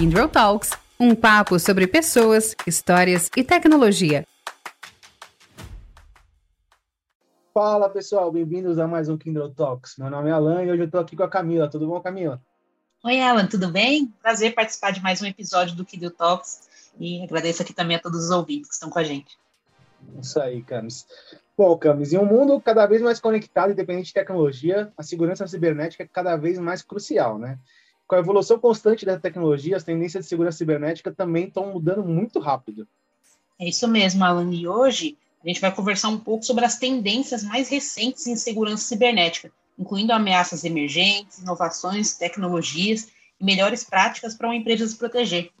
Kindle 0.00 0.30
Talks, 0.30 0.70
um 0.98 1.14
papo 1.14 1.58
sobre 1.58 1.86
pessoas, 1.86 2.56
histórias 2.66 3.28
e 3.36 3.44
tecnologia. 3.44 4.26
Fala 7.52 7.86
pessoal, 7.90 8.32
bem-vindos 8.32 8.78
a 8.78 8.88
mais 8.88 9.10
um 9.10 9.18
Kindle 9.18 9.50
Talks. 9.50 9.98
Meu 9.98 10.08
nome 10.08 10.30
é 10.30 10.32
Alan 10.32 10.64
e 10.64 10.70
hoje 10.70 10.80
eu 10.80 10.86
estou 10.86 11.02
aqui 11.02 11.14
com 11.14 11.22
a 11.22 11.28
Camila. 11.28 11.68
Tudo 11.68 11.86
bom, 11.86 12.00
Camila? 12.00 12.40
Oi, 13.04 13.20
Alan, 13.20 13.46
tudo 13.46 13.68
bem? 13.68 14.10
Prazer 14.22 14.54
participar 14.54 14.92
de 14.92 15.02
mais 15.02 15.20
um 15.20 15.26
episódio 15.26 15.76
do 15.76 15.84
Kindle 15.84 16.12
Talks 16.12 16.66
e 16.98 17.22
agradeço 17.22 17.60
aqui 17.60 17.74
também 17.74 17.98
a 17.98 18.00
todos 18.00 18.24
os 18.24 18.30
ouvintes 18.30 18.70
que 18.70 18.74
estão 18.76 18.88
com 18.88 18.98
a 18.98 19.04
gente. 19.04 19.38
Isso 20.18 20.40
aí, 20.40 20.62
Camis. 20.62 21.06
Bom, 21.58 21.76
Camis, 21.76 22.14
em 22.14 22.16
um 22.16 22.24
mundo 22.24 22.58
cada 22.58 22.86
vez 22.86 23.02
mais 23.02 23.20
conectado 23.20 23.72
e 23.72 23.74
dependente 23.74 24.06
de 24.06 24.14
tecnologia, 24.14 24.90
a 24.96 25.02
segurança 25.02 25.46
cibernética 25.46 26.04
é 26.04 26.08
cada 26.10 26.36
vez 26.36 26.58
mais 26.58 26.80
crucial, 26.80 27.38
né? 27.38 27.58
Com 28.10 28.16
a 28.16 28.18
evolução 28.18 28.58
constante 28.58 29.06
da 29.06 29.16
tecnologia, 29.16 29.76
as 29.76 29.84
tendências 29.84 30.24
de 30.24 30.28
segurança 30.28 30.58
cibernética 30.58 31.12
também 31.12 31.46
estão 31.46 31.72
mudando 31.72 32.04
muito 32.04 32.40
rápido. 32.40 32.84
É 33.56 33.68
isso 33.68 33.86
mesmo, 33.86 34.24
Alan. 34.24 34.52
E 34.52 34.66
hoje 34.66 35.16
a 35.44 35.46
gente 35.46 35.60
vai 35.60 35.72
conversar 35.72 36.08
um 36.08 36.18
pouco 36.18 36.42
sobre 36.42 36.64
as 36.64 36.76
tendências 36.76 37.44
mais 37.44 37.68
recentes 37.68 38.26
em 38.26 38.34
segurança 38.34 38.82
cibernética, 38.82 39.52
incluindo 39.78 40.12
ameaças 40.12 40.64
emergentes, 40.64 41.38
inovações, 41.38 42.14
tecnologias 42.14 43.06
e 43.40 43.44
melhores 43.44 43.84
práticas 43.84 44.34
para 44.34 44.48
uma 44.48 44.56
empresa 44.56 44.88
se 44.88 44.96
proteger. 44.96 45.52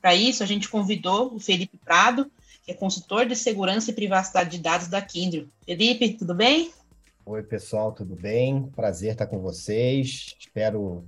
Para 0.00 0.14
isso, 0.14 0.42
a 0.42 0.46
gente 0.46 0.66
convidou 0.66 1.34
o 1.34 1.38
Felipe 1.38 1.76
Prado, 1.76 2.30
que 2.64 2.70
é 2.70 2.74
consultor 2.74 3.26
de 3.26 3.36
segurança 3.36 3.90
e 3.90 3.94
privacidade 3.94 4.48
de 4.48 4.60
dados 4.60 4.88
da 4.88 5.02
Kindle. 5.02 5.46
Felipe, 5.66 6.14
tudo 6.14 6.34
bem? 6.34 6.72
Oi, 7.26 7.42
pessoal, 7.42 7.92
tudo 7.92 8.16
bem? 8.16 8.62
Prazer 8.74 9.12
estar 9.12 9.26
com 9.26 9.40
vocês. 9.40 10.34
Espero 10.38 11.06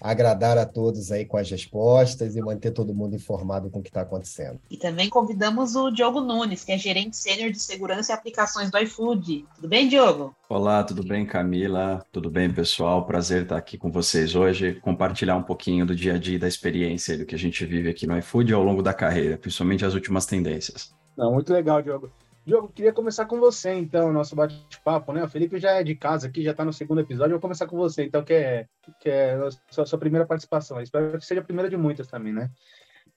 agradar 0.00 0.56
a 0.58 0.66
todos 0.66 1.10
aí 1.10 1.24
com 1.24 1.36
as 1.36 1.50
respostas 1.50 2.36
e 2.36 2.40
manter 2.40 2.70
todo 2.70 2.94
mundo 2.94 3.16
informado 3.16 3.70
com 3.70 3.80
o 3.80 3.82
que 3.82 3.88
está 3.88 4.02
acontecendo. 4.02 4.60
E 4.70 4.76
também 4.76 5.08
convidamos 5.08 5.74
o 5.76 5.90
Diogo 5.90 6.20
Nunes, 6.20 6.64
que 6.64 6.72
é 6.72 6.78
gerente 6.78 7.16
sênior 7.16 7.50
de 7.50 7.60
segurança 7.60 8.12
e 8.12 8.14
aplicações 8.14 8.70
do 8.70 8.78
iFood. 8.78 9.46
Tudo 9.56 9.68
bem, 9.68 9.88
Diogo? 9.88 10.34
Olá, 10.48 10.82
tudo 10.82 11.02
bem, 11.02 11.26
Camila? 11.26 12.04
Tudo 12.12 12.30
bem, 12.30 12.50
pessoal? 12.50 13.04
Prazer 13.06 13.42
estar 13.42 13.56
aqui 13.56 13.76
com 13.76 13.90
vocês 13.90 14.34
hoje, 14.34 14.74
compartilhar 14.80 15.36
um 15.36 15.42
pouquinho 15.42 15.84
do 15.84 15.94
dia 15.94 16.14
a 16.14 16.18
dia, 16.18 16.38
da 16.38 16.48
experiência 16.48 17.18
do 17.18 17.26
que 17.26 17.34
a 17.34 17.38
gente 17.38 17.64
vive 17.66 17.90
aqui 17.90 18.06
no 18.06 18.16
iFood 18.18 18.52
ao 18.52 18.62
longo 18.62 18.82
da 18.82 18.94
carreira, 18.94 19.36
principalmente 19.36 19.84
as 19.84 19.94
últimas 19.94 20.26
tendências. 20.26 20.92
Não, 21.16 21.32
muito 21.32 21.52
legal, 21.52 21.82
Diogo. 21.82 22.10
Diogo, 22.48 22.72
queria 22.74 22.94
começar 22.94 23.26
com 23.26 23.38
você, 23.38 23.74
então, 23.74 24.10
nosso 24.10 24.34
bate-papo, 24.34 25.12
né? 25.12 25.22
O 25.22 25.28
Felipe 25.28 25.58
já 25.58 25.72
é 25.72 25.84
de 25.84 25.94
casa 25.94 26.28
aqui, 26.28 26.42
já 26.42 26.52
está 26.52 26.64
no 26.64 26.72
segundo 26.72 27.02
episódio. 27.02 27.32
Eu 27.32 27.36
vou 27.36 27.42
começar 27.42 27.66
com 27.66 27.76
você, 27.76 28.04
então, 28.04 28.24
que 28.24 28.32
é, 28.32 28.66
que 28.98 29.10
é 29.10 29.34
a 29.34 29.84
sua, 29.84 29.98
primeira 29.98 30.26
participação. 30.26 30.80
Espero 30.80 31.18
que 31.18 31.26
seja 31.26 31.42
a 31.42 31.44
primeira 31.44 31.68
de 31.68 31.76
muitas 31.76 32.06
também, 32.06 32.32
né? 32.32 32.50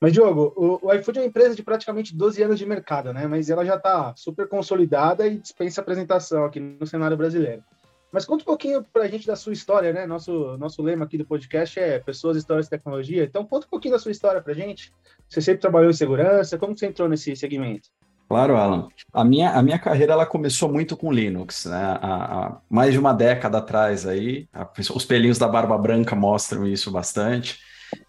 Mas, 0.02 0.12
Diogo, 0.12 0.54
o, 0.58 0.86
o 0.86 0.94
iFood 0.96 1.20
é 1.20 1.22
uma 1.22 1.28
empresa 1.30 1.56
de 1.56 1.64
praticamente 1.64 2.14
12 2.14 2.44
anos 2.44 2.60
de 2.60 2.66
mercado, 2.66 3.14
né? 3.14 3.26
Mas 3.26 3.50
ela 3.50 3.64
já 3.64 3.76
está 3.76 4.14
super 4.18 4.50
consolidada 4.50 5.26
e 5.26 5.40
dispensa 5.40 5.80
apresentação 5.80 6.44
aqui 6.44 6.60
no 6.60 6.86
cenário 6.86 7.16
brasileiro. 7.16 7.64
Mas 8.12 8.26
conta 8.26 8.44
um 8.44 8.48
pouquinho 8.48 8.84
para 8.84 9.04
a 9.04 9.08
gente 9.08 9.26
da 9.26 9.38
sua 9.38 9.54
história, 9.54 9.94
né? 9.94 10.06
Nosso, 10.06 10.58
nosso 10.58 10.84
lema 10.84 11.06
aqui 11.06 11.18
do 11.18 11.26
podcast 11.26 11.80
é 11.80 12.00
Pessoas, 12.00 12.36
Histórias 12.36 12.68
e 12.68 12.70
Tecnologia. 12.70 13.24
Então, 13.24 13.46
conta 13.46 13.66
um 13.66 13.70
pouquinho 13.70 13.94
da 13.94 14.00
sua 14.00 14.12
história 14.12 14.42
para 14.42 14.52
a 14.52 14.56
gente. 14.56 14.92
Você 15.30 15.40
sempre 15.40 15.62
trabalhou 15.62 15.90
em 15.90 15.94
segurança, 15.94 16.58
como 16.58 16.78
você 16.78 16.88
entrou 16.88 17.08
nesse 17.08 17.34
segmento? 17.34 17.88
Claro, 18.32 18.56
Alan. 18.56 18.88
A 19.12 19.26
minha, 19.26 19.52
a 19.52 19.62
minha 19.62 19.78
carreira 19.78 20.14
ela 20.14 20.26
começou 20.26 20.72
muito 20.72 20.96
com 20.96 21.12
Linux, 21.12 21.66
né? 21.66 21.98
Há, 22.02 22.46
há 22.48 22.62
mais 22.70 22.94
de 22.94 22.98
uma 22.98 23.12
década 23.12 23.58
atrás 23.58 24.08
aí, 24.08 24.48
a, 24.54 24.66
os 24.96 25.04
pelinhos 25.04 25.38
da 25.38 25.50
barba 25.50 25.78
branca 25.78 26.16
mostram 26.16 26.66
isso 26.66 26.90
bastante. 26.90 27.60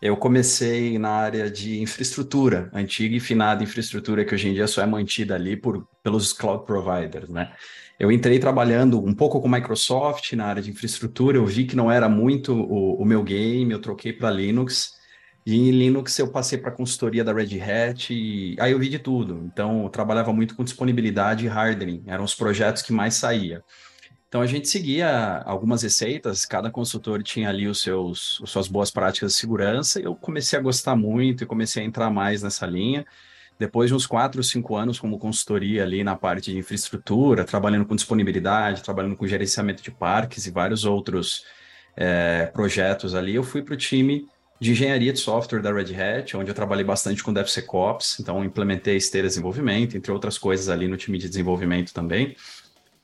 Eu 0.01 0.17
comecei 0.17 0.97
na 0.97 1.11
área 1.11 1.51
de 1.51 1.83
infraestrutura, 1.83 2.71
antiga 2.73 3.17
e 3.17 3.21
finada 3.21 3.65
infraestrutura 3.65 4.25
que 4.25 4.33
hoje 4.33 4.49
em 4.49 4.55
dia 4.55 4.69
só 4.69 4.81
é 4.81 4.87
mantida 4.87 5.35
ali 5.35 5.57
por, 5.57 5.89
pelos 6.05 6.33
cloud 6.33 6.65
providers, 6.65 7.29
né? 7.29 7.51
Eu 7.99 8.13
entrei 8.13 8.39
trabalhando 8.39 9.05
um 9.05 9.13
pouco 9.13 9.41
com 9.41 9.49
Microsoft 9.49 10.35
na 10.35 10.47
área 10.47 10.63
de 10.63 10.71
infraestrutura, 10.71 11.37
eu 11.37 11.47
vi 11.47 11.65
que 11.65 11.75
não 11.75 11.91
era 11.91 12.09
muito 12.09 12.55
o, 12.55 13.03
o 13.03 13.05
meu 13.05 13.25
game, 13.25 13.73
eu 13.73 13.81
troquei 13.81 14.13
para 14.13 14.31
Linux 14.31 15.02
e 15.45 15.57
em 15.57 15.71
Linux 15.73 16.19
eu 16.19 16.29
passei 16.29 16.57
para 16.57 16.71
a 16.71 16.75
consultoria 16.75 17.25
da 17.25 17.33
Red 17.33 17.61
Hat 17.61 18.13
e 18.15 18.57
aí 18.61 18.73
eu 18.73 18.79
vi 18.79 18.89
de 18.89 18.99
tudo. 18.99 19.43
Então 19.45 19.85
eu 19.85 19.89
trabalhava 19.89 20.33
muito 20.33 20.55
com 20.55 20.63
disponibilidade 20.63 21.47
e 21.47 21.49
hardening, 21.49 22.05
eram 22.07 22.25
os 22.25 22.35
projetos 22.35 22.83
que 22.83 22.93
mais 22.93 23.15
saía. 23.15 23.63
Então 24.29 24.41
a 24.41 24.47
gente 24.47 24.69
seguia 24.69 25.43
algumas 25.45 25.83
receitas, 25.83 26.47
cada 26.47 26.71
consultor 26.71 27.23
tinha 27.23 27.49
ali 27.49 27.67
os 27.67 27.83
seus 27.83 28.41
as 28.43 28.51
suas 28.51 28.69
boas 28.69 28.91
práticas 28.91 29.33
de 29.33 29.39
segurança, 29.39 30.01
e 30.01 30.05
eu 30.05 30.15
comecei 30.15 30.59
a 30.59 30.63
gostar 30.63 30.97
muito 30.97 31.45
e 31.45 31.47
comecei 31.47 31.83
a 31.83 31.87
entrar 31.87 32.11
mais 32.11 32.43
nessa 32.43 32.65
linha. 32.67 33.05
Depois 33.59 33.91
de 33.91 33.95
uns 33.95 34.07
quatro, 34.07 34.43
cinco 34.43 34.75
anos 34.77 34.99
como 34.99 35.19
consultoria 35.19 35.83
ali 35.83 36.03
na 36.03 36.17
parte 36.17 36.51
de 36.51 36.59
infraestrutura, 36.59 37.45
trabalhando 37.45 37.85
com 37.85 37.95
disponibilidade, 37.95 38.83
trabalhando 38.83 39.17
com 39.17 39.27
gerenciamento 39.27 39.83
de 39.83 39.91
parques 39.91 40.47
e 40.47 40.51
vários 40.51 40.85
outros 40.85 41.45
é, 41.97 42.47
projetos 42.47 43.15
ali, 43.15 43.35
eu 43.35 43.43
fui 43.43 43.63
para 43.63 43.75
o 43.75 43.77
time 43.77 44.27
de 44.63 44.71
engenharia 44.71 45.13
de 45.13 45.19
software 45.19 45.61
da 45.61 45.73
Red 45.73 45.93
Hat, 45.93 46.37
onde 46.37 46.49
eu 46.49 46.55
trabalhei 46.55 46.85
bastante 46.85 47.21
com 47.25 47.33
DevSecOps, 47.33 48.21
então 48.21 48.45
implementei 48.45 48.97
esteira 48.97 49.27
de 49.27 49.33
desenvolvimento, 49.33 49.97
entre 49.97 50.13
outras 50.13 50.39
coisas 50.39 50.69
ali 50.69 50.87
no 50.87 50.97
time 50.97 51.19
de 51.19 51.29
desenvolvimento 51.29 51.93
também. 51.93 52.37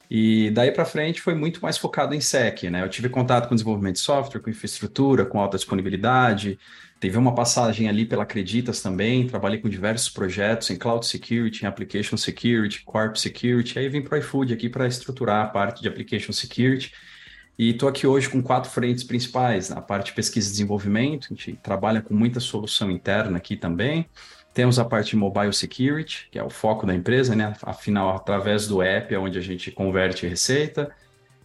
E 0.08 0.52
daí 0.52 0.70
para 0.70 0.84
frente 0.84 1.20
foi 1.20 1.34
muito 1.34 1.60
mais 1.60 1.76
focado 1.76 2.14
em 2.14 2.20
SEC, 2.20 2.70
né? 2.70 2.84
Eu 2.84 2.88
tive 2.88 3.08
contato 3.08 3.48
com 3.48 3.56
desenvolvimento 3.56 3.96
de 3.96 4.02
software, 4.02 4.40
com 4.40 4.48
infraestrutura, 4.48 5.26
com 5.26 5.40
alta 5.40 5.56
disponibilidade. 5.56 6.56
Teve 7.00 7.18
uma 7.18 7.34
passagem 7.34 7.88
ali 7.88 8.06
pela 8.06 8.22
Acreditas 8.22 8.80
também, 8.80 9.26
trabalhei 9.26 9.58
com 9.58 9.68
diversos 9.68 10.08
projetos 10.08 10.70
em 10.70 10.76
Cloud 10.76 11.04
Security, 11.04 11.64
em 11.64 11.66
Application 11.66 12.16
Security, 12.16 12.84
Corp 12.84 13.16
Security. 13.16 13.80
Aí 13.80 13.88
vim 13.88 14.00
para 14.00 14.18
iFood 14.18 14.54
aqui 14.54 14.68
para 14.68 14.86
estruturar 14.86 15.46
a 15.46 15.48
parte 15.48 15.82
de 15.82 15.88
Application 15.88 16.30
Security 16.30 16.92
e 17.58 17.70
estou 17.70 17.88
aqui 17.88 18.06
hoje 18.06 18.28
com 18.28 18.40
quatro 18.40 18.70
frentes 18.70 19.02
principais. 19.02 19.68
Na 19.68 19.80
parte 19.80 20.06
de 20.06 20.12
pesquisa 20.12 20.48
e 20.48 20.52
desenvolvimento, 20.52 21.26
a 21.26 21.34
gente 21.34 21.58
trabalha 21.60 22.00
com 22.00 22.14
muita 22.14 22.38
solução 22.38 22.88
interna 22.88 23.38
aqui 23.38 23.56
também. 23.56 24.08
Temos 24.54 24.78
a 24.78 24.84
parte 24.84 25.10
de 25.10 25.16
mobile 25.16 25.52
security, 25.52 26.28
que 26.30 26.38
é 26.38 26.42
o 26.42 26.50
foco 26.50 26.86
da 26.86 26.94
empresa, 26.94 27.34
né? 27.34 27.54
Afinal, 27.62 28.14
através 28.14 28.68
do 28.68 28.80
app 28.80 29.12
é 29.12 29.18
onde 29.18 29.38
a 29.38 29.40
gente 29.40 29.72
converte 29.72 30.26
receita. 30.26 30.94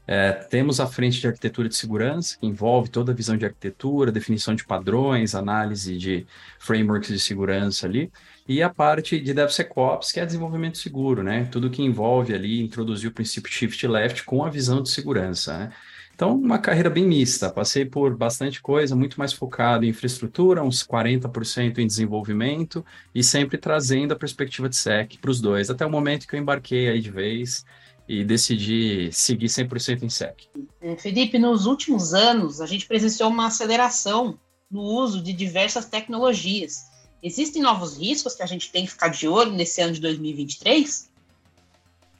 É, 0.05 0.31
temos 0.33 0.79
a 0.79 0.85
frente 0.85 1.19
de 1.19 1.27
arquitetura 1.27 1.67
de 1.67 1.75
segurança, 1.75 2.37
que 2.37 2.45
envolve 2.45 2.89
toda 2.89 3.11
a 3.11 3.15
visão 3.15 3.37
de 3.37 3.45
arquitetura, 3.45 4.11
definição 4.11 4.53
de 4.53 4.65
padrões, 4.65 5.33
análise 5.33 5.97
de 5.97 6.27
frameworks 6.59 7.09
de 7.09 7.19
segurança 7.19 7.87
ali. 7.87 8.11
E 8.47 8.61
a 8.61 8.69
parte 8.69 9.19
de 9.19 9.33
DevSecOps, 9.33 10.11
que 10.11 10.19
é 10.19 10.25
desenvolvimento 10.25 10.77
seguro, 10.77 11.23
né? 11.23 11.47
Tudo 11.51 11.69
que 11.69 11.81
envolve 11.81 12.33
ali 12.33 12.61
introduzir 12.61 13.09
o 13.09 13.13
princípio 13.13 13.51
Shift 13.51 13.87
Left 13.87 14.23
com 14.25 14.43
a 14.43 14.49
visão 14.49 14.83
de 14.83 14.89
segurança, 14.89 15.57
né? 15.57 15.73
Então, 16.15 16.35
uma 16.35 16.59
carreira 16.59 16.89
bem 16.89 17.05
mista. 17.05 17.49
Passei 17.49 17.85
por 17.85 18.15
bastante 18.15 18.61
coisa, 18.61 18.95
muito 18.95 19.17
mais 19.17 19.33
focado 19.33 19.83
em 19.83 19.89
infraestrutura, 19.89 20.63
uns 20.63 20.85
40% 20.85 21.79
em 21.79 21.87
desenvolvimento 21.87 22.85
e 23.13 23.23
sempre 23.23 23.57
trazendo 23.57 24.13
a 24.13 24.15
perspectiva 24.15 24.69
de 24.69 24.75
SEC 24.75 25.17
para 25.19 25.31
os 25.31 25.41
dois, 25.41 25.69
até 25.69 25.85
o 25.85 25.89
momento 25.89 26.27
que 26.27 26.35
eu 26.35 26.39
embarquei 26.39 26.87
aí 26.87 27.01
de 27.01 27.09
vez 27.09 27.65
e 28.07 28.23
decidi 28.23 29.09
seguir 29.11 29.47
100% 29.47 30.03
em 30.03 30.09
SEC. 30.09 30.49
É, 30.81 30.95
Felipe, 30.97 31.39
nos 31.39 31.65
últimos 31.65 32.13
anos, 32.13 32.61
a 32.61 32.65
gente 32.65 32.85
presenciou 32.85 33.29
uma 33.29 33.47
aceleração 33.47 34.37
no 34.69 34.81
uso 34.81 35.21
de 35.21 35.33
diversas 35.33 35.85
tecnologias. 35.85 36.91
Existem 37.21 37.61
novos 37.61 37.97
riscos 37.97 38.35
que 38.35 38.43
a 38.43 38.45
gente 38.45 38.71
tem 38.71 38.85
que 38.85 38.91
ficar 38.91 39.07
de 39.07 39.27
olho 39.27 39.53
nesse 39.53 39.81
ano 39.81 39.93
de 39.93 40.01
2023? 40.01 41.09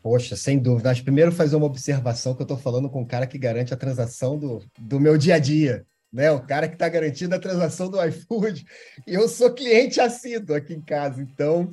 Poxa, 0.04 0.36
sem 0.36 0.60
dúvida. 0.60 0.90
Mas 0.90 1.00
primeiro 1.00 1.32
fazer 1.32 1.56
uma 1.56 1.66
observação 1.66 2.36
que 2.36 2.42
eu 2.42 2.44
estou 2.44 2.58
falando 2.58 2.90
com 2.90 3.02
o 3.02 3.08
cara 3.08 3.26
que 3.26 3.38
garante 3.38 3.74
a 3.74 3.78
transação 3.78 4.38
do, 4.38 4.62
do 4.78 5.00
meu 5.00 5.18
dia 5.18 5.36
a 5.36 5.40
dia, 5.40 5.86
né? 6.12 6.30
O 6.30 6.46
cara 6.46 6.68
que 6.68 6.76
está 6.76 6.90
garantindo 6.90 7.34
a 7.34 7.40
transação 7.40 7.90
do 7.90 8.04
iFood. 8.06 8.66
E 9.08 9.14
eu 9.14 9.30
sou 9.30 9.54
cliente 9.54 10.02
assíduo 10.02 10.58
aqui 10.58 10.74
em 10.74 10.82
casa, 10.82 11.22
então 11.22 11.72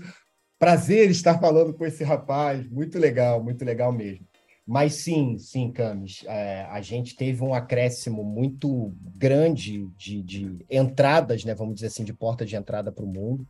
prazer 0.61 1.11
estar 1.11 1.41
falando 1.41 1.75
com 1.75 1.85
esse 1.85 2.05
rapaz. 2.05 2.65
Muito 2.71 3.01
legal, 3.01 3.43
muito 3.43 3.65
legal 3.65 3.91
mesmo. 3.91 4.25
Mas 4.65 4.95
sim, 4.95 5.37
sim, 5.37 5.73
Camis, 5.73 6.23
é, 6.29 6.63
a 6.71 6.81
gente 6.81 7.17
teve 7.17 7.43
um 7.43 7.53
acréscimo 7.53 8.23
muito 8.23 8.95
grande 9.17 9.89
de, 9.97 10.23
de 10.23 10.65
entradas, 10.71 11.45
né? 11.45 11.53
Vamos 11.53 11.75
dizer 11.75 11.89
assim, 11.89 12.05
de 12.05 12.15
porta 12.15 12.47
de 12.47 12.55
entrada 12.55 12.93
para 12.93 13.05
o 13.05 13.09
mundo. 13.09 13.45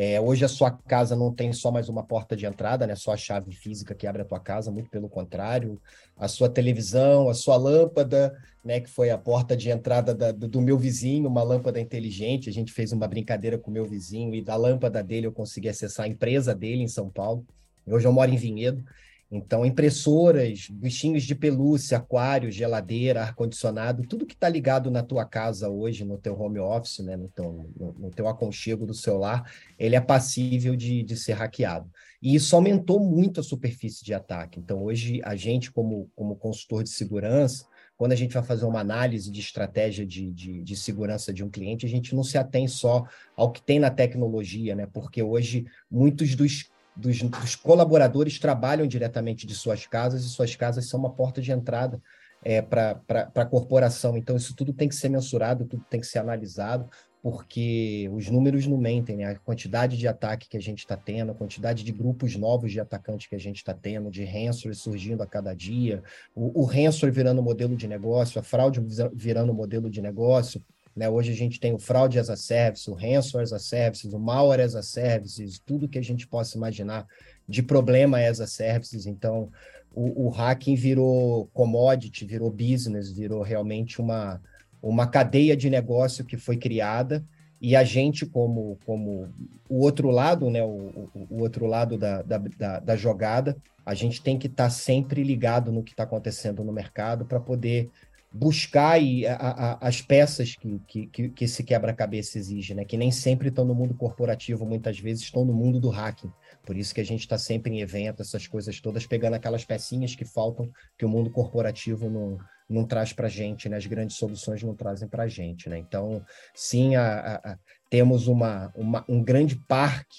É, 0.00 0.20
hoje 0.20 0.44
a 0.44 0.48
sua 0.48 0.70
casa 0.70 1.16
não 1.16 1.34
tem 1.34 1.52
só 1.52 1.72
mais 1.72 1.88
uma 1.88 2.04
porta 2.04 2.36
de 2.36 2.46
entrada, 2.46 2.86
né? 2.86 2.94
Só 2.94 3.10
a 3.10 3.16
chave 3.16 3.50
física 3.50 3.96
que 3.96 4.06
abre 4.06 4.22
a 4.22 4.24
tua 4.24 4.38
casa, 4.38 4.70
muito 4.70 4.88
pelo 4.88 5.08
contrário. 5.08 5.82
A 6.16 6.28
sua 6.28 6.48
televisão, 6.48 7.28
a 7.28 7.34
sua 7.34 7.56
lâmpada, 7.56 8.32
né? 8.64 8.78
Que 8.78 8.88
foi 8.88 9.10
a 9.10 9.18
porta 9.18 9.56
de 9.56 9.70
entrada 9.70 10.14
da, 10.14 10.30
do 10.30 10.60
meu 10.60 10.78
vizinho, 10.78 11.28
uma 11.28 11.42
lâmpada 11.42 11.80
inteligente. 11.80 12.48
A 12.48 12.52
gente 12.52 12.72
fez 12.72 12.92
uma 12.92 13.08
brincadeira 13.08 13.58
com 13.58 13.72
o 13.72 13.74
meu 13.74 13.84
vizinho 13.84 14.32
e 14.36 14.40
da 14.40 14.54
lâmpada 14.54 15.02
dele 15.02 15.26
eu 15.26 15.32
consegui 15.32 15.68
acessar 15.68 16.06
a 16.06 16.08
empresa 16.08 16.54
dele 16.54 16.84
em 16.84 16.88
São 16.88 17.10
Paulo. 17.10 17.44
Hoje 17.84 18.06
eu 18.06 18.12
moro 18.12 18.30
em 18.30 18.36
Vinhedo. 18.36 18.84
Então, 19.30 19.66
impressoras, 19.66 20.68
bichinhos 20.70 21.24
de 21.24 21.34
pelúcia, 21.34 21.98
aquário, 21.98 22.50
geladeira, 22.50 23.22
ar-condicionado, 23.22 24.06
tudo 24.06 24.24
que 24.24 24.32
está 24.32 24.48
ligado 24.48 24.90
na 24.90 25.02
tua 25.02 25.26
casa 25.26 25.68
hoje, 25.68 26.02
no 26.02 26.16
teu 26.16 26.40
home 26.40 26.58
office, 26.58 27.00
né, 27.00 27.14
no, 27.14 27.28
teu, 27.28 27.70
no, 27.76 27.92
no 27.92 28.10
teu 28.10 28.26
aconchego 28.26 28.86
do 28.86 28.94
celular, 28.94 29.52
ele 29.78 29.94
é 29.94 30.00
passível 30.00 30.74
de, 30.74 31.02
de 31.02 31.14
ser 31.14 31.34
hackeado. 31.34 31.90
E 32.22 32.34
isso 32.34 32.56
aumentou 32.56 32.98
muito 32.98 33.40
a 33.40 33.42
superfície 33.42 34.02
de 34.02 34.14
ataque. 34.14 34.58
Então, 34.58 34.82
hoje, 34.82 35.20
a 35.22 35.36
gente, 35.36 35.70
como, 35.70 36.10
como 36.16 36.34
consultor 36.34 36.82
de 36.82 36.88
segurança, 36.88 37.66
quando 37.98 38.12
a 38.12 38.16
gente 38.16 38.32
vai 38.32 38.42
fazer 38.42 38.64
uma 38.64 38.80
análise 38.80 39.30
de 39.30 39.40
estratégia 39.40 40.06
de, 40.06 40.30
de, 40.32 40.62
de, 40.62 40.76
segurança 40.76 41.34
de 41.34 41.44
um 41.44 41.50
cliente, 41.50 41.84
a 41.84 41.88
gente 41.88 42.14
não 42.14 42.22
se 42.22 42.38
atém 42.38 42.66
só 42.66 43.04
ao 43.36 43.50
que 43.50 43.60
tem 43.60 43.78
na 43.78 43.90
tecnologia, 43.90 44.74
né? 44.74 44.86
Porque 44.86 45.20
hoje 45.20 45.66
muitos 45.90 46.36
dos 46.36 46.70
dos, 46.98 47.22
dos, 47.22 47.54
colaboradores 47.54 48.38
trabalham 48.38 48.86
diretamente 48.86 49.46
de 49.46 49.54
suas 49.54 49.86
casas 49.86 50.24
e 50.24 50.28
suas 50.28 50.56
casas 50.56 50.88
são 50.88 50.98
uma 50.98 51.10
porta 51.10 51.40
de 51.40 51.52
entrada 51.52 52.02
é, 52.42 52.60
para 52.60 53.00
a 53.34 53.46
corporação. 53.46 54.16
Então, 54.16 54.36
isso 54.36 54.54
tudo 54.54 54.72
tem 54.72 54.88
que 54.88 54.94
ser 54.94 55.08
mensurado, 55.08 55.64
tudo 55.64 55.84
tem 55.88 56.00
que 56.00 56.06
ser 56.06 56.18
analisado, 56.18 56.90
porque 57.22 58.08
os 58.12 58.28
números 58.28 58.66
não 58.66 58.76
mentem, 58.76 59.16
né? 59.16 59.24
A 59.26 59.38
quantidade 59.38 59.96
de 59.96 60.06
ataque 60.08 60.48
que 60.48 60.56
a 60.56 60.60
gente 60.60 60.80
está 60.80 60.96
tendo, 60.96 61.32
a 61.32 61.34
quantidade 61.34 61.84
de 61.84 61.92
grupos 61.92 62.36
novos 62.36 62.72
de 62.72 62.80
atacantes 62.80 63.28
que 63.28 63.34
a 63.34 63.40
gente 63.40 63.56
está 63.56 63.74
tendo, 63.74 64.10
de 64.10 64.24
ransomware 64.24 64.74
surgindo 64.74 65.22
a 65.22 65.26
cada 65.26 65.54
dia, 65.54 66.02
o, 66.34 66.62
o 66.62 66.64
ransomware 66.64 67.14
virando 67.14 67.42
modelo 67.42 67.76
de 67.76 67.86
negócio, 67.88 68.40
a 68.40 68.42
fraude 68.42 68.80
virando 69.12 69.54
modelo 69.54 69.90
de 69.90 70.00
negócio, 70.00 70.62
né? 70.98 71.08
Hoje 71.08 71.30
a 71.30 71.34
gente 71.34 71.60
tem 71.60 71.72
o 71.72 71.78
fraude 71.78 72.18
as 72.18 72.28
a 72.28 72.36
service, 72.36 72.90
o 72.90 72.94
ransomware 72.94 73.44
as 73.44 73.52
a 73.52 73.58
service, 73.58 74.06
o 74.08 74.18
malware 74.18 74.60
as 74.60 74.74
a 74.74 74.82
services, 74.82 75.60
tudo 75.64 75.88
que 75.88 75.98
a 75.98 76.02
gente 76.02 76.26
possa 76.26 76.56
imaginar 76.56 77.06
de 77.48 77.62
problema 77.62 78.18
as 78.18 78.40
a 78.40 78.46
services. 78.48 79.06
Então, 79.06 79.48
o, 79.94 80.26
o 80.26 80.28
hacking 80.28 80.74
virou 80.74 81.46
commodity, 81.54 82.26
virou 82.26 82.50
business, 82.50 83.12
virou 83.12 83.42
realmente 83.42 84.00
uma, 84.00 84.42
uma 84.82 85.06
cadeia 85.06 85.56
de 85.56 85.70
negócio 85.70 86.24
que 86.24 86.36
foi 86.36 86.56
criada 86.56 87.24
e 87.60 87.74
a 87.74 87.84
gente, 87.84 88.26
como, 88.26 88.76
como 88.84 89.28
o 89.68 89.80
outro 89.80 90.10
lado, 90.10 90.50
né, 90.50 90.62
o, 90.62 91.08
o, 91.30 91.42
outro 91.42 91.66
lado 91.66 91.96
da, 91.96 92.22
da, 92.22 92.38
da, 92.38 92.78
da, 92.80 92.96
jogada, 92.96 93.56
a 93.84 93.94
gente 93.94 94.22
tem 94.22 94.38
que 94.38 94.46
estar 94.46 94.64
tá 94.64 94.70
sempre 94.70 95.22
ligado 95.22 95.72
no 95.72 95.82
que 95.82 95.92
está 95.92 96.04
acontecendo 96.04 96.62
no 96.62 96.72
mercado 96.72 97.24
para 97.24 97.40
poder 97.40 97.90
buscar 98.32 98.98
a, 99.00 99.32
a, 99.32 99.88
as 99.88 100.02
peças 100.02 100.54
que, 100.54 101.06
que, 101.06 101.28
que 101.30 101.44
esse 101.44 101.62
quebra-cabeça 101.64 102.38
exige, 102.38 102.74
né? 102.74 102.84
que 102.84 102.96
nem 102.96 103.10
sempre 103.10 103.48
estão 103.48 103.64
no 103.64 103.74
mundo 103.74 103.94
corporativo, 103.94 104.66
muitas 104.66 104.98
vezes 104.98 105.24
estão 105.24 105.44
no 105.44 105.52
mundo 105.52 105.80
do 105.80 105.88
hacking. 105.88 106.30
Por 106.64 106.76
isso 106.76 106.94
que 106.94 107.00
a 107.00 107.04
gente 107.04 107.20
está 107.20 107.38
sempre 107.38 107.72
em 107.72 107.80
evento, 107.80 108.20
essas 108.20 108.46
coisas 108.46 108.80
todas, 108.80 109.06
pegando 109.06 109.34
aquelas 109.34 109.64
pecinhas 109.64 110.14
que 110.14 110.24
faltam, 110.24 110.70
que 110.98 111.06
o 111.06 111.08
mundo 111.08 111.30
corporativo 111.30 112.10
não, 112.10 112.38
não 112.68 112.84
traz 112.84 113.12
para 113.12 113.26
a 113.26 113.30
gente, 113.30 113.68
né? 113.68 113.78
as 113.78 113.86
grandes 113.86 114.16
soluções 114.16 114.62
não 114.62 114.74
trazem 114.74 115.08
para 115.08 115.22
a 115.22 115.28
gente. 115.28 115.68
Né? 115.70 115.78
Então, 115.78 116.22
sim, 116.54 116.96
a, 116.96 117.58
temos 117.88 118.26
uma, 118.26 118.70
uma, 118.76 119.04
um 119.08 119.22
grande 119.22 119.56
parque 119.56 120.18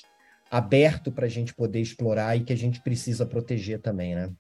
aberto 0.50 1.12
para 1.12 1.28
a 1.28 1.30
gente 1.30 1.54
poder 1.54 1.80
explorar 1.80 2.36
e 2.36 2.44
que 2.44 2.54
a 2.54 2.58
gente 2.58 2.82
precisa 2.82 3.26
proteger 3.26 3.80
também, 3.80 4.16
né? 4.16 4.32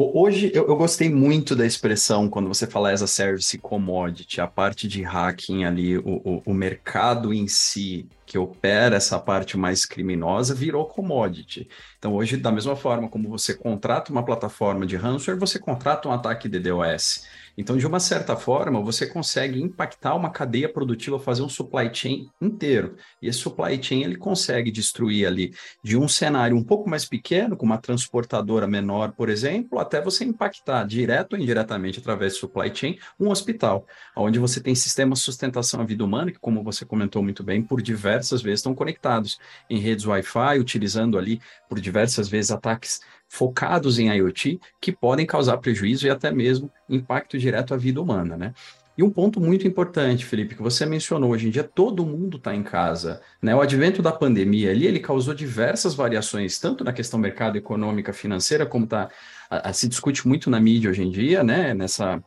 Hoje 0.00 0.52
eu, 0.54 0.68
eu, 0.68 0.76
gostei 0.76 1.10
muito 1.10 1.56
da 1.56 1.66
expressão 1.66 2.28
quando 2.28 2.46
você 2.46 2.68
fala 2.68 2.92
as 2.92 3.02
a 3.02 3.06
service 3.08 3.58
commodity, 3.58 4.40
a 4.40 4.46
parte 4.46 4.86
de 4.86 5.02
hacking 5.02 5.64
ali, 5.64 5.98
o, 5.98 6.22
o, 6.24 6.42
o, 6.46 6.54
mercado 6.54 7.34
em 7.34 7.48
si 7.48 8.06
que 8.24 8.38
opera 8.38 8.94
essa 8.94 9.18
parte 9.18 9.58
mais 9.58 9.84
criminosa 9.84 10.54
virou 10.54 10.86
commodity. 10.86 11.68
Então 11.98 12.14
hoje, 12.14 12.36
da 12.36 12.52
mesma 12.52 12.76
forma 12.76 13.08
como 13.08 13.28
você 13.28 13.54
contrata 13.54 14.12
uma 14.12 14.24
plataforma 14.24 14.86
de 14.86 14.94
ransomware, 14.94 15.40
você 15.40 15.58
contrata 15.58 16.08
um 16.08 16.12
ataque 16.12 16.48
de 16.48 16.60
DDoS. 16.60 17.26
Então, 17.60 17.76
de 17.76 17.84
uma 17.84 17.98
certa 17.98 18.36
forma, 18.36 18.80
você 18.80 19.04
consegue 19.04 19.60
impactar 19.60 20.14
uma 20.14 20.30
cadeia 20.30 20.72
produtiva, 20.72 21.18
fazer 21.18 21.42
um 21.42 21.48
supply 21.48 21.92
chain 21.92 22.30
inteiro. 22.40 22.94
E 23.20 23.26
esse 23.26 23.40
supply 23.40 23.82
chain 23.82 24.04
ele 24.04 24.16
consegue 24.16 24.70
destruir 24.70 25.26
ali 25.26 25.52
de 25.82 25.96
um 25.96 26.06
cenário 26.06 26.56
um 26.56 26.62
pouco 26.62 26.88
mais 26.88 27.04
pequeno, 27.04 27.56
com 27.56 27.66
uma 27.66 27.76
transportadora 27.76 28.68
menor, 28.68 29.10
por 29.10 29.28
exemplo, 29.28 29.80
até 29.80 30.00
você 30.00 30.24
impactar 30.24 30.84
direto 30.84 31.32
ou 31.32 31.38
indiretamente 31.40 31.98
através 31.98 32.34
do 32.34 32.38
supply 32.38 32.72
chain 32.72 32.96
um 33.18 33.28
hospital, 33.28 33.84
onde 34.16 34.38
você 34.38 34.60
tem 34.60 34.76
sistemas 34.76 35.18
de 35.18 35.24
sustentação 35.24 35.80
à 35.80 35.84
vida 35.84 36.04
humana, 36.04 36.30
que, 36.30 36.38
como 36.38 36.62
você 36.62 36.84
comentou 36.84 37.24
muito 37.24 37.42
bem, 37.42 37.60
por 37.60 37.82
diversas 37.82 38.40
vezes 38.40 38.60
estão 38.60 38.72
conectados 38.72 39.36
em 39.68 39.80
redes 39.80 40.06
Wi-Fi, 40.06 40.60
utilizando 40.60 41.18
ali 41.18 41.40
por 41.68 41.80
diversas 41.80 42.28
vezes 42.28 42.52
ataques 42.52 43.00
focados 43.28 43.98
em 43.98 44.08
IoT 44.08 44.60
que 44.80 44.90
podem 44.90 45.26
causar 45.26 45.58
prejuízo 45.58 46.06
e 46.06 46.10
até 46.10 46.30
mesmo 46.30 46.70
impacto 46.88 47.38
direto 47.38 47.74
à 47.74 47.76
vida 47.76 48.00
humana, 48.00 48.36
né? 48.36 48.54
E 48.98 49.02
um 49.02 49.10
ponto 49.10 49.40
muito 49.40 49.64
importante, 49.64 50.24
Felipe, 50.24 50.56
que 50.56 50.62
você 50.62 50.84
mencionou, 50.84 51.30
hoje 51.30 51.46
em 51.46 51.50
dia 51.50 51.62
todo 51.62 52.04
mundo 52.04 52.36
está 52.36 52.52
em 52.52 52.64
casa. 52.64 53.20
Né? 53.40 53.54
O 53.54 53.60
advento 53.60 54.02
da 54.02 54.10
pandemia 54.10 54.72
ali, 54.72 54.88
ele 54.88 54.98
causou 54.98 55.32
diversas 55.34 55.94
variações, 55.94 56.58
tanto 56.58 56.82
na 56.82 56.92
questão 56.92 57.16
mercado 57.16 57.56
econômica, 57.56 58.12
financeira, 58.12 58.66
como 58.66 58.88
tá, 58.88 59.08
a, 59.48 59.68
a, 59.68 59.72
se 59.72 59.86
discute 59.86 60.26
muito 60.26 60.50
na 60.50 60.58
mídia 60.58 60.90
hoje 60.90 61.04
em 61.04 61.10
dia, 61.12 61.44
né? 61.44 61.74
nessa, 61.74 62.20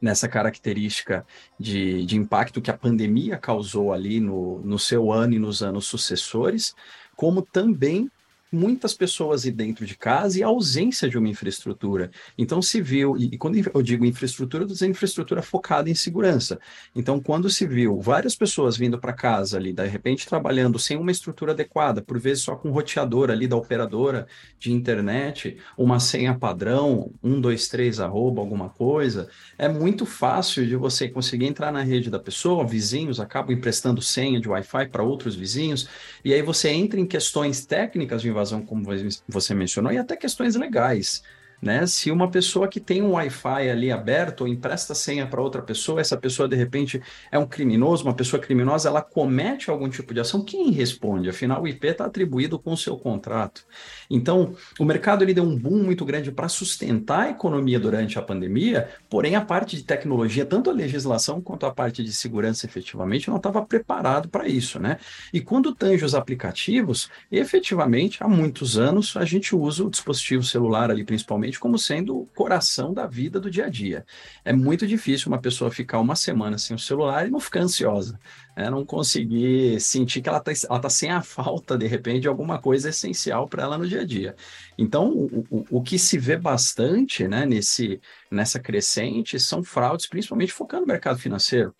nessa 0.00 0.28
característica 0.28 1.26
de, 1.58 2.06
de 2.06 2.16
impacto 2.16 2.62
que 2.62 2.70
a 2.70 2.78
pandemia 2.78 3.36
causou 3.36 3.92
ali 3.92 4.20
no, 4.20 4.60
no 4.60 4.78
seu 4.78 5.10
ano 5.10 5.34
e 5.34 5.40
nos 5.40 5.60
anos 5.60 5.86
sucessores, 5.86 6.72
como 7.16 7.42
também 7.42 8.08
muitas 8.52 8.94
pessoas 8.94 9.44
ir 9.44 9.52
dentro 9.52 9.84
de 9.84 9.96
casa 9.96 10.38
e 10.38 10.42
a 10.42 10.46
ausência 10.46 11.08
de 11.08 11.18
uma 11.18 11.28
infraestrutura. 11.28 12.10
Então 12.38 12.62
se 12.62 12.80
viu, 12.80 13.16
e, 13.16 13.36
quando 13.36 13.56
eu 13.56 13.82
digo 13.82 14.04
infraestrutura, 14.04 14.64
eu 14.64 14.72
estou 14.72 14.88
infraestrutura 14.88 15.42
focada 15.42 15.90
em 15.90 15.94
segurança. 15.94 16.58
Então, 16.94 17.20
quando 17.20 17.50
se 17.50 17.66
viu 17.66 18.00
várias 18.00 18.34
pessoas 18.34 18.76
vindo 18.76 18.98
para 18.98 19.12
casa 19.12 19.56
ali, 19.56 19.72
de 19.72 19.86
repente 19.86 20.26
trabalhando 20.26 20.78
sem 20.78 20.96
uma 20.96 21.10
estrutura 21.10 21.52
adequada, 21.52 22.02
por 22.02 22.18
vezes 22.18 22.44
só 22.44 22.56
com 22.56 22.68
um 22.68 22.72
roteador 22.72 23.30
ali 23.30 23.46
da 23.46 23.56
operadora 23.56 24.26
de 24.58 24.72
internet, 24.72 25.56
uma 25.76 26.00
senha 26.00 26.34
padrão, 26.34 27.12
123 27.22 28.00
arroba, 28.00 28.40
alguma 28.40 28.68
coisa, 28.68 29.28
é 29.58 29.68
muito 29.68 30.06
fácil 30.06 30.66
de 30.66 30.76
você 30.76 31.08
conseguir 31.08 31.46
entrar 31.46 31.72
na 31.72 31.82
rede 31.82 32.10
da 32.10 32.18
pessoa, 32.18 32.66
vizinhos 32.66 33.20
acabam 33.20 33.56
emprestando 33.56 34.00
senha 34.00 34.40
de 34.40 34.48
Wi-Fi 34.48 34.88
para 34.88 35.02
outros 35.02 35.34
vizinhos, 35.34 35.88
e 36.24 36.32
aí 36.32 36.42
você 36.42 36.70
entra 36.70 36.98
em 37.00 37.06
questões 37.06 37.64
técnicas 37.64 38.22
de 38.22 38.30
invasão, 38.36 38.62
como 38.64 38.84
você 39.26 39.54
mencionou, 39.54 39.92
e 39.92 39.98
até 39.98 40.16
questões 40.16 40.54
legais. 40.54 41.22
Né? 41.60 41.86
Se 41.86 42.10
uma 42.10 42.30
pessoa 42.30 42.68
que 42.68 42.78
tem 42.78 43.02
um 43.02 43.12
Wi-Fi 43.12 43.70
ali 43.70 43.90
aberto 43.90 44.42
ou 44.42 44.48
empresta 44.48 44.94
senha 44.94 45.26
para 45.26 45.40
outra 45.40 45.62
pessoa, 45.62 46.00
essa 46.00 46.16
pessoa 46.16 46.48
de 46.48 46.54
repente 46.54 47.02
é 47.30 47.38
um 47.38 47.46
criminoso, 47.46 48.04
uma 48.04 48.14
pessoa 48.14 48.40
criminosa, 48.40 48.88
ela 48.88 49.02
comete 49.02 49.70
algum 49.70 49.88
tipo 49.88 50.12
de 50.12 50.20
ação, 50.20 50.44
quem 50.44 50.70
responde? 50.70 51.28
Afinal, 51.28 51.62
o 51.62 51.68
IP 51.68 51.86
está 51.86 52.04
atribuído 52.04 52.58
com 52.58 52.72
o 52.72 52.76
seu 52.76 52.96
contrato. 52.96 53.64
Então, 54.10 54.54
o 54.78 54.84
mercado 54.84 55.22
ele 55.22 55.32
deu 55.32 55.44
um 55.44 55.56
boom 55.56 55.82
muito 55.82 56.04
grande 56.04 56.30
para 56.30 56.48
sustentar 56.48 57.26
a 57.26 57.30
economia 57.30 57.80
durante 57.80 58.18
a 58.18 58.22
pandemia, 58.22 58.88
porém 59.08 59.34
a 59.34 59.40
parte 59.40 59.76
de 59.76 59.82
tecnologia, 59.82 60.44
tanto 60.44 60.70
a 60.70 60.72
legislação 60.72 61.40
quanto 61.40 61.64
a 61.66 61.72
parte 61.72 62.02
de 62.04 62.12
segurança 62.12 62.66
efetivamente 62.66 63.28
não 63.28 63.36
estava 63.36 63.64
preparado 63.64 64.28
para 64.28 64.46
isso, 64.46 64.78
né? 64.78 64.98
E 65.32 65.40
quando 65.40 65.74
tange 65.74 66.04
os 66.04 66.14
aplicativos, 66.14 67.10
efetivamente, 67.30 68.22
há 68.22 68.28
muitos 68.28 68.78
anos 68.78 69.16
a 69.16 69.24
gente 69.24 69.54
usa 69.54 69.84
o 69.84 69.90
dispositivo 69.90 70.42
celular 70.42 70.90
ali 70.90 71.04
principalmente 71.04 71.45
como 71.54 71.78
sendo 71.78 72.18
o 72.18 72.26
coração 72.26 72.92
da 72.92 73.06
vida 73.06 73.38
do 73.38 73.50
dia 73.50 73.66
a 73.66 73.68
dia. 73.68 74.04
É 74.44 74.52
muito 74.52 74.86
difícil 74.86 75.28
uma 75.28 75.40
pessoa 75.40 75.70
ficar 75.70 76.00
uma 76.00 76.16
semana 76.16 76.58
sem 76.58 76.74
o 76.74 76.78
celular 76.78 77.26
e 77.26 77.30
não 77.30 77.40
ficar 77.40 77.60
ansiosa, 77.60 78.18
né? 78.56 78.68
não 78.68 78.84
conseguir 78.84 79.80
sentir 79.80 80.20
que 80.20 80.28
ela 80.28 80.42
está 80.44 80.78
tá 80.78 80.90
sem 80.90 81.10
a 81.10 81.22
falta, 81.22 81.78
de 81.78 81.86
repente, 81.86 82.22
de 82.22 82.28
alguma 82.28 82.58
coisa 82.60 82.88
essencial 82.88 83.48
para 83.48 83.62
ela 83.62 83.78
no 83.78 83.88
dia 83.88 84.00
a 84.00 84.04
dia. 84.04 84.34
Então, 84.76 85.10
o, 85.10 85.44
o, 85.50 85.78
o 85.78 85.82
que 85.82 85.98
se 85.98 86.18
vê 86.18 86.36
bastante 86.36 87.28
né, 87.28 87.46
nesse, 87.46 88.00
nessa 88.30 88.58
crescente 88.58 89.38
são 89.38 89.62
fraudes, 89.62 90.06
principalmente 90.06 90.52
focando 90.52 90.82
no 90.82 90.88
mercado 90.88 91.18
financeiro. 91.18 91.74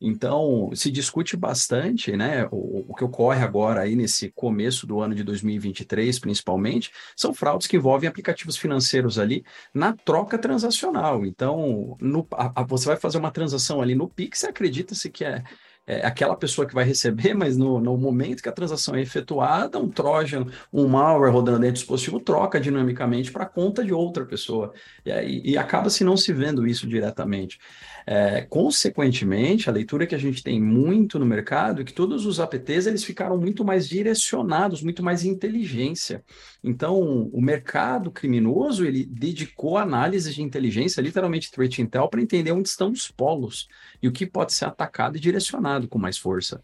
Então, 0.00 0.70
se 0.74 0.90
discute 0.90 1.36
bastante, 1.36 2.16
né? 2.16 2.46
O, 2.52 2.84
o, 2.88 2.94
que 2.94 3.02
ocorre 3.02 3.42
agora 3.42 3.80
aí 3.80 3.96
nesse 3.96 4.30
começo 4.30 4.86
do 4.86 5.00
ano 5.00 5.14
de 5.14 5.24
2023, 5.24 6.18
principalmente, 6.20 6.92
são 7.16 7.34
fraudes 7.34 7.66
que 7.66 7.76
envolvem 7.76 8.08
aplicativos 8.08 8.56
financeiros 8.56 9.18
ali 9.18 9.44
na 9.74 9.92
troca 9.92 10.38
transacional. 10.38 11.26
Então, 11.26 11.96
no, 12.00 12.26
a, 12.32 12.60
a, 12.60 12.64
você 12.64 12.86
vai 12.86 12.96
fazer 12.96 13.18
uma 13.18 13.32
transação 13.32 13.82
ali 13.82 13.94
no 13.94 14.08
Pix, 14.08 14.44
acredita-se 14.44 15.10
que 15.10 15.24
é 15.24 15.42
é 15.88 16.06
aquela 16.06 16.36
pessoa 16.36 16.66
que 16.66 16.74
vai 16.74 16.84
receber, 16.84 17.32
mas 17.32 17.56
no, 17.56 17.80
no 17.80 17.96
momento 17.96 18.42
que 18.42 18.48
a 18.48 18.52
transação 18.52 18.94
é 18.94 19.00
efetuada, 19.00 19.78
um 19.78 19.88
Trojan, 19.88 20.44
um 20.70 20.86
malware 20.86 21.32
rodando 21.32 21.60
dentro 21.60 21.76
do 21.76 21.78
dispositivo 21.78 22.20
troca 22.20 22.60
dinamicamente 22.60 23.32
para 23.32 23.44
a 23.44 23.48
conta 23.48 23.82
de 23.82 23.94
outra 23.94 24.26
pessoa. 24.26 24.74
E, 25.02 25.10
e, 25.10 25.52
e 25.52 25.58
acaba 25.58 25.88
se 25.88 26.04
não 26.04 26.14
se 26.14 26.30
vendo 26.30 26.66
isso 26.66 26.86
diretamente. 26.86 27.58
É, 28.10 28.40
consequentemente, 28.40 29.68
a 29.68 29.72
leitura 29.72 30.06
que 30.06 30.14
a 30.14 30.18
gente 30.18 30.42
tem 30.42 30.58
muito 30.58 31.18
no 31.18 31.26
mercado 31.26 31.82
é 31.82 31.84
que 31.84 31.92
todos 31.92 32.24
os 32.24 32.40
APTs 32.40 32.86
eles 32.86 33.04
ficaram 33.04 33.36
muito 33.36 33.62
mais 33.62 33.86
direcionados, 33.86 34.82
muito 34.82 35.02
mais 35.02 35.24
inteligência. 35.24 36.24
Então, 36.64 37.28
o 37.30 37.38
mercado 37.42 38.10
criminoso 38.10 38.86
ele 38.86 39.04
dedicou 39.04 39.76
análise 39.76 40.32
de 40.32 40.40
inteligência, 40.40 41.02
literalmente 41.02 41.50
threat 41.50 41.82
intel, 41.82 42.08
para 42.08 42.22
entender 42.22 42.50
onde 42.50 42.70
estão 42.70 42.92
os 42.92 43.10
polos 43.10 43.68
e 44.02 44.08
o 44.08 44.12
que 44.12 44.24
pode 44.24 44.54
ser 44.54 44.64
atacado 44.64 45.18
e 45.18 45.20
direcionado 45.20 45.86
com 45.86 45.98
mais 45.98 46.16
força. 46.16 46.62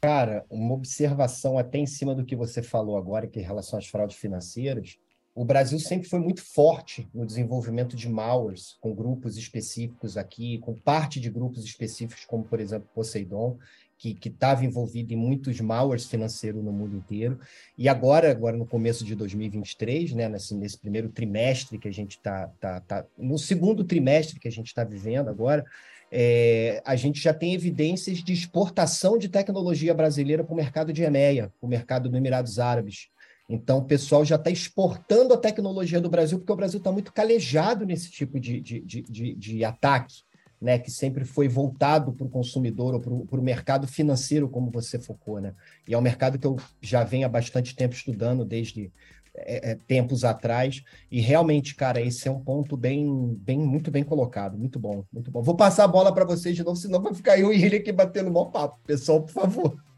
Cara, 0.00 0.46
uma 0.48 0.74
observação 0.74 1.58
até 1.58 1.78
em 1.78 1.86
cima 1.86 2.14
do 2.14 2.24
que 2.24 2.36
você 2.36 2.62
falou 2.62 2.96
agora, 2.96 3.26
que 3.26 3.40
em 3.40 3.42
relação 3.42 3.80
às 3.80 3.88
fraudes 3.88 4.16
financeiras, 4.16 4.96
o 5.34 5.44
Brasil 5.44 5.80
sempre 5.80 6.08
foi 6.08 6.20
muito 6.20 6.42
forte 6.42 7.08
no 7.12 7.26
desenvolvimento 7.26 7.96
de 7.96 8.08
malwares, 8.08 8.76
com 8.80 8.94
grupos 8.94 9.36
específicos 9.36 10.16
aqui, 10.16 10.58
com 10.58 10.74
parte 10.74 11.18
de 11.18 11.28
grupos 11.28 11.64
específicos, 11.64 12.24
como, 12.24 12.44
por 12.44 12.60
exemplo, 12.60 12.88
Poseidon, 12.94 13.58
que 13.96 14.28
estava 14.28 14.64
envolvido 14.64 15.12
em 15.12 15.16
muitos 15.16 15.58
malwares 15.60 16.06
financeiros 16.06 16.62
no 16.62 16.72
mundo 16.72 16.96
inteiro. 16.96 17.38
E 17.76 17.88
agora, 17.88 18.30
agora 18.30 18.56
no 18.56 18.66
começo 18.66 19.04
de 19.04 19.14
2023, 19.14 20.12
né, 20.12 20.28
nesse, 20.28 20.54
nesse 20.54 20.78
primeiro 20.78 21.08
trimestre 21.08 21.78
que 21.78 21.88
a 21.88 21.92
gente 21.92 22.16
está, 22.16 22.48
tá, 22.60 22.80
tá, 22.80 23.06
no 23.16 23.38
segundo 23.38 23.82
trimestre 23.82 24.38
que 24.38 24.48
a 24.48 24.52
gente 24.52 24.66
está 24.66 24.84
vivendo 24.84 25.28
agora, 25.28 25.64
é, 26.12 26.82
a 26.84 26.94
gente 26.94 27.20
já 27.20 27.32
tem 27.32 27.54
evidências 27.54 28.18
de 28.22 28.32
exportação 28.32 29.18
de 29.18 29.28
tecnologia 29.28 29.94
brasileira 29.94 30.44
para 30.44 30.52
o 30.52 30.56
mercado 30.56 30.92
de 30.92 31.02
EMEA, 31.02 31.52
o 31.60 31.66
mercado 31.66 32.08
dos 32.08 32.16
Emirados 32.16 32.58
Árabes. 32.58 33.08
Então, 33.48 33.78
o 33.78 33.84
pessoal 33.84 34.24
já 34.24 34.36
está 34.36 34.50
exportando 34.50 35.34
a 35.34 35.38
tecnologia 35.38 36.00
do 36.00 36.08
Brasil, 36.08 36.38
porque 36.38 36.52
o 36.52 36.56
Brasil 36.56 36.78
está 36.78 36.90
muito 36.90 37.12
calejado 37.12 37.84
nesse 37.84 38.10
tipo 38.10 38.40
de, 38.40 38.60
de, 38.60 38.80
de, 38.80 39.34
de, 39.34 39.64
ataque, 39.64 40.22
né? 40.60 40.78
que 40.78 40.90
sempre 40.90 41.24
foi 41.26 41.46
voltado 41.46 42.12
para 42.12 42.26
o 42.26 42.30
consumidor 42.30 42.94
ou 42.94 43.00
para 43.00 43.40
o 43.40 43.42
mercado 43.42 43.86
financeiro, 43.86 44.48
como 44.48 44.70
você 44.70 44.98
focou. 44.98 45.40
Né? 45.40 45.54
E 45.86 45.92
é 45.92 45.98
um 45.98 46.02
mercado 46.02 46.38
que 46.38 46.46
eu 46.46 46.56
já 46.80 47.04
venho 47.04 47.26
há 47.26 47.28
bastante 47.28 47.76
tempo 47.76 47.94
estudando, 47.94 48.46
desde 48.46 48.90
é, 49.36 49.72
é, 49.72 49.74
tempos 49.74 50.24
atrás. 50.24 50.82
E 51.10 51.20
realmente, 51.20 51.74
cara, 51.74 52.00
esse 52.00 52.26
é 52.26 52.30
um 52.30 52.40
ponto 52.40 52.78
bem, 52.78 53.36
bem, 53.40 53.58
muito 53.58 53.90
bem 53.90 54.04
colocado. 54.04 54.56
Muito 54.56 54.78
bom, 54.78 55.04
muito 55.12 55.30
bom. 55.30 55.42
Vou 55.42 55.54
passar 55.56 55.84
a 55.84 55.88
bola 55.88 56.14
para 56.14 56.24
vocês 56.24 56.56
de 56.56 56.64
novo, 56.64 56.76
senão 56.76 57.02
vai 57.02 57.12
ficar 57.12 57.38
eu 57.38 57.52
e 57.52 57.62
ele 57.62 57.76
aqui 57.76 57.92
batendo 57.92 58.30
mal 58.30 58.50
papo. 58.50 58.80
Pessoal, 58.86 59.20
por 59.20 59.32
favor. 59.32 59.93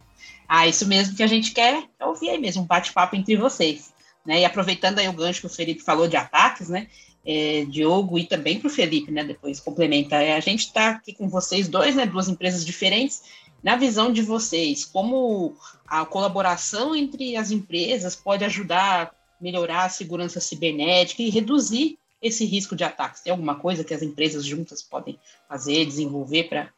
Ah, 0.48 0.66
isso 0.66 0.86
mesmo 0.86 1.16
que 1.16 1.22
a 1.22 1.26
gente 1.26 1.52
quer 1.52 1.84
é 1.98 2.06
ouvir 2.06 2.30
aí 2.30 2.38
mesmo, 2.38 2.62
um 2.62 2.66
bate-papo 2.66 3.16
entre 3.16 3.36
vocês. 3.36 3.92
Né? 4.24 4.40
E 4.40 4.44
aproveitando 4.44 4.98
aí 4.98 5.08
o 5.08 5.12
gancho 5.12 5.40
que 5.40 5.46
o 5.46 5.50
Felipe 5.50 5.82
falou 5.82 6.08
de 6.08 6.16
ataques, 6.16 6.68
né? 6.68 6.88
É, 7.24 7.64
Diogo 7.64 8.18
e 8.18 8.24
também 8.24 8.58
para 8.58 8.68
o 8.68 8.70
Felipe, 8.70 9.10
né? 9.10 9.24
Depois 9.24 9.58
complementa. 9.60 10.16
É, 10.16 10.34
a 10.34 10.40
gente 10.40 10.66
está 10.66 10.90
aqui 10.90 11.12
com 11.12 11.28
vocês 11.28 11.68
dois, 11.68 11.94
né? 11.94 12.06
Duas 12.06 12.28
empresas 12.28 12.64
diferentes. 12.64 13.22
Na 13.62 13.74
visão 13.76 14.12
de 14.12 14.22
vocês, 14.22 14.84
como 14.84 15.56
a 15.86 16.04
colaboração 16.04 16.94
entre 16.94 17.36
as 17.36 17.50
empresas 17.50 18.14
pode 18.14 18.44
ajudar 18.44 19.02
a 19.02 19.10
melhorar 19.40 19.84
a 19.84 19.88
segurança 19.88 20.40
cibernética 20.40 21.22
e 21.22 21.30
reduzir 21.30 21.98
esse 22.22 22.44
risco 22.44 22.76
de 22.76 22.84
ataques? 22.84 23.22
Tem 23.22 23.32
alguma 23.32 23.56
coisa 23.56 23.82
que 23.82 23.94
as 23.94 24.02
empresas 24.02 24.44
juntas 24.44 24.82
podem 24.82 25.18
fazer, 25.48 25.84
desenvolver 25.84 26.44
para 26.44 26.68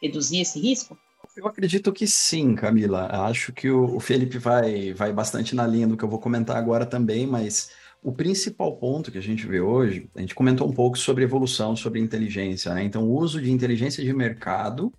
reduzir 0.00 0.40
esse 0.40 0.58
risco? 0.58 0.98
Eu 1.36 1.46
acredito 1.46 1.92
que 1.92 2.06
sim, 2.06 2.54
Camila. 2.54 3.06
Acho 3.26 3.52
que 3.52 3.70
o, 3.70 3.98
Felipe 4.00 4.38
vai, 4.38 4.92
vai 4.92 5.12
bastante 5.12 5.54
na 5.54 5.66
linha 5.66 5.86
do 5.86 5.96
que 5.96 6.04
eu 6.04 6.08
vou 6.08 6.18
comentar 6.18 6.56
agora 6.56 6.84
também, 6.84 7.26
mas 7.26 7.70
o 8.02 8.12
principal 8.12 8.76
ponto 8.76 9.10
que 9.10 9.18
a 9.18 9.22
gente 9.22 9.46
vê 9.46 9.60
hoje, 9.60 10.10
a 10.14 10.20
gente 10.20 10.34
comentou 10.34 10.68
um 10.68 10.72
pouco 10.72 10.98
sobre 10.98 11.24
evolução, 11.24 11.76
sobre 11.76 12.00
inteligência, 12.00 12.74
né? 12.74 12.82
Então, 12.82 13.04
o 13.04 13.16
uso 13.16 13.40
de 13.40 13.50
inteligência 13.50 14.04
de 14.04 14.12
mercado 14.12 14.92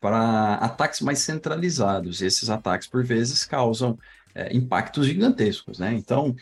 para 0.00 0.54
ataques 0.56 1.00
mais 1.00 1.18
centralizados. 1.20 2.20
E 2.20 2.26
esses 2.26 2.48
ataques, 2.50 2.86
por 2.86 3.04
vezes, 3.04 3.44
causam 3.44 3.98
é, 4.34 4.54
impactos 4.54 5.06
gigantescos, 5.06 5.78
né? 5.78 5.92
Então, 5.94 6.34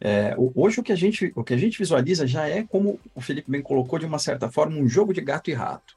é, 0.00 0.34
hoje 0.36 0.80
o 0.80 0.82
que, 0.82 0.92
a 0.92 0.96
gente, 0.96 1.32
o 1.36 1.44
que 1.44 1.54
a 1.54 1.56
gente 1.56 1.78
visualiza 1.78 2.26
já 2.26 2.48
é, 2.48 2.64
como 2.64 2.98
o 3.14 3.20
Felipe 3.20 3.50
bem 3.50 3.62
colocou, 3.62 3.98
de 3.98 4.06
uma 4.06 4.18
certa 4.18 4.50
forma, 4.50 4.76
um 4.76 4.88
jogo 4.88 5.12
de 5.12 5.20
gato 5.20 5.48
e 5.48 5.54
rato. 5.54 5.94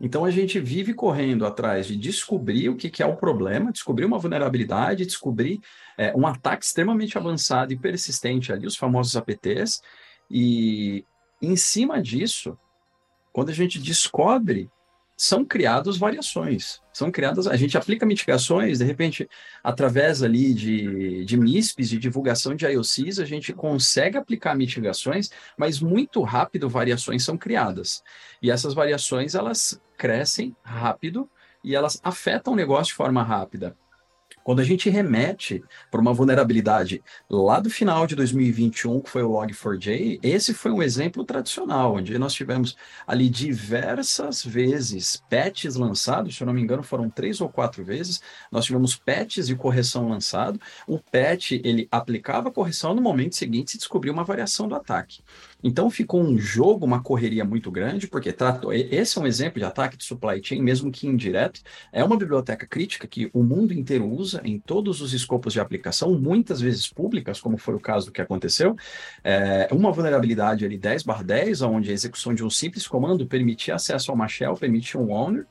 Então 0.00 0.24
a 0.24 0.30
gente 0.30 0.60
vive 0.60 0.92
correndo 0.92 1.46
atrás 1.46 1.86
de 1.86 1.96
descobrir 1.96 2.68
o 2.68 2.76
que, 2.76 2.90
que 2.90 3.02
é 3.02 3.06
o 3.06 3.16
problema, 3.16 3.72
descobrir 3.72 4.04
uma 4.04 4.18
vulnerabilidade, 4.18 5.06
descobrir 5.06 5.60
é, 5.96 6.14
um 6.14 6.26
ataque 6.26 6.64
extremamente 6.64 7.16
avançado 7.16 7.72
e 7.72 7.78
persistente 7.78 8.52
ali, 8.52 8.66
os 8.66 8.76
famosos 8.76 9.16
APTs, 9.16 9.80
e 10.30 11.04
em 11.40 11.56
cima 11.56 12.02
disso, 12.02 12.58
quando 13.32 13.48
a 13.48 13.54
gente 13.54 13.78
descobre 13.78 14.70
são 15.16 15.46
criadas 15.46 15.96
variações, 15.96 16.82
são 16.92 17.10
criadas, 17.10 17.46
a 17.46 17.56
gente 17.56 17.78
aplica 17.78 18.04
mitigações, 18.04 18.80
de 18.80 18.84
repente, 18.84 19.26
através 19.64 20.22
ali 20.22 20.52
de, 20.52 21.24
de 21.24 21.38
MISPs, 21.38 21.88
de 21.88 21.98
divulgação 21.98 22.54
de 22.54 22.66
IOCs, 22.66 23.18
a 23.18 23.24
gente 23.24 23.54
consegue 23.54 24.18
aplicar 24.18 24.54
mitigações, 24.54 25.30
mas 25.56 25.80
muito 25.80 26.20
rápido 26.20 26.68
variações 26.68 27.24
são 27.24 27.38
criadas. 27.38 28.02
E 28.42 28.50
essas 28.50 28.74
variações, 28.74 29.34
elas 29.34 29.80
crescem 29.96 30.54
rápido 30.62 31.28
e 31.64 31.74
elas 31.74 32.00
afetam 32.04 32.52
o 32.52 32.56
negócio 32.56 32.92
de 32.92 32.94
forma 32.94 33.22
rápida. 33.22 33.76
Quando 34.46 34.60
a 34.60 34.64
gente 34.64 34.88
remete 34.88 35.60
para 35.90 36.00
uma 36.00 36.12
vulnerabilidade 36.12 37.02
lá 37.28 37.58
do 37.58 37.68
final 37.68 38.06
de 38.06 38.14
2021, 38.14 39.00
que 39.00 39.10
foi 39.10 39.24
o 39.24 39.30
Log4j, 39.30 40.20
esse 40.22 40.54
foi 40.54 40.70
um 40.70 40.80
exemplo 40.80 41.24
tradicional, 41.24 41.96
onde 41.96 42.16
nós 42.16 42.32
tivemos 42.32 42.76
ali 43.04 43.28
diversas 43.28 44.44
vezes 44.44 45.20
patches 45.28 45.74
lançados, 45.74 46.36
se 46.36 46.44
eu 46.44 46.46
não 46.46 46.54
me 46.54 46.62
engano, 46.62 46.84
foram 46.84 47.10
três 47.10 47.40
ou 47.40 47.48
quatro 47.48 47.84
vezes, 47.84 48.22
nós 48.52 48.64
tivemos 48.64 48.94
patches 48.94 49.48
de 49.48 49.56
correção 49.56 50.08
lançado, 50.08 50.60
o 50.86 51.00
patch 51.00 51.50
ele 51.64 51.88
aplicava 51.90 52.48
a 52.48 52.52
correção 52.52 52.94
no 52.94 53.02
momento 53.02 53.34
seguinte 53.34 53.72
se 53.72 53.78
descobriu 53.78 54.12
uma 54.12 54.22
variação 54.22 54.68
do 54.68 54.76
ataque. 54.76 55.24
Então 55.66 55.90
ficou 55.90 56.22
um 56.22 56.38
jogo, 56.38 56.86
uma 56.86 57.02
correria 57.02 57.44
muito 57.44 57.72
grande, 57.72 58.06
porque 58.06 58.32
tratou, 58.32 58.72
esse 58.72 59.18
é 59.18 59.20
um 59.20 59.26
exemplo 59.26 59.58
de 59.58 59.64
ataque 59.64 59.96
de 59.96 60.04
supply 60.04 60.40
chain, 60.40 60.62
mesmo 60.62 60.92
que 60.92 61.08
indireto, 61.08 61.60
é 61.92 62.04
uma 62.04 62.16
biblioteca 62.16 62.64
crítica 62.64 63.04
que 63.08 63.28
o 63.32 63.42
mundo 63.42 63.74
inteiro 63.74 64.08
usa 64.08 64.40
em 64.44 64.60
todos 64.60 65.00
os 65.00 65.12
escopos 65.12 65.52
de 65.52 65.58
aplicação, 65.58 66.16
muitas 66.16 66.60
vezes 66.60 66.88
públicas, 66.88 67.40
como 67.40 67.58
foi 67.58 67.74
o 67.74 67.80
caso 67.80 68.06
do 68.06 68.12
que 68.12 68.20
aconteceu, 68.20 68.76
é 69.24 69.68
uma 69.72 69.90
vulnerabilidade 69.90 70.64
ali 70.64 70.78
10 70.78 71.02
barra 71.02 71.24
10, 71.24 71.62
onde 71.62 71.90
a 71.90 71.94
execução 71.94 72.32
de 72.32 72.44
um 72.44 72.50
simples 72.50 72.86
comando 72.86 73.26
permitia 73.26 73.74
acesso 73.74 74.12
a 74.12 74.14
uma 74.14 74.28
shell, 74.28 74.54
permitia 74.54 75.00
um 75.00 75.10
owner, 75.10 75.46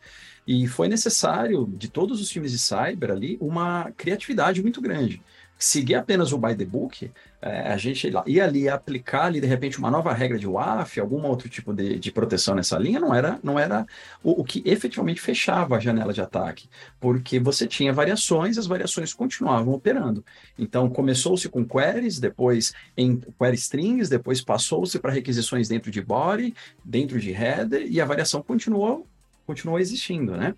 e 0.47 0.65
foi 0.65 0.87
necessário, 0.87 1.65
de 1.77 1.89
todos 1.89 2.21
os 2.21 2.29
times 2.29 2.53
de 2.53 2.59
cyber 2.59 3.11
ali, 3.11 3.37
uma 3.41 3.91
criatividade 3.97 4.61
muito 4.61 4.79
grande 4.79 5.21
seguir 5.57 5.95
apenas 5.95 6.31
o 6.33 6.37
by 6.37 6.55
the 6.55 6.65
book, 6.65 7.09
é, 7.41 7.71
a 7.71 7.77
gente 7.77 8.11
ia 8.25 8.43
ali 8.43 8.67
aplicar 8.67 9.25
ali, 9.25 9.39
de 9.39 9.47
repente, 9.47 9.77
uma 9.77 9.91
nova 9.91 10.11
regra 10.13 10.37
de 10.37 10.47
WAF, 10.47 10.99
algum 10.99 11.23
outro 11.25 11.47
tipo 11.47 11.73
de, 11.73 11.99
de 11.99 12.11
proteção 12.11 12.55
nessa 12.55 12.77
linha, 12.77 12.99
não 12.99 13.13
era, 13.13 13.39
não 13.43 13.59
era 13.59 13.85
o, 14.23 14.41
o, 14.41 14.43
que 14.43 14.63
efetivamente 14.65 15.21
fechava 15.21 15.77
a 15.77 15.79
janela 15.79 16.11
de 16.11 16.21
ataque, 16.21 16.67
porque 16.99 17.39
você 17.39 17.67
tinha 17.67 17.93
variações, 17.93 18.57
as 18.57 18.67
variações 18.67 19.13
continuavam 19.13 19.73
operando. 19.73 20.25
Então, 20.57 20.89
começou-se 20.89 21.47
com 21.47 21.63
queries, 21.63 22.19
depois 22.19 22.73
em 22.97 23.17
query 23.17 23.55
strings, 23.55 24.09
depois 24.09 24.41
passou-se 24.41 24.97
para 24.99 25.11
requisições 25.11 25.67
dentro 25.67 25.91
de 25.91 26.01
body, 26.01 26.53
dentro 26.83 27.19
de 27.19 27.31
header, 27.31 27.85
e 27.87 28.01
a 28.01 28.05
variação 28.05 28.41
continuou, 28.41 29.05
continuou 29.45 29.79
existindo, 29.79 30.35
né? 30.35 30.55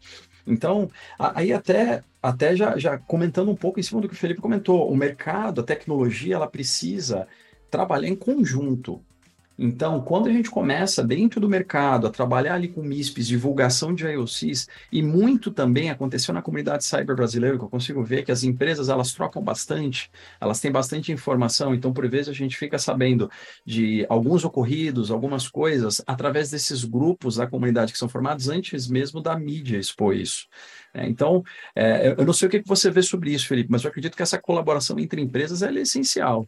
Então, 0.47 0.89
aí 1.19 1.51
até, 1.51 2.01
até 2.27 2.57
já, 2.57 2.77
já 2.77 2.97
comentando 2.97 3.49
um 3.49 3.55
pouco 3.55 3.79
em 3.79 3.83
cima 3.83 4.01
do 4.01 4.07
que 4.09 4.13
o 4.13 4.17
Felipe 4.17 4.41
comentou, 4.41 4.91
o 4.91 4.97
mercado, 4.97 5.61
a 5.61 5.63
tecnologia, 5.63 6.35
ela 6.35 6.49
precisa 6.49 7.25
trabalhar 7.71 8.09
em 8.09 8.15
conjunto. 8.17 9.01
Então, 9.57 9.99
quando 10.01 10.27
a 10.27 10.31
gente 10.31 10.51
começa 10.51 11.03
dentro 11.03 11.39
do 11.39 11.49
mercado 11.49 12.05
a 12.05 12.11
trabalhar 12.11 12.53
ali 12.53 12.67
com 12.67 12.81
MISPs, 12.81 13.27
divulgação 13.27 13.93
de 13.93 14.05
IOCs, 14.05 14.67
e 14.91 15.01
muito 15.01 15.49
também 15.49 15.89
aconteceu 15.89 16.33
na 16.33 16.41
comunidade 16.41 16.85
cyber 16.85 17.15
brasileira, 17.15 17.57
que 17.57 17.63
eu 17.63 17.69
consigo 17.69 18.03
ver 18.03 18.23
que 18.23 18.31
as 18.31 18.43
empresas 18.43 18.89
elas 18.89 19.13
trocam 19.13 19.41
bastante, 19.43 20.11
elas 20.39 20.59
têm 20.59 20.71
bastante 20.71 21.11
informação, 21.11 21.73
então 21.73 21.91
por 21.91 22.07
vezes 22.07 22.29
a 22.29 22.33
gente 22.33 22.55
fica 22.55 22.77
sabendo 22.77 23.29
de 23.65 24.05
alguns 24.09 24.45
ocorridos, 24.45 25.09
algumas 25.09 25.47
coisas, 25.47 26.01
através 26.05 26.51
desses 26.51 26.83
grupos 26.83 27.37
da 27.37 27.47
comunidade 27.47 27.91
que 27.91 27.97
são 27.97 28.09
formados 28.09 28.49
antes 28.49 28.87
mesmo 28.87 29.21
da 29.21 29.37
mídia 29.37 29.77
expor 29.77 30.15
isso. 30.15 30.45
É, 30.93 31.07
então, 31.07 31.43
é, 31.75 32.15
eu 32.17 32.25
não 32.25 32.33
sei 32.33 32.47
o 32.47 32.51
que 32.51 32.61
você 32.65 32.91
vê 32.91 33.01
sobre 33.01 33.31
isso, 33.31 33.47
Felipe, 33.47 33.71
mas 33.71 33.83
eu 33.83 33.89
acredito 33.89 34.15
que 34.15 34.23
essa 34.23 34.39
colaboração 34.39 34.99
entre 34.99 35.21
empresas 35.21 35.61
é 35.61 35.71
essencial. 35.77 36.47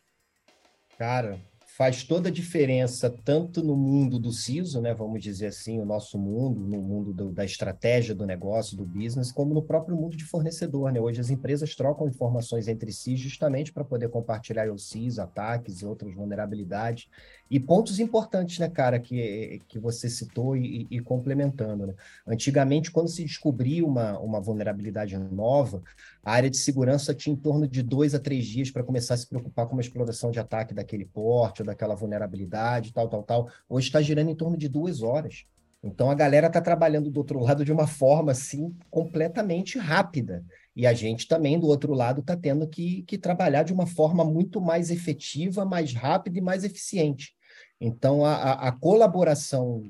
Cara, 0.98 1.40
faz 1.80 2.04
toda 2.04 2.28
a 2.28 2.32
diferença, 2.32 3.10
tanto 3.10 3.64
no 3.64 3.74
mundo 3.74 4.20
do 4.20 4.34
CISO, 4.34 4.82
né, 4.82 4.94
vamos 4.94 5.24
dizer 5.24 5.48
assim, 5.48 5.80
o 5.80 5.86
nosso 5.86 6.20
mundo, 6.20 6.60
no 6.60 6.82
mundo 6.82 7.14
do, 7.14 7.32
da 7.32 7.46
estratégia 7.46 8.14
do 8.14 8.26
negócio, 8.26 8.76
do 8.76 8.86
business, 8.86 9.32
como 9.32 9.54
no 9.54 9.62
próprio 9.62 9.96
mundo 9.96 10.18
de 10.18 10.26
fornecedor. 10.26 10.92
Né? 10.92 11.00
Hoje 11.00 11.22
as 11.22 11.30
empresas 11.30 11.74
trocam 11.76 12.06
informações 12.06 12.68
entre 12.68 12.92
si 12.92 13.16
justamente 13.16 13.72
para 13.72 13.86
poder 13.86 14.10
compartilhar 14.10 14.70
OCs, 14.70 15.20
ataques 15.20 15.82
e 15.82 15.86
outras 15.86 16.14
vulnerabilidades. 16.14 17.08
E 17.50 17.60
pontos 17.60 18.00
importantes, 18.00 18.60
né, 18.60 18.70
cara, 18.70 19.00
que, 19.00 19.62
que 19.68 19.80
você 19.80 20.10
citou 20.10 20.56
e, 20.56 20.88
e 20.92 21.00
complementando. 21.00 21.88
Né? 21.88 21.96
Antigamente, 22.28 22.92
quando 22.92 23.10
se 23.10 23.24
descobria 23.24 23.84
uma, 23.84 24.20
uma 24.20 24.40
vulnerabilidade 24.40 25.18
nova, 25.18 25.82
a 26.24 26.34
área 26.34 26.50
de 26.50 26.58
segurança 26.58 27.14
tinha 27.14 27.34
em 27.34 27.38
torno 27.38 27.68
de 27.68 27.82
dois 27.82 28.14
a 28.14 28.20
três 28.20 28.46
dias 28.46 28.70
para 28.70 28.84
começar 28.84 29.16
a 29.16 29.18
se 29.18 29.28
preocupar 29.28 29.66
com 29.66 29.74
uma 29.74 29.82
exploração 29.82 30.30
de 30.30 30.40
ataque 30.40 30.74
daquele 30.74 31.06
porte, 31.06 31.62
ou 31.62 31.66
daquela 31.66 31.96
vulnerabilidade, 31.96 32.94
tal, 32.94 33.10
tal, 33.10 33.24
tal. 33.24 33.50
Hoje 33.68 33.88
está 33.88 34.02
girando 34.02 34.30
em 34.30 34.36
torno 34.36 34.56
de 34.56 34.70
duas 34.70 35.02
horas. 35.02 35.46
Então 35.82 36.12
a 36.12 36.16
galera 36.16 36.48
está 36.48 36.62
trabalhando 36.62 37.10
do 37.10 37.18
outro 37.18 37.40
lado 37.40 37.64
de 37.64 37.72
uma 37.72 37.88
forma 37.88 38.32
assim 38.34 38.76
completamente 38.92 39.80
rápida. 39.80 40.46
E 40.76 40.86
a 40.86 40.94
gente 40.94 41.28
também, 41.28 41.60
do 41.60 41.68
outro 41.68 41.94
lado, 41.94 42.22
está 42.22 42.36
tendo 42.36 42.68
que, 42.68 43.02
que 43.04 43.18
trabalhar 43.18 43.64
de 43.64 43.74
uma 43.74 43.88
forma 43.88 44.24
muito 44.24 44.62
mais 44.62 44.92
efetiva, 44.92 45.66
mais 45.66 45.94
rápida 45.94 46.38
e 46.38 46.42
mais 46.42 46.64
eficiente. 46.64 47.34
Então, 47.80 48.26
a, 48.26 48.54
a, 48.54 48.72
colaboração 48.72 49.84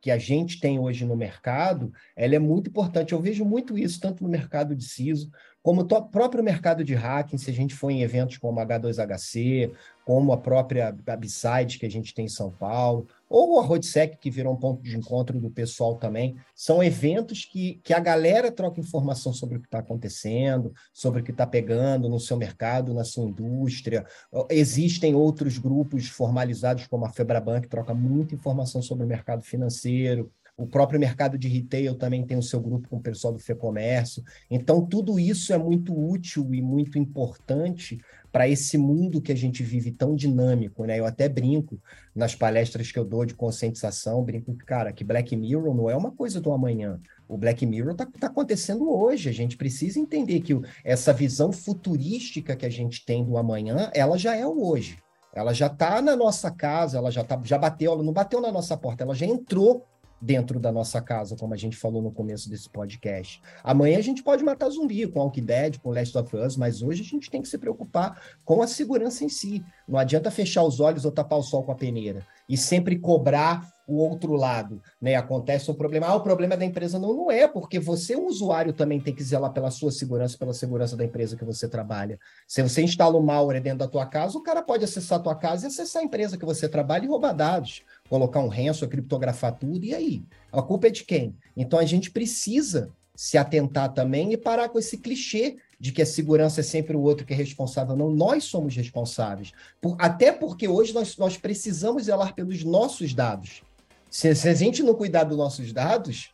que 0.00 0.10
a 0.10 0.18
gente 0.18 0.60
tem 0.60 0.78
hoje 0.78 1.04
no 1.04 1.16
mercado, 1.16 1.92
ela 2.16 2.34
é 2.34 2.38
muito 2.38 2.68
importante. 2.68 3.12
Eu 3.12 3.20
vejo 3.20 3.44
muito 3.44 3.76
isso, 3.76 4.00
tanto 4.00 4.22
no 4.22 4.30
mercado 4.30 4.74
de 4.74 4.84
CISO, 4.84 5.30
como 5.62 5.80
o 5.80 6.02
próprio 6.02 6.44
mercado 6.44 6.84
de 6.84 6.94
hacking, 6.94 7.38
se 7.38 7.50
a 7.50 7.54
gente 7.54 7.74
for 7.74 7.90
em 7.90 8.02
eventos 8.02 8.36
como 8.36 8.60
H2HC, 8.60 9.72
como 10.04 10.32
a 10.32 10.36
própria 10.36 10.94
Abside 11.06 11.78
que 11.78 11.86
a 11.86 11.90
gente 11.90 12.12
tem 12.12 12.26
em 12.26 12.28
São 12.28 12.50
Paulo, 12.50 13.08
ou 13.28 13.58
a 13.58 13.62
Rodsec, 13.62 14.18
que 14.18 14.30
virou 14.30 14.54
um 14.54 14.58
ponto 14.58 14.82
de 14.82 14.96
encontro 14.96 15.40
do 15.40 15.50
pessoal 15.50 15.96
também, 15.96 16.36
são 16.54 16.82
eventos 16.82 17.44
que, 17.44 17.80
que 17.82 17.92
a 17.92 18.00
galera 18.00 18.50
troca 18.50 18.80
informação 18.80 19.32
sobre 19.32 19.56
o 19.56 19.60
que 19.60 19.66
está 19.66 19.78
acontecendo, 19.78 20.72
sobre 20.92 21.20
o 21.20 21.24
que 21.24 21.30
está 21.30 21.46
pegando 21.46 22.08
no 22.08 22.20
seu 22.20 22.36
mercado, 22.36 22.94
na 22.94 23.04
sua 23.04 23.28
indústria. 23.28 24.06
Existem 24.50 25.14
outros 25.14 25.58
grupos 25.58 26.08
formalizados, 26.08 26.86
como 26.86 27.06
a 27.06 27.10
Febraban, 27.10 27.60
que 27.60 27.68
troca 27.68 27.94
muita 27.94 28.34
informação 28.34 28.82
sobre 28.82 29.04
o 29.04 29.08
mercado 29.08 29.42
financeiro, 29.42 30.30
o 30.56 30.66
próprio 30.66 31.00
mercado 31.00 31.36
de 31.36 31.48
retail 31.48 31.96
também 31.96 32.24
tem 32.24 32.38
o 32.38 32.42
seu 32.42 32.60
grupo 32.60 32.88
com 32.88 32.96
o 32.96 33.02
pessoal 33.02 33.32
do 33.32 33.40
FEComércio. 33.40 34.22
Então, 34.48 34.86
tudo 34.86 35.18
isso 35.18 35.52
é 35.52 35.58
muito 35.58 35.92
útil 35.92 36.54
e 36.54 36.62
muito 36.62 36.96
importante 36.96 38.00
para 38.34 38.48
esse 38.48 38.76
mundo 38.76 39.22
que 39.22 39.30
a 39.30 39.36
gente 39.36 39.62
vive 39.62 39.92
tão 39.92 40.16
dinâmico, 40.16 40.84
né? 40.84 40.98
Eu 40.98 41.06
até 41.06 41.28
brinco 41.28 41.80
nas 42.12 42.34
palestras 42.34 42.90
que 42.90 42.98
eu 42.98 43.04
dou 43.04 43.24
de 43.24 43.32
conscientização, 43.32 44.24
brinco, 44.24 44.52
cara, 44.66 44.92
que 44.92 45.04
Black 45.04 45.36
Mirror 45.36 45.72
não 45.72 45.88
é 45.88 45.94
uma 45.94 46.10
coisa 46.10 46.40
do 46.40 46.50
amanhã. 46.50 47.00
O 47.28 47.38
Black 47.38 47.64
Mirror 47.64 47.92
está 47.92 48.04
tá 48.06 48.26
acontecendo 48.26 48.90
hoje. 48.90 49.28
A 49.28 49.32
gente 49.32 49.56
precisa 49.56 50.00
entender 50.00 50.40
que 50.40 50.52
essa 50.82 51.12
visão 51.12 51.52
futurística 51.52 52.56
que 52.56 52.66
a 52.66 52.70
gente 52.70 53.04
tem 53.04 53.24
do 53.24 53.38
amanhã, 53.38 53.88
ela 53.94 54.18
já 54.18 54.34
é 54.34 54.44
o 54.44 54.66
hoje. 54.66 54.98
Ela 55.32 55.54
já 55.54 55.68
está 55.68 56.02
na 56.02 56.16
nossa 56.16 56.50
casa, 56.50 56.98
ela 56.98 57.12
já, 57.12 57.22
tá, 57.22 57.40
já 57.44 57.56
bateu, 57.56 57.92
ela 57.92 58.02
não 58.02 58.12
bateu 58.12 58.40
na 58.40 58.50
nossa 58.50 58.76
porta, 58.76 59.04
ela 59.04 59.14
já 59.14 59.26
entrou 59.26 59.86
dentro 60.24 60.58
da 60.58 60.72
nossa 60.72 61.02
casa, 61.02 61.36
como 61.36 61.52
a 61.52 61.56
gente 61.56 61.76
falou 61.76 62.00
no 62.00 62.10
começo 62.10 62.48
desse 62.48 62.68
podcast. 62.68 63.42
Amanhã 63.62 63.98
a 63.98 64.02
gente 64.02 64.22
pode 64.22 64.42
matar 64.42 64.70
zumbi 64.70 65.06
com 65.06 65.20
Walking 65.20 65.44
Dead, 65.44 65.78
com 65.78 65.90
Last 65.90 66.16
of 66.16 66.34
Us, 66.34 66.56
mas 66.56 66.80
hoje 66.80 67.02
a 67.02 67.04
gente 67.04 67.30
tem 67.30 67.42
que 67.42 67.48
se 67.48 67.58
preocupar 67.58 68.18
com 68.42 68.62
a 68.62 68.66
segurança 68.66 69.22
em 69.22 69.28
si. 69.28 69.62
Não 69.86 69.98
adianta 69.98 70.30
fechar 70.30 70.62
os 70.62 70.80
olhos 70.80 71.04
ou 71.04 71.12
tapar 71.12 71.38
o 71.38 71.42
sol 71.42 71.62
com 71.62 71.72
a 71.72 71.74
peneira 71.74 72.26
e 72.48 72.56
sempre 72.56 72.98
cobrar 72.98 73.70
o 73.86 73.96
outro 73.96 74.32
lado, 74.32 74.80
né? 74.98 75.14
Acontece 75.14 75.70
um 75.70 75.74
problema, 75.74 76.06
ah, 76.06 76.14
o 76.14 76.22
problema 76.22 76.54
é 76.54 76.56
da 76.56 76.64
empresa 76.64 76.98
não, 76.98 77.12
não 77.12 77.30
é, 77.30 77.46
porque 77.46 77.78
você, 77.78 78.16
o 78.16 78.26
usuário, 78.26 78.72
também 78.72 78.98
tem 78.98 79.14
que 79.14 79.22
zelar 79.22 79.52
pela 79.52 79.70
sua 79.70 79.90
segurança, 79.90 80.38
pela 80.38 80.54
segurança 80.54 80.96
da 80.96 81.04
empresa 81.04 81.36
que 81.36 81.44
você 81.44 81.68
trabalha. 81.68 82.18
Se 82.48 82.62
você 82.62 82.82
instala 82.82 83.18
um 83.18 83.22
malware 83.22 83.60
dentro 83.60 83.80
da 83.80 83.88
tua 83.88 84.06
casa, 84.06 84.38
o 84.38 84.42
cara 84.42 84.62
pode 84.62 84.84
acessar 84.84 85.18
a 85.18 85.22
tua 85.22 85.34
casa 85.34 85.66
e 85.66 85.68
acessar 85.68 86.00
a 86.00 86.04
empresa 86.04 86.38
que 86.38 86.46
você 86.46 86.66
trabalha 86.66 87.04
e 87.04 87.08
roubar 87.08 87.34
dados 87.34 87.82
colocar 88.08 88.40
um 88.40 88.48
ranço, 88.48 88.88
criptografar 88.88 89.56
tudo, 89.58 89.84
e 89.84 89.94
aí? 89.94 90.24
A 90.52 90.62
culpa 90.62 90.88
é 90.88 90.90
de 90.90 91.04
quem? 91.04 91.36
Então 91.56 91.78
a 91.78 91.84
gente 91.84 92.10
precisa 92.10 92.92
se 93.14 93.38
atentar 93.38 93.92
também 93.92 94.32
e 94.32 94.36
parar 94.36 94.68
com 94.68 94.78
esse 94.78 94.98
clichê 94.98 95.56
de 95.78 95.92
que 95.92 96.02
a 96.02 96.06
segurança 96.06 96.60
é 96.60 96.64
sempre 96.64 96.96
o 96.96 97.00
outro 97.00 97.24
que 97.24 97.32
é 97.32 97.36
responsável. 97.36 97.96
Não, 97.96 98.10
nós 98.10 98.44
somos 98.44 98.74
responsáveis. 98.74 99.52
Por, 99.80 99.96
até 100.00 100.32
porque 100.32 100.66
hoje 100.66 100.92
nós, 100.92 101.16
nós 101.16 101.36
precisamos 101.36 102.04
zelar 102.04 102.34
pelos 102.34 102.64
nossos 102.64 103.14
dados. 103.14 103.62
Se, 104.10 104.34
se, 104.34 104.48
a 104.48 104.54
gente 104.54 104.82
não 104.82 104.94
cuidar 104.94 105.24
dos 105.24 105.36
nossos 105.36 105.72
dados, 105.72 106.32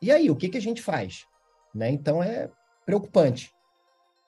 e 0.00 0.10
aí, 0.10 0.30
o 0.30 0.36
que, 0.36 0.48
que 0.48 0.58
a 0.58 0.62
gente 0.62 0.82
faz? 0.82 1.26
Né? 1.74 1.90
Então 1.90 2.22
é 2.22 2.48
preocupante. 2.84 3.52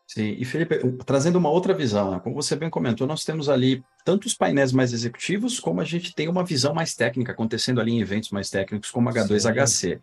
Sim, 0.06 0.36
e 0.38 0.44
Felipe, 0.44 0.78
trazendo 1.04 1.36
uma 1.36 1.50
outra 1.50 1.72
visão, 1.72 2.10
né? 2.10 2.20
como 2.20 2.34
você 2.34 2.54
bem 2.54 2.68
comentou, 2.68 3.06
nós 3.06 3.24
temos 3.24 3.48
ali 3.48 3.82
tanto 4.04 4.26
os 4.26 4.34
painéis 4.34 4.72
mais 4.72 4.92
executivos, 4.92 5.58
como 5.58 5.80
a 5.80 5.84
gente 5.84 6.14
tem 6.14 6.28
uma 6.28 6.44
visão 6.44 6.74
mais 6.74 6.94
técnica 6.94 7.32
acontecendo 7.32 7.80
ali 7.80 7.92
em 7.92 8.00
eventos 8.00 8.30
mais 8.30 8.50
técnicos, 8.50 8.90
como 8.90 9.08
H2HC. 9.10 9.66
Sim. 9.66 9.98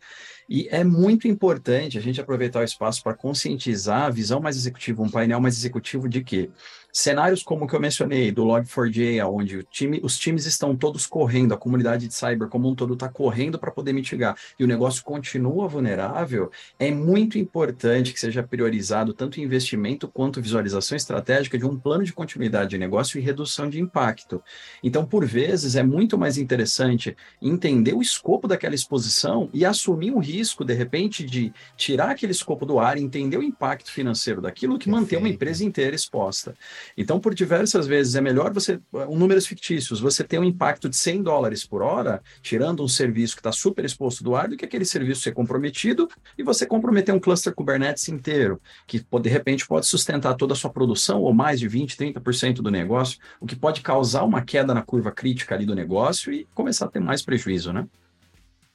E 0.50 0.68
é 0.70 0.84
muito 0.84 1.28
importante 1.30 1.98
a 1.98 2.02
gente 2.02 2.20
aproveitar 2.20 2.60
o 2.60 2.64
espaço 2.64 3.02
para 3.02 3.14
conscientizar 3.14 4.04
a 4.04 4.10
visão 4.10 4.42
mais 4.42 4.58
executiva, 4.58 5.02
um 5.02 5.10
painel 5.10 5.40
mais 5.40 5.56
executivo 5.56 6.10
de 6.10 6.22
que 6.22 6.50
cenários 6.92 7.42
como 7.42 7.64
o 7.64 7.68
que 7.68 7.74
eu 7.74 7.80
mencionei, 7.80 8.32
do 8.32 8.44
Log4j, 8.44 9.26
onde 9.26 9.64
time, 9.72 10.02
os 10.04 10.18
times 10.20 10.46
estão 10.46 10.76
todos 10.76 11.06
correndo, 11.06 11.54
a 11.54 11.58
comunidade 11.58 12.08
de 12.08 12.14
cyber 12.14 12.50
como 12.50 12.70
um 12.70 12.76
todo 12.76 12.96
está 12.96 13.08
correndo 13.08 13.58
para 13.58 13.72
poder 13.72 13.94
mitigar, 13.94 14.36
e 14.60 14.64
o 14.64 14.68
negócio 14.68 15.04
continua 15.04 15.68
vulnerável, 15.68 16.52
é 16.78 16.92
muito 16.92 17.38
importante 17.38 18.12
que 18.12 18.20
seja 18.20 18.44
priorizado 18.44 19.14
tanto 19.14 19.40
investimento 19.40 20.08
quanto 20.08 20.42
visualização 20.42 20.98
estratégica 20.98 21.58
de 21.58 21.66
um 21.66 21.80
plano 21.80 22.04
de 22.04 22.12
continuidade 22.12 22.72
de 22.72 22.78
negócio 22.78 23.18
e 23.18 23.22
redução 23.22 23.70
de 23.70 23.80
impacto. 23.92 24.42
Então, 24.82 25.06
por 25.06 25.26
vezes, 25.26 25.76
é 25.76 25.84
muito 25.84 26.18
mais 26.18 26.38
interessante 26.38 27.16
entender 27.42 27.94
o 27.94 28.02
escopo 28.02 28.48
daquela 28.48 28.74
exposição 28.74 29.50
e 29.54 29.66
assumir 29.66 30.12
um 30.12 30.20
risco, 30.20 30.64
de 30.64 30.74
repente, 30.74 31.26
de 31.26 31.54
tirar 31.76 32.12
aquele 32.12 32.32
escopo 32.32 32.66
do 32.66 32.80
ar, 32.80 32.98
entender 32.98 33.38
o 33.38 33.44
impacto 33.44 33.92
financeiro 33.92 34.42
daquilo, 34.42 34.80
que 34.80 34.90
manter 34.90 35.18
uma 35.18 35.28
empresa 35.28 35.66
inteira 35.66 35.96
exposta. 35.96 36.56
Então, 36.98 37.20
por 37.20 37.36
diversas 37.36 37.86
vezes, 37.86 38.16
é 38.16 38.22
melhor 38.22 38.54
você, 38.54 38.80
um 38.94 39.18
números 39.18 39.46
fictícios, 39.46 40.00
você 40.00 40.24
ter 40.24 40.40
um 40.40 40.44
impacto 40.44 40.88
de 40.88 40.96
100 40.96 41.24
dólares 41.24 41.66
por 41.66 41.82
hora, 41.82 42.24
tirando 42.42 42.82
um 42.84 42.88
serviço 42.88 43.36
que 43.36 43.42
está 43.42 43.52
super 43.52 43.84
exposto 43.84 44.24
do 44.24 44.36
ar, 44.36 44.48
do 44.48 44.56
que 44.56 44.64
aquele 44.64 44.86
serviço 44.86 45.22
ser 45.22 45.34
comprometido 45.34 46.08
e 46.38 46.44
você 46.44 46.66
comprometer 46.66 47.14
um 47.14 47.20
cluster 47.20 47.54
Kubernetes 47.54 48.08
inteiro, 48.08 48.62
que 48.88 49.04
de 49.22 49.30
repente 49.30 49.68
pode 49.68 49.86
sustentar 49.86 50.36
toda 50.36 50.54
a 50.54 50.56
sua 50.56 50.70
produção, 50.70 51.22
ou 51.22 51.34
mais 51.34 51.60
de 51.60 51.70
20%, 51.70 52.14
30% 52.14 52.56
do 52.62 52.72
negócio, 52.72 53.20
o 53.40 53.46
que 53.46 53.56
pode 53.56 53.81
causar 53.82 54.24
uma 54.24 54.42
queda 54.42 54.74
na 54.74 54.82
curva 54.82 55.12
crítica 55.12 55.56
ali 55.56 55.66
do 55.66 55.76
negócio 55.76 56.32
e 56.32 56.46
começar 56.54 56.86
a 56.86 56.90
ter 56.90 57.00
mais 57.00 57.22
prejuízo, 57.22 57.74
né? 57.74 57.88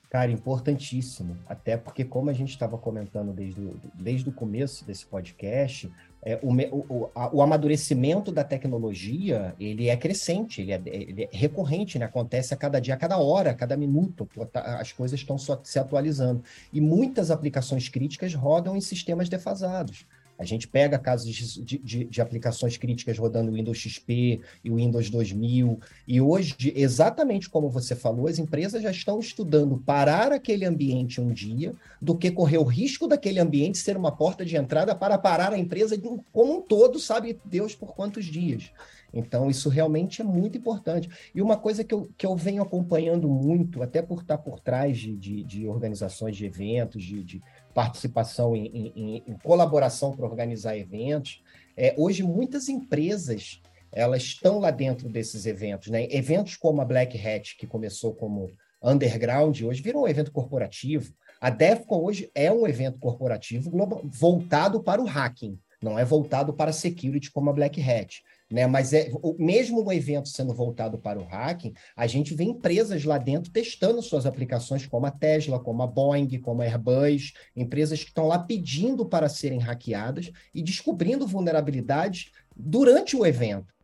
Cara, 0.09 0.31
importantíssimo. 0.31 1.37
Até 1.49 1.77
porque, 1.77 2.05
como 2.05 2.31
a 2.31 2.33
gente 2.33 2.51
estava 2.51 2.79
comentando 2.79 3.33
desde 3.33 3.61
o, 3.61 3.77
desde 3.93 4.29
o 4.29 4.33
começo 4.33 4.85
desse 4.85 5.05
podcast, 5.05 5.93
é, 6.23 6.39
o, 6.43 6.53
o, 6.53 7.11
a, 7.15 7.35
o, 7.35 7.43
amadurecimento 7.43 8.33
da 8.33 8.43
tecnologia 8.43 9.55
ele 9.61 9.89
é 9.89 9.97
crescente, 9.97 10.63
ele 10.63 10.73
é, 10.73 10.83
ele 10.87 11.25
é, 11.25 11.29
recorrente, 11.33 11.99
né? 11.99 12.07
acontece 12.07 12.55
a 12.55 12.57
cada 12.57 12.81
dia, 12.81 12.95
a 12.95 12.97
cada 12.97 13.19
hora, 13.19 13.51
a 13.51 13.55
cada 13.55 13.77
minuto, 13.77 14.29
tá, 14.51 14.81
as 14.81 14.91
coisas 14.91 15.21
estão 15.21 15.37
se 15.39 15.79
atualizando. 15.79 16.43
E 16.73 16.81
muitas 16.81 17.31
aplicações 17.31 17.89
críticas 17.89 18.33
rodam 18.33 18.77
em 18.77 18.81
sistemas 18.81 19.29
defasados. 19.29 20.07
A 20.39 20.45
gente 20.45 20.69
pega 20.69 20.99
casos 20.99 21.33
de, 21.33 21.79
de, 21.79 22.05
de, 22.05 22.21
aplicações 22.21 22.77
críticas 22.77 23.19
rodando 23.19 23.53
Windows 23.53 23.79
XP 23.79 24.41
e 24.63 24.71
Windows 24.71 25.09
2000, 25.09 25.81
e 26.07 26.21
hoje, 26.21 26.55
exatamente 26.75 27.49
como 27.49 27.71
você 27.71 27.97
falou, 27.97 28.29
as 28.29 28.39
empresas 28.39 28.83
já 28.83 28.91
estão 28.91 29.19
estudando 29.19 29.79
parar 29.79 30.33
aquele 30.33 30.65
ambiente 30.65 31.21
um 31.21 31.33
dia, 31.33 31.75
do 32.01 32.17
que 32.17 32.31
correr 32.31 32.59
o 32.59 32.65
risco 32.65 33.09
daquele 33.09 33.41
ambiente 33.41 33.79
ser 33.79 33.97
uma 33.97 34.13
porta 34.13 34.45
de 34.45 34.57
entrada 34.57 34.95
para 34.95 35.17
parar 35.17 35.53
a 35.53 35.59
empresa 35.59 35.99
como 36.33 36.59
um 36.59 36.61
todo, 36.61 36.99
sabe 36.99 37.39
Deus 37.45 37.75
por 37.75 37.95
quantos 37.95 38.25
dias. 38.27 38.71
Então, 39.13 39.49
isso 39.49 39.71
realmente 39.71 40.21
é 40.21 40.25
muito 40.25 40.59
importante. 40.59 41.09
E 41.35 41.41
uma 41.41 41.57
coisa 41.57 41.83
que 41.83 41.95
eu, 41.95 42.09
que 42.19 42.27
eu 42.27 42.37
venho 42.37 42.63
acompanhando 42.63 43.29
muito, 43.29 43.83
até 43.83 44.03
por 44.03 44.21
estar 44.21 44.37
por 44.37 44.61
trás 44.61 44.99
de, 44.99 45.17
de, 45.17 45.43
de 45.43 45.67
organizações 45.67 46.37
de 46.37 46.45
eventos, 46.45 47.03
de, 47.03 47.25
de 47.25 47.43
participação 47.77 48.57
em, 48.57 48.91
em, 48.97 49.23
em 49.27 49.39
colaboração 49.45 50.17
para 50.17 50.25
organizar 50.25 50.79
eventos. 50.79 51.43
É, 51.77 51.95
hoje, 51.99 52.23
muitas 52.23 52.71
empresas 52.71 53.61
elas 53.93 54.23
estão 54.23 54.59
lá 54.59 54.71
dentro 54.71 55.11
desses 55.11 55.45
eventos. 55.45 55.89
Né? 55.89 56.09
Eventos 56.11 56.57
como 56.57 56.81
a 56.81 56.87
Black 56.87 57.19
Hat, 57.19 57.55
que 57.59 57.67
começou 57.67 58.15
como 58.15 58.51
underground, 58.83 59.61
hoje 59.61 59.83
virou 59.83 60.05
um 60.05 60.09
evento 60.09 60.33
corporativo. 60.33 61.13
A 61.39 61.51
DEFCON 61.51 62.03
hoje 62.03 62.31
é 62.35 62.51
um 62.51 62.67
evento 62.67 62.99
corporativo 62.99 63.71
global, 63.71 64.01
voltado 64.05 64.83
para 64.83 65.03
o 65.03 65.05
hacking, 65.05 65.59
não 65.83 65.99
é 65.99 66.05
voltado 66.05 66.55
para 66.55 66.73
security 66.73 67.31
como 67.31 67.51
a 67.51 67.53
Black 67.53 67.79
Hat. 67.83 68.23
Né? 68.51 68.67
Mas 68.67 68.93
é, 68.93 69.11
mesmo 69.39 69.85
o 69.85 69.93
evento 69.93 70.29
sendo 70.29 70.55
voltado 70.55 70.99
para 70.99 71.19
o 71.19 71.25
hacking, 71.25 71.75
a 71.97 72.07
gente 72.07 72.35
vê 72.35 72.45
empresas 72.45 73.05
lá 73.05 73.19
dentro 73.19 73.51
testando 73.51 74.01
suas 74.01 74.27
aplicações, 74.27 74.87
como 74.87 75.07
a 75.07 75.11
Tesla, 75.11 75.59
como 75.59 75.83
a 75.83 75.87
Boeing, 75.87 76.39
como 76.41 76.63
a 76.63 76.65
Airbus, 76.65 77.33
empresas 77.57 78.03
que 78.03 78.11
estão 78.11 78.27
lá 78.27 78.39
pedindo 78.39 79.05
para 79.05 79.29
serem 79.29 79.59
hackeadas 79.59 80.31
e 80.55 80.63
descobrindo 80.63 81.27
vulnerabilidades 81.27 82.31
durante 82.55 83.17
o 83.17 83.27
evento. 83.27 83.75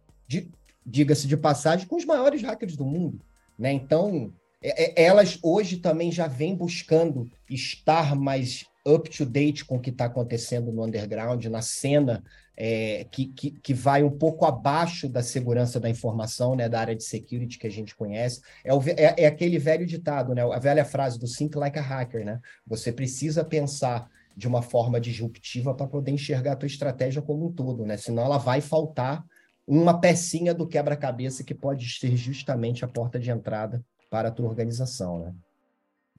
Diga-se 0.84 1.26
de 1.26 1.36
passagem, 1.36 1.86
com 1.86 1.96
os 1.96 2.04
maiores 2.04 2.42
hackers 2.42 2.76
do 2.76 2.84
mundo. 2.84 3.20
Né? 3.58 3.72
Então, 3.72 4.32
é, 4.62 5.02
é, 5.02 5.06
elas 5.06 5.38
hoje 5.42 5.76
também 5.76 6.10
já 6.10 6.26
vêm 6.26 6.54
buscando 6.54 7.28
estar 7.50 8.14
mais 8.14 8.64
up 8.86 9.08
to 9.10 9.24
date 9.24 9.64
com 9.64 9.76
o 9.76 9.80
que 9.80 9.90
está 9.90 10.06
acontecendo 10.06 10.72
no 10.72 10.84
underground, 10.84 11.44
na 11.46 11.62
cena 11.62 12.22
é, 12.56 13.06
que, 13.10 13.26
que, 13.26 13.50
que, 13.50 13.74
vai 13.74 14.02
um 14.02 14.10
pouco 14.10 14.44
abaixo 14.44 15.08
da 15.08 15.22
segurança 15.22 15.80
da 15.80 15.88
informação, 15.88 16.54
né, 16.54 16.68
da 16.68 16.80
área 16.80 16.94
de 16.94 17.04
security 17.04 17.58
que 17.58 17.66
a 17.66 17.70
gente 17.70 17.94
conhece. 17.94 18.42
É, 18.64 18.74
o, 18.74 18.82
é, 18.82 19.22
é, 19.22 19.26
aquele 19.26 19.58
velho 19.58 19.86
ditado, 19.86 20.34
né, 20.34 20.42
a 20.42 20.58
velha 20.58 20.84
frase 20.84 21.18
do 21.18 21.26
think 21.26 21.56
like 21.56 21.78
a 21.78 21.82
hacker, 21.82 22.24
né? 22.24 22.40
Você 22.66 22.92
precisa 22.92 23.44
pensar 23.44 24.10
de 24.36 24.48
uma 24.48 24.62
forma 24.62 25.00
disruptiva 25.00 25.74
para 25.74 25.86
poder 25.86 26.10
enxergar 26.10 26.52
a 26.52 26.56
tua 26.56 26.66
estratégia 26.66 27.22
como 27.22 27.46
um 27.46 27.52
todo, 27.52 27.86
né? 27.86 27.96
Senão 27.96 28.24
ela 28.24 28.38
vai 28.38 28.60
faltar 28.60 29.24
uma 29.66 30.00
pecinha 30.00 30.52
do 30.52 30.66
quebra-cabeça 30.66 31.44
que 31.44 31.54
pode 31.54 31.88
ser 31.88 32.16
justamente 32.16 32.84
a 32.84 32.88
porta 32.88 33.18
de 33.18 33.30
entrada 33.30 33.84
para 34.10 34.28
a 34.28 34.30
tua 34.32 34.48
organização, 34.48 35.18
né? 35.18 35.34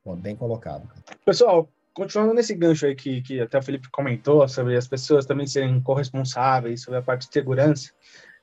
Bom, 0.04 0.15
bem 0.15 0.36
colocado. 0.36 0.89
Pessoal, 1.26 1.69
continuando 1.93 2.34
nesse 2.34 2.56
gancho 2.56 2.86
aí 2.86 2.95
que, 2.95 3.21
que 3.21 3.39
até 3.39 3.58
o 3.58 3.62
Felipe 3.62 3.89
comentou, 3.89 4.47
sobre 4.47 4.75
as 4.75 4.88
pessoas 4.88 5.25
também 5.25 5.47
serem 5.47 5.79
corresponsáveis 5.82 6.82
sobre 6.82 6.99
a 6.99 7.03
parte 7.03 7.27
de 7.27 7.34
segurança, 7.34 7.91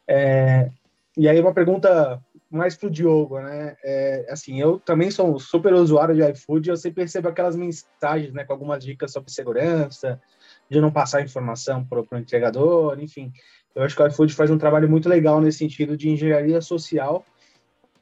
é, 0.06 0.70
e 1.16 1.28
aí 1.28 1.40
uma 1.40 1.52
pergunta 1.52 2.22
mais 2.50 2.76
para 2.76 2.88
o 2.88 2.90
Diogo, 2.90 3.40
né? 3.40 3.76
É, 3.84 4.26
assim, 4.28 4.60
eu 4.60 4.80
também 4.80 5.10
sou 5.10 5.34
um 5.34 5.38
super 5.38 5.72
usuário 5.72 6.14
de 6.14 6.30
iFood 6.32 6.68
eu 6.68 6.76
sempre 6.76 7.02
percebo 7.02 7.28
aquelas 7.28 7.54
mensagens, 7.54 8.32
né, 8.32 8.44
com 8.44 8.52
algumas 8.52 8.84
dicas 8.84 9.12
sobre 9.12 9.30
segurança, 9.30 10.20
de 10.68 10.80
não 10.80 10.90
passar 10.90 11.22
informação 11.22 11.84
para 11.84 12.00
o 12.00 12.18
entregador, 12.18 12.98
enfim. 13.00 13.32
Eu 13.72 13.84
acho 13.84 13.94
que 13.94 14.02
o 14.02 14.06
iFood 14.08 14.34
faz 14.34 14.50
um 14.50 14.58
trabalho 14.58 14.90
muito 14.90 15.08
legal 15.08 15.40
nesse 15.40 15.58
sentido 15.58 15.96
de 15.96 16.10
engenharia 16.10 16.60
social 16.60 17.24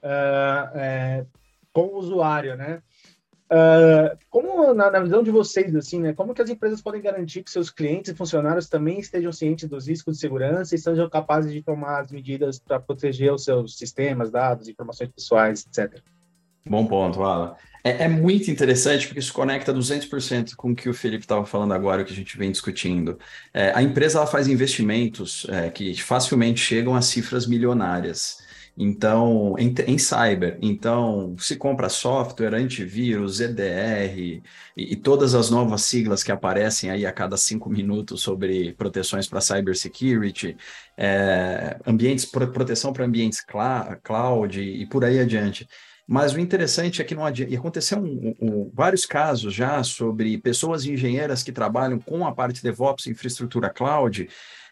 uh, 0.02 0.78
é, 0.78 1.26
com 1.72 1.82
o 1.82 1.98
usuário, 1.98 2.56
né? 2.56 2.82
Uh, 3.50 4.14
como 4.28 4.74
na, 4.74 4.90
na, 4.90 5.00
visão 5.00 5.22
de 5.22 5.30
vocês, 5.30 5.74
assim, 5.74 6.00
né? 6.00 6.12
Como 6.12 6.34
que 6.34 6.42
as 6.42 6.50
empresas 6.50 6.82
podem 6.82 7.00
garantir 7.00 7.42
que 7.42 7.50
seus 7.50 7.70
clientes 7.70 8.12
e 8.12 8.14
funcionários 8.14 8.68
também 8.68 9.00
estejam 9.00 9.32
cientes 9.32 9.66
dos 9.66 9.88
riscos 9.88 10.16
de 10.16 10.20
segurança 10.20 10.74
e 10.74 10.78
sejam 10.78 11.08
capazes 11.08 11.50
de 11.50 11.62
tomar 11.62 12.00
as 12.00 12.12
medidas 12.12 12.58
para 12.58 12.78
proteger 12.78 13.32
os 13.32 13.44
seus 13.44 13.78
sistemas, 13.78 14.30
dados, 14.30 14.68
informações 14.68 15.11
pessoais, 15.11 15.66
etc. 15.66 16.02
Bom 16.68 16.87
ponto, 16.87 17.22
Alan. 17.22 17.54
É, 17.82 18.04
é, 18.04 18.08
muito 18.08 18.50
interessante 18.50 19.06
porque 19.06 19.20
isso 19.20 19.32
conecta 19.32 19.72
200% 19.72 20.54
com 20.54 20.72
o 20.72 20.76
que 20.76 20.90
o 20.90 20.94
Felipe 20.94 21.24
estava 21.24 21.46
falando 21.46 21.72
agora, 21.72 22.02
o 22.02 22.04
que 22.04 22.12
a 22.12 22.16
gente 22.16 22.37
vem 22.37 22.50
discutindo. 22.50 23.18
É, 23.54 23.72
a 23.74 23.82
empresa 23.82 24.18
ela 24.18 24.26
faz 24.26 24.46
investimentos 24.46 25.46
é, 25.48 25.70
que 25.70 25.94
facilmente 26.02 26.61
chegam 26.61 26.94
a 26.94 27.00
cifras 27.00 27.46
milionárias. 27.46 28.46
Então, 28.80 29.56
em, 29.58 29.74
em, 29.88 29.98
cyber, 29.98 30.56
então 30.62 31.34
se 31.36 31.56
compra 31.56 31.88
software, 31.88 32.54
antivírus, 32.54 33.40
EDR 33.40 34.16
e, 34.16 34.42
e, 34.76 34.94
todas 34.94 35.34
as 35.34 35.50
novas 35.50 35.82
siglas 35.82 36.22
que 36.22 36.30
aparecem 36.30 36.88
aí 36.88 37.04
a 37.04 37.10
cada 37.12 37.36
cinco 37.36 37.68
minutos 37.68 38.22
sobre 38.22 38.72
proteções 38.74 39.26
para 39.26 39.40
cybersecurity, 39.40 40.56
é, 40.96 41.76
ambientes, 41.84 42.24
proteção 42.24 42.92
para 42.92 43.04
ambientes 43.04 43.44
cloud 44.04 44.60
e, 44.60 44.82
e 44.82 44.86
por 44.86 45.04
aí 45.04 45.18
adiante. 45.18 45.68
Mas 46.06 46.32
o 46.32 46.40
interessante 46.40 47.02
é 47.02 47.04
que 47.04 47.14
não 47.14 47.26
adianta. 47.26 47.52
E 47.52 47.56
aconteceu 47.56 47.98
um, 47.98 48.34
um, 48.40 48.70
vários 48.72 49.04
casos 49.04 49.52
já 49.52 49.82
sobre 49.82 50.38
pessoas 50.38 50.86
engenheiras 50.86 51.42
que 51.42 51.52
trabalham 51.52 51.98
com 51.98 52.24
a 52.24 52.32
parte 52.32 52.56
de 52.56 52.62
DevOps, 52.62 53.08
infraestrutura 53.08 53.68
cloud, 53.68 54.26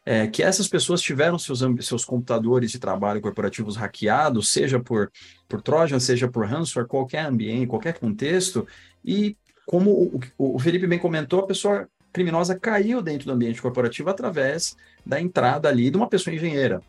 é, 0.09 0.29
que 0.29 0.41
essas 0.41 0.69
pessoas 0.69 1.03
tiveram 1.03 1.37
seus, 1.37 1.59
seus 1.81 2.05
computadores 2.05 2.71
de 2.71 2.79
trabalho 2.79 3.21
corporativos 3.21 3.75
hackeados, 3.75 4.49
seja 4.51 4.79
por, 4.79 5.11
por 5.49 5.61
Trojan, 5.61 5.99
seja 5.99 6.29
por 6.29 6.47
ransomware, 6.47 6.89
qualquer 6.89 7.27
ambiente, 7.27 7.67
qualquer 7.67 7.99
contexto, 7.99 8.65
e 9.05 9.37
como 9.67 9.91
o, 9.91 10.55
o 10.55 10.59
Felipe 10.61 10.87
bem 10.87 11.01
comentou, 11.01 11.41
a 11.41 11.47
pessoa 11.47 11.89
criminosa 12.13 12.57
caiu 12.59 13.03
dentro 13.03 13.27
do 13.27 13.33
ambiente 13.33 13.61
corporativo 13.61 14.09
através 14.09 14.77
da 15.05 15.21
entrada 15.21 15.69
ali 15.69 15.91
de 15.91 15.97
uma 15.97 16.09
pessoa 16.09 16.35
engenheira. 16.35 16.81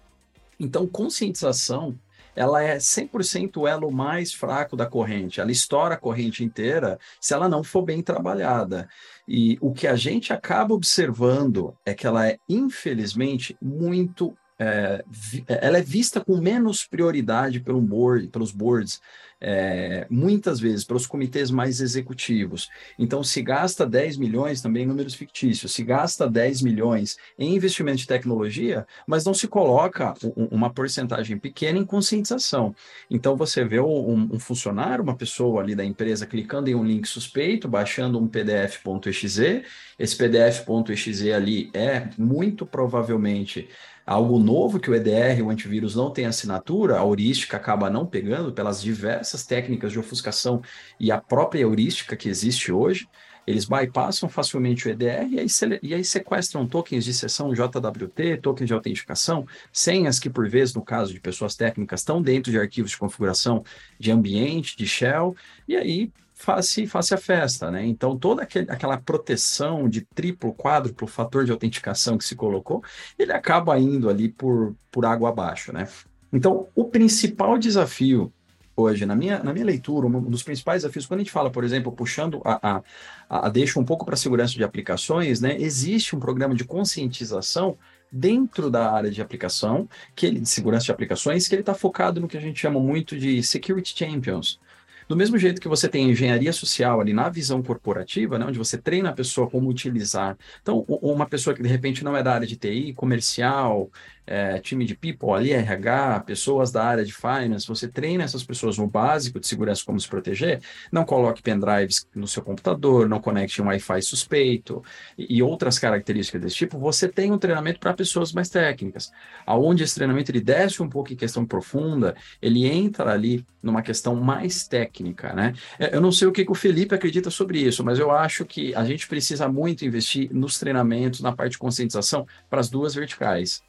Então, 0.59 0.87
conscientização 0.87 1.97
ela 2.37 2.61
é 2.61 2.77
100% 2.77 3.57
o 3.57 3.67
elo 3.67 3.91
mais 3.91 4.31
fraco 4.31 4.77
da 4.77 4.85
corrente. 4.85 5.41
Ela 5.41 5.51
estoura 5.51 5.95
a 5.95 5.97
corrente 5.97 6.43
inteira 6.43 6.99
se 7.19 7.33
ela 7.33 7.49
não 7.49 7.63
for 7.63 7.81
bem 7.81 8.03
trabalhada. 8.03 8.87
E 9.27 9.57
o 9.59 9.73
que 9.73 9.87
a 9.87 9.95
gente 9.95 10.31
acaba 10.31 10.73
observando 10.73 11.75
é 11.85 11.93
que 11.93 12.07
ela 12.07 12.27
é, 12.27 12.37
infelizmente, 12.47 13.57
muito 13.61 14.37
é, 14.59 15.03
ela 15.47 15.77
é 15.77 15.81
vista 15.81 16.19
com 16.19 16.37
menos 16.37 16.85
prioridade 16.85 17.59
pelo 17.59 17.81
board, 17.81 18.27
pelos 18.27 18.51
boards 18.51 19.01
é, 19.39 20.07
muitas 20.09 20.59
vezes 20.59 20.83
pelos 20.83 21.05
comitês 21.05 21.51
mais 21.51 21.79
executivos. 21.79 22.69
Então, 22.97 23.23
se 23.23 23.41
gasta 23.41 23.85
10 23.85 24.17
milhões, 24.17 24.61
também 24.61 24.85
números 24.85 25.13
fictícios, 25.13 25.73
se 25.73 25.83
gasta 25.83 26.27
10 26.27 26.61
milhões 26.61 27.17
em 27.37 27.55
investimento 27.55 27.99
de 27.99 28.07
tecnologia, 28.07 28.85
mas 29.05 29.25
não 29.25 29.33
se 29.33 29.47
coloca 29.47 30.13
uma 30.51 30.71
porcentagem 30.71 31.37
pequena 31.37 31.77
em 31.77 31.85
conscientização. 31.85 32.75
Então, 33.09 33.35
você 33.35 33.63
vê 33.63 33.79
um, 33.79 34.29
um 34.33 34.39
funcionário, 34.39 35.03
uma 35.03 35.15
pessoa 35.15 35.61
ali 35.61 35.75
da 35.75 35.85
empresa, 35.85 36.25
clicando 36.25 36.69
em 36.69 36.75
um 36.75 36.83
link 36.83 37.07
suspeito, 37.07 37.67
baixando 37.67 38.19
um 38.19 38.27
PDF.exe, 38.27 39.63
esse 39.99 40.15
PDF.exe 40.15 41.31
ali 41.31 41.69
é 41.73 42.09
muito 42.17 42.65
provavelmente 42.65 43.67
algo 44.07 44.39
novo 44.39 44.79
que 44.79 44.89
o 44.89 44.95
EDR, 44.95 45.43
o 45.43 45.49
antivírus, 45.49 45.93
não 45.93 46.09
tem 46.09 46.25
assinatura, 46.25 46.97
a 46.97 47.03
heurística 47.03 47.57
acaba 47.57 47.89
não 47.89 48.05
pegando 48.05 48.53
pelas 48.53 48.81
diversas 48.81 49.45
técnicas 49.45 49.91
de 49.91 49.99
ofuscação 49.99 50.61
e 50.97 51.11
a 51.11 51.19
própria 51.19 51.59
heurística 51.59 52.15
que 52.15 52.29
existe 52.29 52.71
hoje. 52.71 53.09
Eles 53.45 53.65
bypassam 53.65 54.27
facilmente 54.27 54.87
o 54.87 54.91
EDR 54.91 55.27
e 55.29 55.39
aí, 55.39 55.47
e 55.81 55.93
aí 55.93 56.03
sequestram 56.03 56.67
tokens 56.67 57.03
de 57.03 57.13
sessão 57.13 57.53
JWT, 57.53 58.37
tokens 58.41 58.67
de 58.67 58.73
autenticação, 58.73 59.45
senhas 59.71 60.19
que, 60.19 60.29
por 60.29 60.49
vezes, 60.49 60.73
no 60.73 60.83
caso 60.83 61.13
de 61.13 61.19
pessoas 61.19 61.55
técnicas, 61.55 62.01
estão 62.01 62.21
dentro 62.21 62.51
de 62.51 62.59
arquivos 62.59 62.91
de 62.91 62.97
configuração 62.97 63.63
de 63.99 64.11
ambiente, 64.11 64.75
de 64.77 64.85
shell, 64.85 65.35
e 65.67 65.75
aí 65.75 66.11
face, 66.37 66.85
face 66.85 67.13
a 67.13 67.17
festa, 67.17 67.71
né? 67.71 67.85
Então, 67.85 68.17
toda 68.17 68.43
aquele, 68.43 68.69
aquela 68.69 68.97
proteção 68.97 69.89
de 69.89 70.01
triplo, 70.01 70.53
quádruplo 70.53 71.07
fator 71.07 71.43
de 71.43 71.51
autenticação 71.51 72.17
que 72.17 72.23
se 72.23 72.35
colocou, 72.35 72.83
ele 73.17 73.33
acaba 73.33 73.77
indo 73.79 74.07
ali 74.07 74.29
por, 74.29 74.75
por 74.91 75.05
água 75.05 75.29
abaixo, 75.29 75.73
né? 75.73 75.87
Então, 76.31 76.67
o 76.75 76.85
principal 76.85 77.57
desafio 77.57 78.31
hoje, 78.75 79.07
na 79.07 79.15
minha, 79.15 79.41
na 79.43 79.51
minha 79.51 79.65
leitura, 79.65 80.05
um 80.05 80.21
dos 80.21 80.43
principais 80.43 80.83
desafios, 80.83 81.07
quando 81.07 81.21
a 81.21 81.23
gente 81.23 81.31
fala, 81.31 81.49
por 81.49 81.63
exemplo, 81.63 81.91
puxando 81.91 82.39
a, 82.45 82.83
a, 83.27 83.47
a 83.47 83.49
deixa 83.49 83.79
um 83.79 83.83
pouco 83.83 84.05
para 84.05 84.13
a 84.13 84.17
segurança 84.17 84.53
de 84.53 84.63
aplicações, 84.63 85.41
né? 85.41 85.59
Existe 85.59 86.15
um 86.15 86.19
programa 86.19 86.53
de 86.53 86.63
conscientização 86.63 87.75
dentro 88.11 88.69
da 88.69 88.91
área 88.91 89.09
de 89.09 89.21
aplicação, 89.21 89.89
que 90.15 90.27
ele, 90.27 90.39
de 90.39 90.47
segurança 90.47 90.85
de 90.85 90.91
aplicações, 90.91 91.47
que 91.47 91.55
ele 91.55 91.63
está 91.63 91.73
focado 91.73 92.21
no 92.21 92.27
que 92.27 92.37
a 92.37 92.41
gente 92.41 92.59
chama 92.59 92.79
muito 92.79 93.17
de 93.17 93.41
security 93.41 93.97
champions. 93.97 94.59
Do 95.07 95.15
mesmo 95.15 95.37
jeito 95.37 95.61
que 95.61 95.67
você 95.69 95.87
tem 95.87 96.09
engenharia 96.09 96.51
social 96.51 96.99
ali 96.99 97.13
na 97.13 97.29
visão 97.29 97.63
corporativa, 97.63 98.37
né, 98.37 98.45
onde 98.45 98.57
você 98.57 98.77
treina 98.77 99.09
a 99.09 99.13
pessoa 99.13 99.49
como 99.49 99.69
utilizar. 99.69 100.37
Então, 100.61 100.81
uma 100.87 101.25
pessoa 101.25 101.55
que 101.55 101.61
de 101.63 101.69
repente 101.69 102.03
não 102.03 102.15
é 102.15 102.21
da 102.21 102.33
área 102.33 102.45
de 102.47 102.57
TI, 102.57 102.93
comercial, 102.93 103.89
é, 104.27 104.59
time 104.59 104.85
de 104.85 104.93
people 104.93 105.31
ali, 105.31 105.51
RH, 105.51 106.19
pessoas 106.21 106.71
da 106.71 106.83
área 106.83 107.05
de 107.05 107.13
finance, 107.13 107.65
você 107.65 107.87
treina 107.87 108.25
essas 108.25 108.43
pessoas 108.43 108.77
no 108.77 108.85
básico 108.85 109.39
de 109.39 109.47
segurança 109.47 109.83
como 109.85 109.99
se 109.99 110.07
proteger, 110.07 110.61
não 110.91 111.05
coloque 111.05 111.41
pendrives 111.41 112.07
no 112.13 112.27
seu 112.27 112.43
computador, 112.43 113.07
não 113.07 113.21
conecte 113.21 113.61
um 113.61 113.67
Wi-Fi 113.67 114.01
suspeito 114.01 114.83
e, 115.17 115.37
e 115.37 115.41
outras 115.41 115.79
características 115.79 116.41
desse 116.41 116.55
tipo, 116.55 116.77
você 116.77 117.07
tem 117.07 117.31
um 117.31 117.37
treinamento 117.37 117.79
para 117.79 117.93
pessoas 117.93 118.33
mais 118.33 118.49
técnicas, 118.49 119.11
aonde 119.45 119.83
esse 119.83 119.95
treinamento 119.95 120.29
ele 120.29 120.41
desce 120.41 120.83
um 120.83 120.89
pouco 120.89 121.13
em 121.13 121.15
questão 121.15 121.45
profunda, 121.45 122.15
ele 122.41 122.67
entra 122.67 123.13
ali 123.13 123.45
numa 123.63 123.81
questão 123.81 124.15
mais 124.15 124.67
técnica, 124.67 125.33
né? 125.33 125.53
É, 125.79 125.95
eu 125.95 126.01
não 126.01 126.11
sei 126.11 126.27
o 126.27 126.31
que, 126.31 126.45
que 126.45 126.51
o 126.51 126.55
Felipe 126.55 126.95
acredita 126.95 127.29
sobre 127.29 127.59
isso, 127.59 127.83
mas 127.83 127.99
eu 127.99 128.11
acho 128.11 128.45
que 128.45 128.73
a 128.75 128.83
gente 128.83 129.07
precisa 129.07 129.47
muito 129.47 129.85
investir 129.85 130.29
nos 130.33 130.59
treinamentos, 130.59 131.21
na 131.21 131.31
parte 131.31 131.53
de 131.53 131.57
conscientização 131.57 132.25
para 132.49 132.59
as 132.59 132.69
duas 132.69 132.93
verticais. 132.95 133.61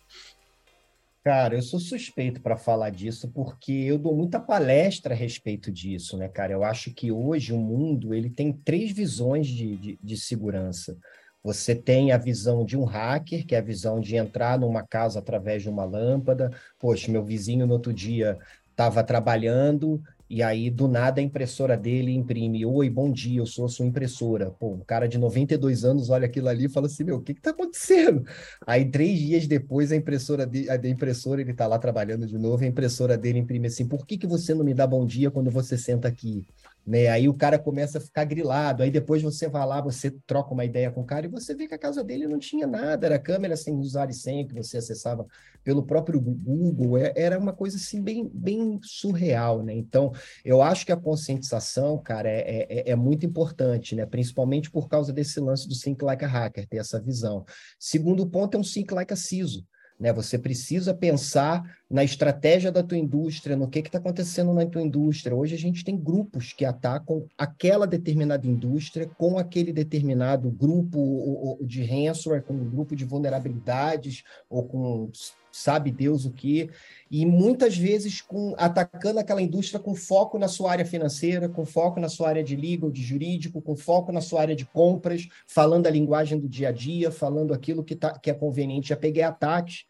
Cara, 1.29 1.57
eu 1.57 1.61
sou 1.61 1.79
suspeito 1.79 2.41
para 2.41 2.57
falar 2.57 2.89
disso 2.89 3.29
porque 3.29 3.71
eu 3.71 3.99
dou 3.99 4.17
muita 4.17 4.41
palestra 4.41 5.13
a 5.13 5.17
respeito 5.17 5.71
disso, 5.71 6.17
né, 6.17 6.27
cara? 6.27 6.55
Eu 6.55 6.65
acho 6.65 6.91
que 6.95 7.13
hoje 7.13 7.53
o 7.53 7.59
mundo 7.59 8.15
ele 8.15 8.31
tem 8.31 8.51
três 8.51 8.93
visões 8.93 9.47
de, 9.47 9.77
de, 9.77 9.99
de 10.03 10.17
segurança. 10.17 10.97
Você 11.45 11.75
tem 11.75 12.13
a 12.13 12.17
visão 12.17 12.65
de 12.65 12.79
um 12.79 12.85
hacker, 12.85 13.47
que 13.47 13.55
é 13.55 13.59
a 13.59 13.63
visão 13.63 14.01
de 14.01 14.17
entrar 14.17 14.59
numa 14.59 14.83
casa 14.83 15.19
através 15.19 15.63
de 15.63 15.69
uma 15.69 15.85
lâmpada. 15.85 16.51
Poxa, 16.79 17.13
meu 17.13 17.23
vizinho 17.23 17.67
no 17.67 17.75
outro 17.75 17.93
dia 17.93 18.39
estava 18.71 19.05
trabalhando 19.05 20.03
e 20.31 20.43
aí, 20.43 20.69
do 20.71 20.87
nada, 20.87 21.21
a 21.21 21.25
impressora 21.25 21.77
dele 21.77 22.13
imprime: 22.13 22.65
Oi, 22.67 22.91
bom 22.91 23.11
dia, 23.11 23.41
eu 23.41 23.47
sou 23.47 23.65
a 23.65 23.69
sua 23.69 23.87
impressora. 23.87 24.51
Pô, 24.51 24.75
um 24.75 24.81
cara 24.81 25.09
de 25.09 25.17
92 25.19 25.85
anos 25.85 26.11
olha 26.11 26.27
aquilo 26.27 26.49
ali 26.49 26.67
e 26.67 26.69
fala 26.69 26.87
assim: 26.87 27.05
Meu, 27.05 27.17
o 27.17 27.23
que 27.23 27.33
está 27.33 27.51
acontecendo? 27.51 28.25
Aí, 28.67 28.85
três 28.91 29.19
dias 29.19 29.47
depois, 29.47 29.91
a 29.91 29.97
impressora, 29.97 30.47
de, 30.47 30.69
a 30.69 30.77
impressora 30.87 31.41
ele 31.41 31.53
está 31.53 31.67
lá 31.67 31.79
trabalhando 31.79 32.27
de 32.27 32.37
novo, 32.37 32.63
a 32.63 32.67
impressora 32.67 33.17
dele 33.17 33.39
imprime 33.39 33.69
assim: 33.69 33.89
Por 33.89 34.07
que, 34.07 34.19
que 34.19 34.27
você 34.27 34.55
não 34.55 34.65
me 34.65 34.75
dá 34.75 34.87
bom 34.87 35.07
dia 35.07 35.31
quando 35.31 35.51
você 35.51 35.79
senta 35.79 36.09
aqui? 36.09 36.47
Né? 36.89 37.09
Aí 37.09 37.29
o 37.29 37.35
cara 37.35 37.59
começa 37.59 37.99
a 37.99 38.01
ficar 38.01 38.25
grilado, 38.25 38.83
aí 38.83 38.91
depois 38.91 39.21
você 39.21 39.47
vai 39.47 39.67
lá, 39.67 39.79
você 39.79 40.11
troca 40.27 40.55
uma 40.55 40.65
ideia 40.65 40.91
com 40.91 41.03
o 41.03 41.05
cara 41.05 41.27
e 41.27 41.29
você 41.29 41.55
vê 41.55 41.69
que 41.69 41.75
a 41.75 41.79
casa 41.79 42.03
dele 42.03 42.27
não 42.27 42.39
tinha 42.39 42.67
nada, 42.67 43.05
era 43.07 43.19
câmera 43.19 43.59
sem 43.59 43.77
usar 43.77 44.09
e 44.09 44.15
sem, 44.15 44.47
que 44.47 44.55
você 44.55 44.79
acessava 44.79 45.27
pelo 45.63 45.83
próprio 45.83 46.19
Google, 46.19 46.97
é, 46.97 47.13
era 47.15 47.39
uma 47.39 47.53
coisa 47.53 47.77
assim 47.77 48.03
bem, 48.03 48.27
bem 48.33 48.81
surreal, 48.83 49.63
né? 49.63 49.75
Então, 49.75 50.13
eu 50.43 50.63
acho 50.63 50.87
que 50.87 50.93
a 50.93 50.97
conscientização, 50.97 51.99
cara, 51.99 52.31
é, 52.31 52.67
é, 52.71 52.91
é 52.93 52.97
muito 52.97 53.27
importante, 53.27 53.95
né? 53.95 54.07
Principalmente 54.07 54.71
por 54.71 54.89
causa 54.89 55.13
desse 55.13 55.39
lance 55.41 55.69
do 55.69 55.79
Think 55.79 56.03
Like 56.03 56.25
a 56.25 56.29
Hacker, 56.29 56.67
ter 56.67 56.79
essa 56.79 56.99
visão. 56.99 57.45
Segundo 57.79 58.27
ponto 58.27 58.57
é 58.57 58.59
um 58.61 58.63
Think 58.63 58.95
Like 58.95 59.13
a 59.13 59.17
CISO. 59.17 59.63
Né? 59.99 60.13
Você 60.13 60.39
precisa 60.39 60.95
pensar 60.95 61.63
na 61.91 62.05
estratégia 62.05 62.71
da 62.71 62.83
tua 62.83 62.99
indústria, 62.99 63.57
no 63.57 63.69
que 63.69 63.79
está 63.79 63.99
acontecendo 63.99 64.53
na 64.53 64.67
tua 64.67 64.83
indústria. 64.83 65.35
Hoje 65.35 65.55
a 65.55 65.59
gente 65.59 65.83
tem 65.83 65.97
grupos 65.97 66.53
que 66.53 66.65
atacam 66.65 67.27
aquela 67.37 67.87
determinada 67.87 68.47
indústria 68.47 69.09
com 69.17 69.39
aquele 69.39 69.73
determinado 69.73 70.51
grupo 70.51 71.59
de 71.63 71.83
ransomware, 71.83 72.43
com 72.43 72.55
um 72.55 72.69
grupo 72.69 72.95
de 72.95 73.05
vulnerabilidades 73.05 74.23
ou 74.51 74.65
com 74.65 75.11
sabe 75.51 75.91
Deus 75.91 76.25
o 76.25 76.31
que, 76.31 76.71
e 77.11 77.25
muitas 77.25 77.77
vezes 77.77 78.21
com 78.21 78.55
atacando 78.57 79.19
aquela 79.19 79.43
indústria 79.43 79.81
com 79.81 79.95
foco 79.95 80.39
na 80.39 80.47
sua 80.47 80.71
área 80.71 80.85
financeira, 80.85 81.49
com 81.49 81.65
foco 81.65 81.99
na 81.99 82.09
sua 82.09 82.29
área 82.29 82.45
de 82.45 82.55
legal, 82.55 82.91
de 82.91 83.03
jurídico, 83.03 83.61
com 83.61 83.75
foco 83.75 84.13
na 84.13 84.21
sua 84.21 84.43
área 84.43 84.55
de 84.55 84.67
compras, 84.67 85.27
falando 85.47 85.87
a 85.87 85.91
linguagem 85.91 86.39
do 86.39 86.49
dia 86.49 86.69
a 86.69 86.73
dia, 86.73 87.11
falando 87.11 87.55
aquilo 87.55 87.83
que, 87.83 87.97
tá, 87.97 88.17
que 88.19 88.31
é 88.31 88.35
conveniente. 88.35 88.91
Já 88.91 88.97
peguei 88.97 89.23
ataques 89.23 89.87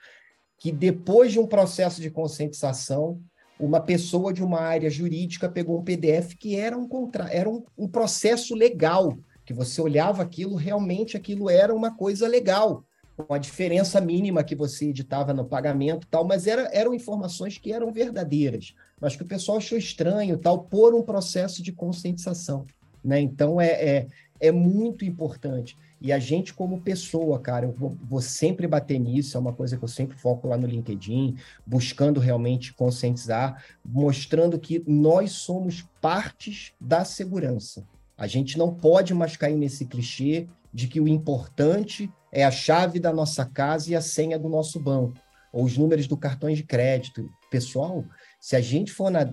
que 0.59 0.73
depois 0.73 1.33
de 1.33 1.39
um 1.39 1.47
processo 1.47 2.01
de 2.01 2.11
conscientização, 2.11 3.21
uma 3.59 3.81
pessoa 3.81 4.33
de 4.33 4.43
uma 4.43 4.61
área 4.61 4.91
jurídica 4.91 5.49
pegou 5.49 5.79
um 5.79 5.85
PDF 5.85 6.35
que 6.39 6.57
era 6.57 6.77
um, 6.77 6.87
contra... 6.87 7.29
era 7.33 7.49
um, 7.49 7.65
um 7.77 7.89
processo 7.89 8.55
legal, 8.55 9.17
que 9.45 9.55
você 9.55 9.81
olhava 9.81 10.23
aquilo, 10.23 10.55
realmente 10.55 11.17
aquilo 11.17 11.49
era 11.49 11.75
uma 11.75 11.97
coisa 11.97 12.29
legal 12.29 12.85
com 13.27 13.35
a 13.35 13.39
diferença 13.39 14.01
mínima 14.01 14.45
que 14.45 14.55
você 14.55 14.91
editava 14.91 15.35
no 15.35 15.45
pagamento 15.45 16.07
tal, 16.09 16.25
mas 16.25 16.47
era, 16.47 16.69
eram 16.73 16.95
informações 16.95 17.59
que 17.59 17.73
eram 17.73 17.93
verdadeiras, 17.93 18.75
mas 19.01 19.17
que 19.17 19.23
o 19.23 19.27
pessoal 19.27 19.59
achou 19.59 19.77
estranho 19.77 20.39
tal, 20.39 20.65
por 20.65 20.95
um 20.95 21.03
processo 21.03 21.63
de 21.63 21.73
conscientização. 21.73 22.65
Né? 23.03 23.21
Então 23.21 23.61
é, 23.61 23.69
é, 23.71 24.07
é 24.41 24.53
muito 24.53 25.05
importante. 25.05 25.77
E 26.01 26.13
a 26.13 26.19
gente, 26.19 26.55
como 26.55 26.81
pessoa, 26.81 27.41
cara, 27.41 27.67
eu 27.67 27.73
vou, 27.73 27.97
vou, 28.03 28.21
sempre 28.21 28.67
bater 28.69 28.99
nisso, 28.99 29.37
é 29.37 29.41
uma 29.41 29.53
coisa 29.53 29.77
que 29.77 29.83
eu 29.83 29.89
sempre 29.89 30.17
foco 30.17 30.47
lá 30.47 30.57
no 30.57 30.67
LinkedIn, 30.67 31.37
buscando 31.67 32.21
realmente 32.21 32.73
conscientizar, 32.73 33.65
mostrando 33.85 34.59
que 34.61 34.83
nós 34.87 35.33
somos 35.33 35.83
partes 36.01 36.73
da 36.81 37.05
segurança. 37.05 37.85
A 38.17 38.27
gente 38.27 38.57
não 38.57 38.73
pode 38.73 39.13
mais 39.13 39.37
cair 39.37 39.57
nesse 39.57 39.87
clichê 39.87 40.49
de 40.73 40.87
que 40.87 41.01
o 41.01 41.09
importante 41.09 42.11
é 42.31 42.45
a 42.45 42.51
chave 42.51 43.01
da 43.01 43.13
nossa 43.13 43.45
casa 43.45 43.91
e 43.91 43.97
a 43.97 44.01
senha 44.01 44.39
do 44.39 44.49
nosso 44.49 44.79
banco, 44.79 45.15
ou 45.53 45.65
os 45.65 45.77
números 45.77 46.07
do 46.07 46.17
cartão 46.17 46.53
de 46.53 46.63
crédito. 46.63 47.29
Pessoal, 47.51 48.05
se 48.41 48.55
a 48.55 48.61
gente 48.61 48.93
for 48.93 49.11
na 49.11 49.25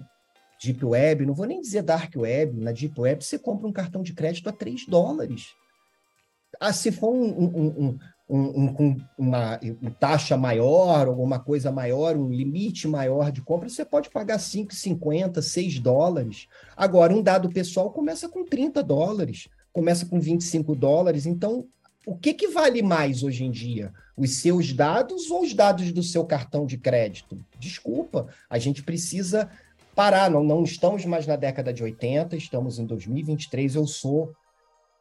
Deep 0.62 0.84
Web, 0.84 1.26
não 1.26 1.34
vou 1.34 1.46
nem 1.46 1.62
dizer 1.62 1.84
Dark 1.84 2.16
Web, 2.16 2.60
na 2.60 2.72
Deep 2.72 3.00
Web 3.00 3.24
você 3.24 3.38
compra 3.38 3.68
um 3.68 3.74
cartão 3.74 4.02
de 4.02 4.14
crédito 4.14 4.50
a 4.50 4.52
3 4.52 4.88
dólares. 4.88 5.54
Ah, 6.60 6.74
se 6.74 6.92
for 6.92 7.14
um, 7.14 7.26
um, 7.26 7.98
um, 8.30 8.76
um, 8.80 8.98
uma, 9.18 9.60
uma 9.82 9.92
taxa 9.92 10.36
maior, 10.36 11.08
alguma 11.08 11.40
coisa 11.40 11.72
maior, 11.72 12.16
um 12.16 12.30
limite 12.30 12.88
maior 12.88 13.32
de 13.32 13.42
compra, 13.42 13.70
você 13.70 13.86
pode 13.86 14.10
pagar 14.10 14.38
5,50, 14.38 15.42
6 15.42 15.80
dólares. 15.80 16.48
Agora, 16.76 17.14
um 17.14 17.22
dado 17.22 17.50
pessoal 17.50 17.92
começa 17.92 18.28
com 18.28 18.44
30 18.44 18.82
dólares, 18.82 19.48
começa 19.72 20.06
com 20.06 20.20
25 20.20 20.76
dólares. 20.76 21.26
Então, 21.26 21.68
o 22.06 22.16
que, 22.16 22.34
que 22.34 22.48
vale 22.50 22.82
mais 22.82 23.24
hoje 23.24 23.44
em 23.44 23.52
dia? 23.52 23.92
Os 24.16 24.38
seus 24.38 24.72
dados 24.72 25.32
ou 25.32 25.42
os 25.42 25.54
dados 25.54 25.92
do 25.92 26.04
seu 26.04 26.24
cartão 26.24 26.66
de 26.66 26.78
crédito? 26.78 27.38
Desculpa, 27.60 28.28
a 28.50 28.60
gente 28.60 28.84
precisa 28.84 29.50
parar. 29.96 30.30
Não, 30.30 30.44
não 30.44 30.64
estamos 30.64 31.04
mais 31.06 31.26
na 31.26 31.36
década 31.36 31.74
de 31.74 31.82
80, 31.82 32.36
estamos 32.36 32.78
em 32.78 32.86
2023. 32.86 33.76
Eu 33.76 33.88
sou, 33.88 34.34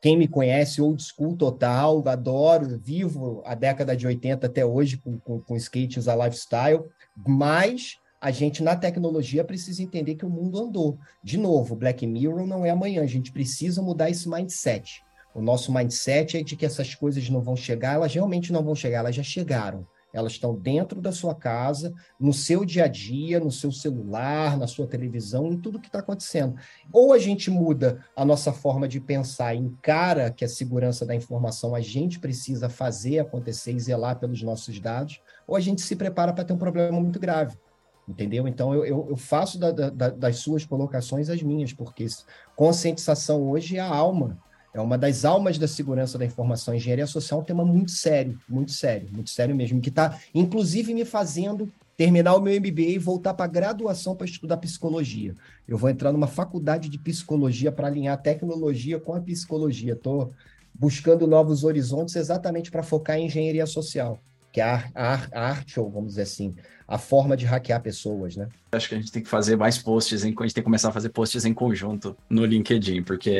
quem 0.05 0.19
me 0.19 0.29
conhece, 0.29 0.83
old 0.83 1.03
school 1.03 1.35
total, 1.35 2.07
adoro, 2.07 2.79
vivo 2.79 3.41
a 3.43 3.55
década 3.55 3.97
de 3.97 4.07
80 4.07 4.47
até 4.47 4.63
hoje 4.63 4.99
com, 4.99 5.19
com, 5.19 5.41
com 5.41 5.57
skates 5.57 6.09
a 6.09 6.15
lifestyle, 6.15 6.85
mas 7.27 7.97
a 8.21 8.31
gente 8.31 8.63
na 8.63 8.77
tecnologia 8.77 9.43
precisa 9.43 9.83
entender 9.83 10.17
que 10.17 10.27
o 10.27 10.29
mundo 10.29 10.59
andou. 10.59 10.99
De 11.23 11.39
novo, 11.39 11.75
Black 11.75 12.07
Mirror 12.07 12.47
não 12.47 12.67
é 12.67 12.69
amanhã, 12.69 13.03
a 13.03 13.07
gente 13.07 13.33
precisa 13.33 13.81
mudar 13.81 14.11
esse 14.11 14.29
mindset. 14.29 15.03
O 15.35 15.41
nosso 15.41 15.73
mindset 15.73 16.37
é 16.37 16.43
de 16.43 16.55
que 16.55 16.67
essas 16.67 16.95
coisas 16.95 17.27
não 17.31 17.41
vão 17.41 17.57
chegar, 17.57 17.95
elas 17.95 18.13
realmente 18.13 18.53
não 18.53 18.63
vão 18.63 18.75
chegar, 18.75 18.99
elas 18.99 19.17
já 19.17 19.23
chegaram. 19.23 19.87
Elas 20.15 20.33
estão 20.33 20.55
dentro 20.55 21.01
da 21.01 21.11
sua 21.11 21.35
casa, 21.35 21.93
no 22.19 22.33
seu 22.33 22.65
dia 22.65 22.85
a 22.85 22.89
dia, 22.89 23.41
no 23.41 23.51
seu 23.51 23.73
celular, 23.73 24.57
na 24.57 24.69
sua 24.69 24.87
televisão, 24.87 25.53
em 25.53 25.59
tudo 25.59 25.81
que 25.81 25.89
está 25.89 25.99
acontecendo. 25.99 26.55
Ou 26.93 27.13
a 27.13 27.19
gente 27.19 27.51
muda 27.51 27.99
a 28.17 28.25
nossa 28.25 28.53
forma 28.53 28.87
de 28.87 29.01
pensar, 29.01 29.57
encara 29.57 30.31
que 30.31 30.45
a 30.45 30.49
segurança 30.49 31.05
da 31.05 31.17
informação 31.17 31.75
a 31.75 31.81
gente 31.81 32.21
precisa 32.21 32.69
fazer 32.69 33.19
acontecer 33.19 33.73
e 33.73 33.81
zelar 33.81 34.21
pelos 34.21 34.41
nossos 34.41 34.79
dados, 34.79 35.21
ou 35.49 35.57
a 35.57 35.61
gente 35.61 35.83
se 35.83 35.97
prepara 35.97 36.33
para 36.33 36.45
ter 36.45 36.53
um 36.53 36.59
problema 36.59 37.01
muito 37.01 37.19
grave. 37.19 37.59
Entendeu? 38.07 38.47
Então, 38.47 38.73
eu, 38.73 38.85
eu, 38.85 39.17
faço 39.17 39.59
da, 39.59 39.73
da, 39.73 40.11
das 40.11 40.37
suas 40.37 40.65
colocações 40.65 41.29
as 41.29 41.43
minhas, 41.43 41.73
porque 41.73 42.07
conscientização 42.55 43.43
hoje 43.43 43.79
é 43.79 43.81
a 43.81 43.89
alma 43.89 44.39
é 44.75 44.81
uma 44.81 44.99
das 44.99 45.25
almas 45.25 45.57
da 45.57 45.69
segurança 45.69 46.19
da 46.19 46.25
informação. 46.25 46.75
Engenharia 46.75 47.07
social 47.07 47.39
é 47.39 47.43
um 47.43 47.47
tema 47.47 47.65
muito 47.65 47.93
sério, 47.93 48.37
muito 48.49 48.73
sério, 48.73 49.09
muito 49.13 49.31
sério 49.31 49.55
mesmo, 49.55 49.81
que 49.81 49.89
está, 49.89 50.19
inclusive, 50.35 50.93
me 50.93 51.05
fazendo 51.05 51.73
terminar 51.97 52.35
o 52.35 52.41
meu 52.41 52.61
MBA 52.61 52.83
e 52.83 52.99
voltar 52.99 53.35
para 53.35 53.45
a 53.45 53.49
graduação 53.49 54.17
para 54.17 54.27
estudar 54.27 54.57
psicologia. 54.57 55.33
Eu 55.69 55.79
vou 55.79 55.89
entrar 55.89 56.11
numa 56.11 56.27
faculdade 56.27 56.89
de 56.89 56.99
psicologia 56.99 57.71
para 57.71 57.87
alinhar 57.87 58.15
a 58.15 58.17
tecnologia 58.17 58.99
com 58.99 59.15
a 59.15 59.21
psicologia. 59.21 59.93
Estou 59.93 60.33
buscando 60.75 61.25
novos 61.25 61.63
horizontes 61.63 62.17
exatamente 62.17 62.69
para 62.69 62.83
focar 62.83 63.17
em 63.17 63.27
engenharia 63.27 63.65
social, 63.67 64.19
que 64.53 64.61
é 64.61 64.65
a, 64.65 64.91
a, 64.93 65.15
a 65.33 65.41
arte, 65.51 65.79
ou 65.79 65.89
vamos 65.89 66.11
dizer 66.11 66.23
assim, 66.23 66.53
a 66.89 66.99
forma 66.99 67.37
de 67.37 67.45
hackear 67.45 67.81
pessoas, 67.81 68.35
né? 68.35 68.49
Acho 68.73 68.89
que 68.89 68.97
a 68.97 68.99
gente 68.99 69.13
tem 69.13 69.23
que 69.23 69.29
fazer 69.29 69.55
mais 69.55 69.79
posts, 69.79 70.25
em, 70.25 70.35
a 70.37 70.43
gente 70.43 70.55
tem 70.55 70.63
que 70.63 70.63
começar 70.63 70.89
a 70.89 70.93
fazer 70.93 71.11
posts 71.11 71.45
em 71.45 71.55
conjunto 71.55 72.17
no 72.29 72.45
LinkedIn, 72.45 73.05
porque 73.05 73.39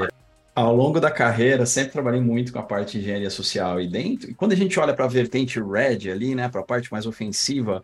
ao 0.55 0.75
longo 0.75 1.01
da 1.01 1.11
carreira, 1.11 1.67
sempre 1.67 1.93
trabalhei 1.93 2.21
muito 2.21 2.53
com 2.53 2.59
a 2.59 2.63
parte 2.63 2.93
de 2.93 2.99
engenharia 3.01 3.31
social 3.31 3.81
e 3.81 3.89
dentro. 3.89 4.31
E 4.31 4.35
quando 4.35 4.53
a 4.53 4.57
gente 4.57 4.79
olha 4.79 4.95
para 4.95 5.05
a 5.05 5.09
vertente 5.09 5.61
red 5.61 6.11
ali, 6.11 6.35
né, 6.35 6.49
para 6.49 6.61
a 6.61 6.65
parte 6.65 6.93
mais 6.93 7.07
ofensiva, 7.07 7.83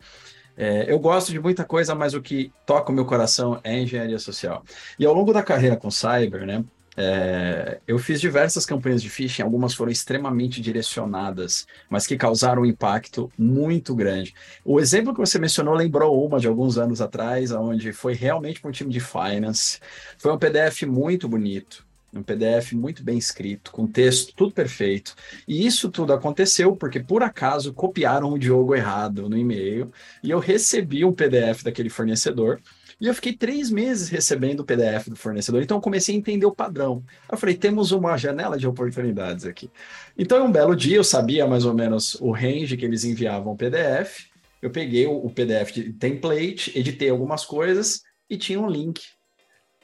é, 0.56 0.90
eu 0.92 0.98
gosto 0.98 1.32
de 1.32 1.40
muita 1.40 1.64
coisa, 1.64 1.94
mas 1.94 2.14
o 2.14 2.22
que 2.22 2.52
toca 2.66 2.92
o 2.92 2.94
meu 2.94 3.04
coração 3.04 3.60
é 3.64 3.80
engenharia 3.80 4.18
social. 4.18 4.62
E 4.98 5.04
ao 5.04 5.14
longo 5.14 5.32
da 5.32 5.42
carreira 5.42 5.76
com 5.76 5.90
cyber, 5.90 6.46
né, 6.46 6.64
é, 6.96 7.80
eu 7.88 7.98
fiz 7.98 8.20
diversas 8.20 8.66
campanhas 8.66 9.02
de 9.02 9.08
phishing, 9.08 9.42
algumas 9.42 9.74
foram 9.74 9.90
extremamente 9.90 10.60
direcionadas, 10.60 11.66
mas 11.88 12.06
que 12.06 12.16
causaram 12.16 12.62
um 12.62 12.66
impacto 12.66 13.32
muito 13.38 13.94
grande. 13.94 14.34
O 14.64 14.78
exemplo 14.78 15.12
que 15.12 15.20
você 15.20 15.38
mencionou 15.38 15.74
lembrou 15.74 16.24
uma 16.26 16.38
de 16.38 16.46
alguns 16.46 16.78
anos 16.78 17.00
atrás, 17.00 17.50
onde 17.52 17.92
foi 17.92 18.14
realmente 18.14 18.60
para 18.60 18.68
um 18.68 18.72
time 18.72 18.92
de 18.92 19.00
finance. 19.00 19.80
Foi 20.18 20.32
um 20.32 20.38
PDF 20.38 20.82
muito 20.82 21.28
bonito, 21.28 21.86
um 22.12 22.22
PDF 22.22 22.72
muito 22.72 23.04
bem 23.04 23.16
escrito, 23.16 23.70
com 23.70 23.86
texto, 23.86 24.34
tudo 24.34 24.52
perfeito. 24.52 25.14
E 25.46 25.66
isso 25.66 25.90
tudo 25.90 26.12
aconteceu 26.12 26.74
porque, 26.74 27.00
por 27.00 27.22
acaso, 27.22 27.72
copiaram 27.72 28.32
o 28.32 28.38
Diogo 28.38 28.74
errado 28.74 29.28
no 29.28 29.36
e-mail 29.36 29.92
e 30.22 30.30
eu 30.30 30.38
recebi 30.38 31.04
um 31.04 31.12
PDF 31.12 31.62
daquele 31.62 31.88
fornecedor. 31.88 32.60
E 33.00 33.06
eu 33.06 33.14
fiquei 33.14 33.32
três 33.32 33.70
meses 33.70 34.10
recebendo 34.10 34.60
o 34.60 34.64
PDF 34.64 35.08
do 35.08 35.16
fornecedor, 35.16 35.62
então 35.62 35.78
eu 35.78 35.80
comecei 35.80 36.14
a 36.14 36.18
entender 36.18 36.44
o 36.44 36.54
padrão. 36.54 37.02
Eu 37.30 37.38
falei, 37.38 37.56
temos 37.56 37.92
uma 37.92 38.16
janela 38.18 38.58
de 38.58 38.66
oportunidades 38.66 39.46
aqui. 39.46 39.70
Então, 40.18 40.44
um 40.44 40.52
belo 40.52 40.76
dia, 40.76 40.96
eu 40.96 41.04
sabia 41.04 41.46
mais 41.46 41.64
ou 41.64 41.72
menos 41.72 42.14
o 42.16 42.30
range 42.30 42.76
que 42.76 42.84
eles 42.84 43.04
enviavam 43.04 43.54
o 43.54 43.56
PDF. 43.56 44.26
Eu 44.60 44.70
peguei 44.70 45.06
o 45.06 45.30
PDF 45.30 45.72
de 45.72 45.92
template, 45.94 46.78
editei 46.78 47.08
algumas 47.08 47.46
coisas 47.46 48.02
e 48.28 48.36
tinha 48.36 48.60
um 48.60 48.68
link 48.68 49.00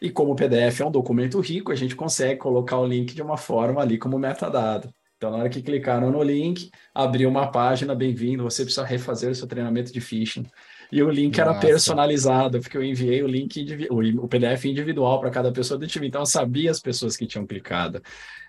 e 0.00 0.10
como 0.10 0.32
o 0.32 0.36
PDF 0.36 0.80
é 0.80 0.86
um 0.86 0.90
documento 0.90 1.40
rico, 1.40 1.72
a 1.72 1.74
gente 1.74 1.96
consegue 1.96 2.38
colocar 2.38 2.78
o 2.78 2.86
link 2.86 3.14
de 3.14 3.22
uma 3.22 3.36
forma 3.36 3.80
ali 3.80 3.98
como 3.98 4.18
metadado. 4.18 4.92
Então, 5.16 5.30
na 5.30 5.38
hora 5.38 5.48
que 5.48 5.62
clicaram 5.62 6.10
no 6.10 6.22
link, 6.22 6.70
abriu 6.94 7.30
uma 7.30 7.50
página, 7.50 7.94
bem-vindo, 7.94 8.42
você 8.42 8.62
precisa 8.62 8.84
refazer 8.84 9.30
o 9.30 9.34
seu 9.34 9.46
treinamento 9.46 9.90
de 9.90 9.98
phishing. 9.98 10.44
E 10.92 11.02
o 11.02 11.08
link 11.08 11.38
Nossa. 11.38 11.50
era 11.50 11.58
personalizado, 11.58 12.60
porque 12.60 12.76
eu 12.76 12.84
enviei 12.84 13.22
o 13.22 13.26
link, 13.26 13.88
o 13.90 14.28
PDF 14.28 14.66
individual 14.66 15.18
para 15.18 15.30
cada 15.30 15.50
pessoa 15.50 15.78
do 15.80 15.86
time. 15.86 16.06
Então, 16.06 16.20
eu 16.20 16.26
sabia 16.26 16.70
as 16.70 16.80
pessoas 16.80 17.16
que 17.16 17.26
tinham 17.26 17.46
clicado. 17.46 18.02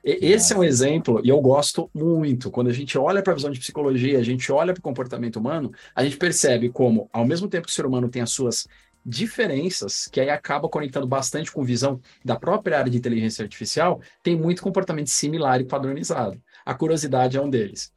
E, 0.03 0.19
esse 0.21 0.51
é 0.51 0.57
um 0.57 0.63
exemplo, 0.63 1.21
e 1.23 1.29
eu 1.29 1.39
gosto 1.39 1.89
muito. 1.93 2.51
Quando 2.51 2.67
a 2.67 2.73
gente 2.73 2.97
olha 2.97 3.23
para 3.23 3.31
a 3.31 3.35
visão 3.37 3.49
de 3.49 3.59
psicologia, 3.59 4.19
a 4.19 4.23
gente 4.23 4.51
olha 4.51 4.73
para 4.73 4.79
o 4.79 4.83
comportamento 4.83 5.37
humano, 5.37 5.71
a 5.95 6.03
gente 6.03 6.17
percebe 6.17 6.67
como, 6.67 7.09
ao 7.13 7.25
mesmo 7.25 7.47
tempo 7.47 7.65
que 7.65 7.71
o 7.71 7.75
ser 7.75 7.85
humano 7.85 8.09
tem 8.09 8.21
as 8.21 8.31
suas 8.31 8.67
diferenças, 9.07 10.05
que 10.11 10.19
aí 10.19 10.29
acaba 10.29 10.67
conectando 10.67 11.07
bastante 11.07 11.49
com 11.49 11.63
visão 11.63 12.01
da 12.25 12.35
própria 12.35 12.79
área 12.79 12.91
de 12.91 12.97
inteligência 12.97 13.41
artificial, 13.41 14.01
tem 14.21 14.35
muito 14.35 14.61
comportamento 14.61 15.07
similar 15.07 15.61
e 15.61 15.65
padronizado. 15.65 16.41
A 16.65 16.73
curiosidade 16.73 17.37
é 17.37 17.41
um 17.41 17.49
deles. 17.49 17.93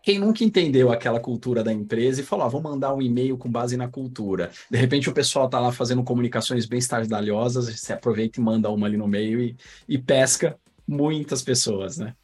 Quem 0.00 0.18
nunca 0.18 0.44
entendeu 0.44 0.92
aquela 0.92 1.18
cultura 1.18 1.64
da 1.64 1.72
empresa 1.72 2.20
e 2.20 2.24
falou, 2.24 2.46
ah, 2.46 2.48
vou 2.48 2.62
mandar 2.62 2.94
um 2.94 3.02
e-mail 3.02 3.36
com 3.36 3.50
base 3.50 3.76
na 3.76 3.88
cultura. 3.88 4.50
De 4.70 4.78
repente 4.78 5.10
o 5.10 5.14
pessoal 5.14 5.46
está 5.46 5.58
lá 5.58 5.72
fazendo 5.72 6.04
comunicações 6.04 6.66
bem 6.66 6.78
estardalhosas, 6.78 7.80
você 7.80 7.92
aproveita 7.92 8.38
e 8.38 8.42
manda 8.42 8.70
uma 8.70 8.86
ali 8.86 8.96
no 8.96 9.08
meio 9.08 9.40
e, 9.40 9.56
e 9.88 9.98
pesca 9.98 10.56
muitas 10.86 11.42
pessoas, 11.42 11.98
né? 11.98 12.14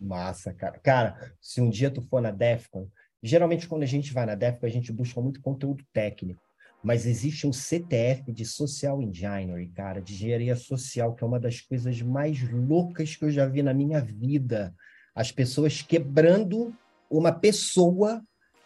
Massa, 0.00 0.52
cara. 0.52 0.80
Cara, 0.82 1.32
se 1.40 1.60
um 1.60 1.70
dia 1.70 1.90
tu 1.90 2.00
for 2.02 2.20
na 2.20 2.30
Defcon, 2.32 2.88
geralmente 3.22 3.68
quando 3.68 3.82
a 3.84 3.86
gente 3.86 4.12
vai 4.12 4.26
na 4.26 4.34
Defcon, 4.34 4.66
a 4.66 4.70
gente 4.70 4.90
busca 4.90 5.20
muito 5.20 5.40
conteúdo 5.40 5.84
técnico 5.92 6.47
mas 6.82 7.06
existe 7.06 7.46
um 7.46 7.52
CTF 7.52 8.32
de 8.32 8.44
Social 8.44 9.02
Engineering, 9.02 9.70
cara, 9.72 10.00
de 10.00 10.14
engenharia 10.14 10.54
social, 10.54 11.14
que 11.14 11.24
é 11.24 11.26
uma 11.26 11.40
das 11.40 11.60
coisas 11.60 12.00
mais 12.02 12.40
loucas 12.50 13.16
que 13.16 13.24
eu 13.24 13.30
já 13.30 13.46
vi 13.46 13.62
na 13.62 13.74
minha 13.74 14.00
vida. 14.00 14.74
As 15.14 15.32
pessoas 15.32 15.82
quebrando 15.82 16.72
uma 17.10 17.32
pessoa, 17.32 18.22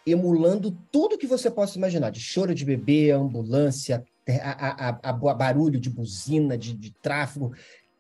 emulando 0.07 0.77
tudo 0.91 1.17
que 1.17 1.27
você 1.27 1.51
possa 1.51 1.79
imaginar, 1.79 2.11
de 2.11 2.21
choro 2.21 2.55
de 2.55 2.65
bebê, 2.65 3.11
ambulância, 3.11 4.05
a, 4.29 4.89
a, 4.91 5.11
a 5.11 5.13
barulho 5.13 5.81
de 5.81 5.89
buzina, 5.89 6.57
de, 6.59 6.75
de 6.75 6.93
tráfego. 6.93 7.55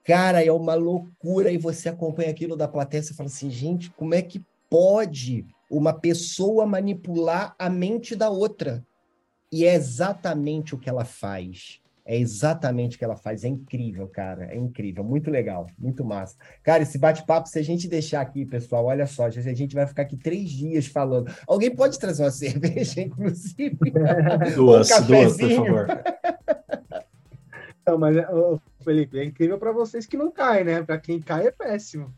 Cara, 0.04 0.44
é 0.44 0.52
uma 0.52 0.74
loucura. 0.74 1.50
E 1.50 1.56
você 1.56 1.88
acompanha 1.88 2.30
aquilo 2.30 2.56
da 2.56 2.68
plateia 2.68 3.00
e 3.00 3.14
fala 3.14 3.28
assim, 3.28 3.50
gente, 3.50 3.90
como 3.90 4.14
é 4.14 4.20
que 4.20 4.44
pode 4.68 5.46
uma 5.70 5.92
pessoa 5.92 6.66
manipular 6.66 7.54
a 7.58 7.70
mente 7.70 8.14
da 8.14 8.28
outra? 8.28 8.84
E 9.52 9.66
é 9.66 9.74
exatamente 9.74 10.74
o 10.74 10.78
que 10.78 10.88
ela 10.88 11.04
faz. 11.04 11.82
É 12.04 12.18
exatamente 12.18 12.96
o 12.96 12.98
que 12.98 13.04
ela 13.04 13.16
faz. 13.16 13.44
É 13.44 13.48
incrível, 13.48 14.08
cara. 14.08 14.46
É 14.46 14.56
incrível. 14.56 15.04
Muito 15.04 15.30
legal. 15.30 15.66
Muito 15.78 16.04
massa. 16.04 16.36
Cara, 16.62 16.82
esse 16.82 16.98
bate-papo, 16.98 17.48
se 17.48 17.58
a 17.58 17.62
gente 17.62 17.86
deixar 17.86 18.22
aqui, 18.22 18.44
pessoal, 18.44 18.86
olha 18.86 19.06
só, 19.06 19.26
a 19.26 19.30
gente 19.30 19.74
vai 19.74 19.86
ficar 19.86 20.02
aqui 20.02 20.16
três 20.16 20.50
dias 20.50 20.86
falando. 20.86 21.32
Alguém 21.46 21.72
pode 21.72 21.98
trazer 21.98 22.24
uma 22.24 22.30
cerveja, 22.32 23.02
inclusive? 23.02 23.78
Duas, 24.54 24.90
um 24.98 25.06
duas, 25.06 25.36
por 25.36 25.50
favor. 25.50 25.86
Não, 27.84 27.98
mas, 27.98 28.16
Felipe, 28.84 29.18
é 29.18 29.24
incrível 29.24 29.58
para 29.58 29.72
vocês 29.72 30.06
que 30.06 30.16
não 30.16 30.30
caem, 30.30 30.62
né? 30.62 30.82
Para 30.84 30.98
quem 30.98 31.20
cai 31.20 31.48
é 31.48 31.50
péssimo. 31.50 32.14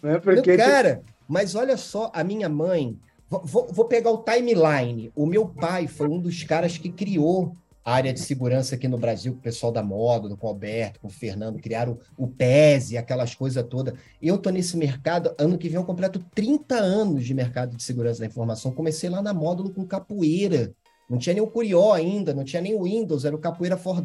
Né? 0.00 0.20
Porque 0.20 0.56
não, 0.56 0.64
cara, 0.64 1.02
mas 1.26 1.56
olha 1.56 1.76
só, 1.76 2.12
a 2.14 2.22
minha 2.22 2.48
mãe, 2.48 2.96
Vou, 3.30 3.68
vou, 3.70 3.84
pegar 3.84 4.10
o 4.10 4.24
timeline. 4.24 5.12
O 5.14 5.24
meu 5.24 5.46
pai 5.46 5.86
foi 5.86 6.08
um 6.08 6.18
dos 6.18 6.42
caras 6.42 6.76
que 6.76 6.90
criou 6.90 7.56
a 7.84 7.94
área 7.94 8.12
de 8.12 8.18
segurança 8.18 8.74
aqui 8.74 8.88
no 8.88 8.98
Brasil, 8.98 9.32
com 9.34 9.38
o 9.38 9.42
pessoal 9.42 9.70
da 9.70 9.84
moda, 9.84 10.36
com 10.36 10.46
o 10.48 10.50
Alberto, 10.50 10.98
com 10.98 11.06
o 11.06 11.10
Fernando, 11.10 11.60
criaram 11.60 11.96
o 12.16 12.26
PES 12.26 12.90
e 12.90 12.98
aquelas 12.98 13.32
coisas 13.32 13.64
todas. 13.68 13.94
Eu 14.20 14.36
tô 14.36 14.50
nesse 14.50 14.76
mercado, 14.76 15.32
ano 15.38 15.56
que 15.56 15.68
vem 15.68 15.76
eu 15.76 15.84
completo 15.84 16.18
30 16.34 16.74
anos 16.74 17.24
de 17.24 17.32
mercado 17.32 17.76
de 17.76 17.82
segurança 17.84 18.18
da 18.18 18.26
informação. 18.26 18.72
Comecei 18.72 19.08
lá 19.08 19.22
na 19.22 19.32
módulo 19.32 19.70
com 19.70 19.86
capoeira. 19.86 20.74
Não 21.08 21.16
tinha 21.16 21.34
nem 21.34 21.42
o 21.42 21.46
Curió 21.46 21.92
ainda, 21.92 22.34
não 22.34 22.42
tinha 22.42 22.60
nem 22.60 22.74
o 22.74 22.82
Windows, 22.82 23.24
era 23.24 23.34
o 23.34 23.38
Capoeira 23.38 23.76
for. 23.76 24.02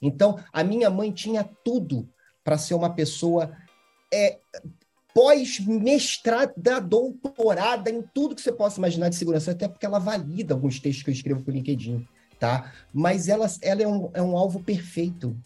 Então, 0.00 0.38
a 0.52 0.64
minha 0.64 0.88
mãe 0.88 1.12
tinha 1.12 1.44
tudo 1.62 2.08
para 2.42 2.56
ser 2.56 2.74
uma 2.74 2.90
pessoa 2.90 3.52
é, 4.12 4.38
pós-mestrada, 5.18 6.80
doutorada 6.80 7.90
em 7.90 8.00
tudo 8.14 8.36
que 8.36 8.40
você 8.40 8.52
possa 8.52 8.78
imaginar 8.78 9.08
de 9.08 9.16
segurança, 9.16 9.50
até 9.50 9.66
porque 9.66 9.84
ela 9.84 9.98
valida 9.98 10.54
alguns 10.54 10.78
textos 10.78 11.02
que 11.02 11.10
eu 11.10 11.14
escrevo 11.14 11.42
para 11.42 11.50
o 11.50 11.54
LinkedIn, 11.54 12.06
tá? 12.38 12.72
Mas 12.94 13.26
ela, 13.26 13.48
ela 13.60 13.82
é, 13.82 13.88
um, 13.88 14.10
é 14.14 14.22
um 14.22 14.36
alvo 14.36 14.62
perfeito. 14.62 15.36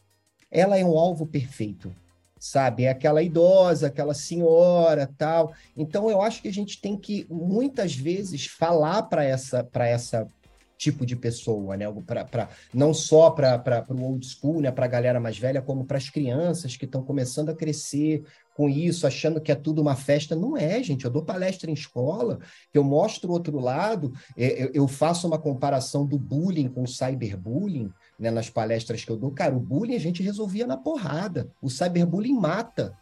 Ela 0.51 0.77
é 0.77 0.85
um 0.85 0.99
alvo 0.99 1.27
perfeito, 1.27 1.91
sabe? 2.39 2.85
É 2.85 2.91
aquela 2.91 3.23
idosa, 3.23 3.87
aquela 3.87 4.13
senhora, 4.13 5.11
tal. 5.17 5.55
Então, 5.75 6.11
eu 6.11 6.21
acho 6.21 6.43
que 6.43 6.49
a 6.49 6.53
gente 6.53 6.79
tem 6.79 6.95
que, 6.95 7.27
muitas 7.31 7.95
vezes, 7.95 8.45
falar 8.45 9.05
para 9.05 9.25
essa, 9.25 9.67
essa 9.75 10.29
tipo 10.83 11.07
de 11.07 11.15
pessoa, 11.15 11.77
né? 11.77 11.87
Pra, 12.05 12.25
pra, 12.25 12.49
não 12.75 12.93
só 12.93 13.31
para 13.31 13.87
o 13.89 14.03
old 14.03 14.27
school, 14.27 14.61
né? 14.61 14.71
para 14.73 14.85
a 14.85 14.89
galera 14.89 15.21
mais 15.21 15.39
velha, 15.39 15.63
como 15.63 15.85
para 15.85 15.97
as 15.97 16.11
crianças 16.11 16.77
que 16.77 16.85
estão 16.85 17.05
começando 17.05 17.51
a 17.51 17.55
crescer 17.55 18.25
com 18.55 18.69
isso, 18.69 19.07
achando 19.07 19.41
que 19.41 19.51
é 19.51 19.55
tudo 19.55 19.81
uma 19.81 19.97
festa. 19.97 20.37
Não 20.37 20.57
é, 20.57 20.83
gente. 20.83 21.05
Eu 21.05 21.11
dou 21.11 21.25
palestra 21.25 21.71
em 21.71 21.75
escola, 21.75 22.39
eu 22.73 22.85
mostro 22.85 23.31
o 23.31 23.33
outro 23.33 23.59
lado, 23.59 24.13
é, 24.37 24.71
eu 24.73 24.87
faço 24.87 25.27
uma 25.27 25.39
comparação 25.39 26.07
do 26.07 26.19
bullying 26.19 26.69
com 26.69 26.83
o 26.83 26.89
cyberbullying, 26.89 27.91
né, 28.19 28.31
nas 28.31 28.51
palestras 28.51 29.05
que 29.05 29.11
eu 29.11 29.17
dou. 29.17 29.31
Cara, 29.31 29.57
o 29.57 29.61
bullying 29.61 29.95
a 29.95 30.01
gente 30.01 30.23
resolvia 30.23 30.67
na 30.67 30.77
porrada, 30.77 31.51
o 31.61 31.69
cyberbullying 31.69 32.39
mata. 32.39 32.97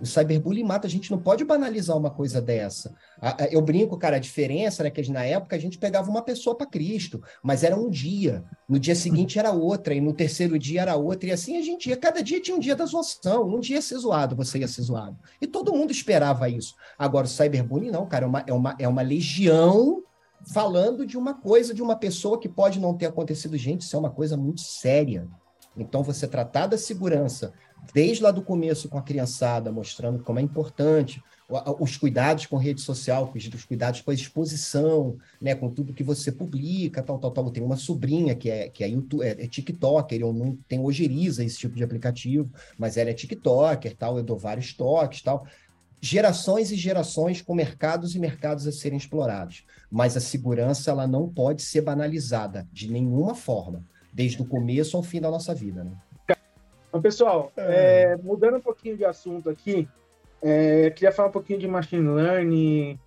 O 0.00 0.06
cyberbullying 0.06 0.64
mata, 0.64 0.86
a 0.86 0.90
gente 0.90 1.10
não 1.10 1.18
pode 1.18 1.44
banalizar 1.44 1.96
uma 1.96 2.10
coisa 2.10 2.40
dessa. 2.40 2.94
Eu 3.50 3.60
brinco, 3.62 3.96
cara, 3.96 4.16
a 4.16 4.20
diferença, 4.20 4.82
né, 4.82 4.90
que 4.90 5.10
na 5.10 5.24
época 5.24 5.56
a 5.56 5.58
gente 5.58 5.78
pegava 5.78 6.10
uma 6.10 6.22
pessoa 6.22 6.56
para 6.56 6.66
Cristo, 6.66 7.20
mas 7.42 7.64
era 7.64 7.76
um 7.76 7.88
dia, 7.88 8.44
no 8.68 8.78
dia 8.78 8.94
seguinte 8.94 9.38
era 9.38 9.50
outra, 9.50 9.94
e 9.94 10.00
no 10.00 10.12
terceiro 10.12 10.58
dia 10.58 10.82
era 10.82 10.96
outra, 10.96 11.28
e 11.28 11.32
assim 11.32 11.56
a 11.56 11.62
gente 11.62 11.88
ia, 11.88 11.96
cada 11.96 12.22
dia 12.22 12.40
tinha 12.40 12.56
um 12.56 12.60
dia 12.60 12.76
da 12.76 12.84
zoação, 12.84 13.48
um 13.48 13.60
dia 13.60 13.76
ia 13.76 13.82
ser 13.82 13.98
zoado, 13.98 14.36
você 14.36 14.58
ia 14.58 14.68
ser 14.68 14.82
zoado. 14.82 15.16
E 15.40 15.46
todo 15.46 15.72
mundo 15.72 15.90
esperava 15.90 16.48
isso. 16.48 16.74
Agora, 16.98 17.26
o 17.26 17.30
cyberbullying 17.30 17.90
não, 17.90 18.06
cara, 18.06 18.24
é 18.24 18.28
uma, 18.28 18.44
é 18.46 18.52
uma, 18.52 18.76
é 18.80 18.88
uma 18.88 19.02
legião 19.02 20.02
falando 20.52 21.06
de 21.06 21.16
uma 21.16 21.34
coisa, 21.34 21.74
de 21.74 21.82
uma 21.82 21.96
pessoa 21.96 22.38
que 22.38 22.48
pode 22.48 22.78
não 22.78 22.96
ter 22.96 23.06
acontecido. 23.06 23.56
Gente, 23.56 23.82
isso 23.82 23.96
é 23.96 23.98
uma 23.98 24.10
coisa 24.10 24.36
muito 24.36 24.60
séria. 24.60 25.28
Então, 25.82 26.02
você 26.02 26.26
tratar 26.26 26.66
da 26.66 26.78
segurança 26.78 27.52
desde 27.94 28.22
lá 28.22 28.30
do 28.30 28.42
começo 28.42 28.88
com 28.88 28.98
a 28.98 29.02
criançada, 29.02 29.72
mostrando 29.72 30.22
como 30.22 30.38
é 30.38 30.42
importante 30.42 31.22
os 31.80 31.96
cuidados 31.96 32.44
com 32.44 32.58
rede 32.58 32.82
social, 32.82 33.32
os 33.34 33.64
cuidados 33.64 34.02
com 34.02 34.10
a 34.10 34.14
exposição, 34.14 35.16
né, 35.40 35.54
com 35.54 35.70
tudo 35.70 35.94
que 35.94 36.02
você 36.02 36.30
publica, 36.30 37.02
tal, 37.02 37.18
tal, 37.18 37.30
tal. 37.30 37.46
Eu 37.46 37.50
tenho 37.50 37.64
uma 37.64 37.76
sobrinha 37.76 38.34
que 38.34 38.50
é, 38.50 38.68
que 38.68 38.84
é, 38.84 38.88
YouTube, 38.88 39.24
é, 39.24 39.30
é 39.30 39.48
TikToker, 39.48 40.20
eu 40.20 40.32
não 40.32 40.58
tenho 40.68 40.84
ojeriza 40.84 41.42
esse 41.42 41.56
tipo 41.56 41.74
de 41.74 41.82
aplicativo, 41.82 42.50
mas 42.76 42.98
ela 42.98 43.08
é 43.08 43.14
TikToker, 43.14 43.96
tal, 43.96 44.18
eu 44.18 44.22
dou 44.22 44.36
vários 44.36 44.74
toques, 44.74 45.22
tal. 45.22 45.46
Gerações 46.00 46.70
e 46.70 46.76
gerações 46.76 47.40
com 47.40 47.54
mercados 47.54 48.14
e 48.14 48.18
mercados 48.18 48.66
a 48.66 48.72
serem 48.72 48.98
explorados. 48.98 49.64
Mas 49.90 50.18
a 50.18 50.20
segurança, 50.20 50.90
ela 50.90 51.06
não 51.06 51.28
pode 51.28 51.62
ser 51.62 51.80
banalizada 51.80 52.68
de 52.70 52.90
nenhuma 52.90 53.34
forma, 53.34 53.84
desde 54.12 54.42
o 54.42 54.44
começo 54.44 54.96
ao 54.96 55.02
fim 55.02 55.20
da 55.20 55.30
nossa 55.30 55.54
vida, 55.54 55.84
né? 55.84 55.92
Então, 56.88 57.02
pessoal, 57.02 57.52
é. 57.56 58.12
É, 58.12 58.16
mudando 58.16 58.56
um 58.56 58.60
pouquinho 58.60 58.96
de 58.96 59.04
assunto 59.04 59.50
aqui, 59.50 59.86
é, 60.42 60.90
queria 60.90 61.12
falar 61.12 61.28
um 61.28 61.32
pouquinho 61.32 61.58
de 61.58 61.68
machine 61.68 62.08
learning, 62.08 62.98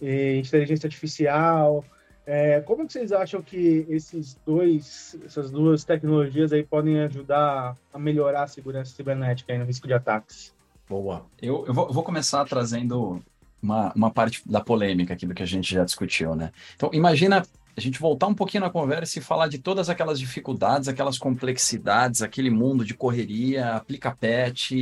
inteligência 0.00 0.86
artificial. 0.86 1.84
É, 2.26 2.60
como 2.62 2.86
que 2.86 2.92
vocês 2.92 3.12
acham 3.12 3.40
que 3.40 3.86
esses 3.88 4.36
dois, 4.44 5.16
essas 5.24 5.50
duas 5.50 5.84
tecnologias 5.84 6.52
aí 6.52 6.64
podem 6.64 7.00
ajudar 7.00 7.76
a 7.92 7.98
melhorar 7.98 8.44
a 8.44 8.48
segurança 8.48 8.94
cibernética 8.94 9.52
aí 9.52 9.58
no 9.58 9.64
risco 9.64 9.86
de 9.86 9.94
ataques? 9.94 10.54
Boa. 10.88 11.24
Eu, 11.40 11.64
eu 11.66 11.74
vou, 11.74 11.92
vou 11.92 12.02
começar 12.02 12.44
trazendo 12.44 13.22
uma, 13.62 13.92
uma 13.94 14.10
parte 14.10 14.42
da 14.48 14.60
polêmica 14.60 15.14
aqui 15.14 15.26
do 15.26 15.34
que 15.34 15.42
a 15.42 15.46
gente 15.46 15.72
já 15.72 15.84
discutiu, 15.84 16.34
né? 16.34 16.50
Então, 16.74 16.90
imagina 16.92 17.44
a 17.76 17.80
gente 17.80 18.00
voltar 18.00 18.26
um 18.26 18.34
pouquinho 18.34 18.62
na 18.62 18.70
conversa 18.70 19.18
e 19.18 19.22
falar 19.22 19.48
de 19.48 19.58
todas 19.58 19.90
aquelas 19.90 20.18
dificuldades, 20.18 20.88
aquelas 20.88 21.18
complexidades, 21.18 22.22
aquele 22.22 22.48
mundo 22.48 22.84
de 22.86 22.94
correria, 22.94 23.74
aplica 23.74 24.16
patch, 24.16 24.72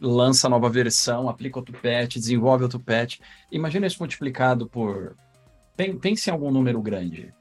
lança 0.00 0.48
nova 0.48 0.70
versão, 0.70 1.28
aplica 1.28 1.58
outro 1.58 1.76
patch, 1.76 2.14
desenvolve 2.14 2.62
outro 2.62 2.78
patch. 2.78 3.18
Imagina 3.50 3.88
isso 3.88 3.98
multiplicado 3.98 4.68
por. 4.68 5.16
Pense 6.00 6.30
em 6.30 6.32
algum 6.32 6.52
número 6.52 6.80
grande. 6.80 7.34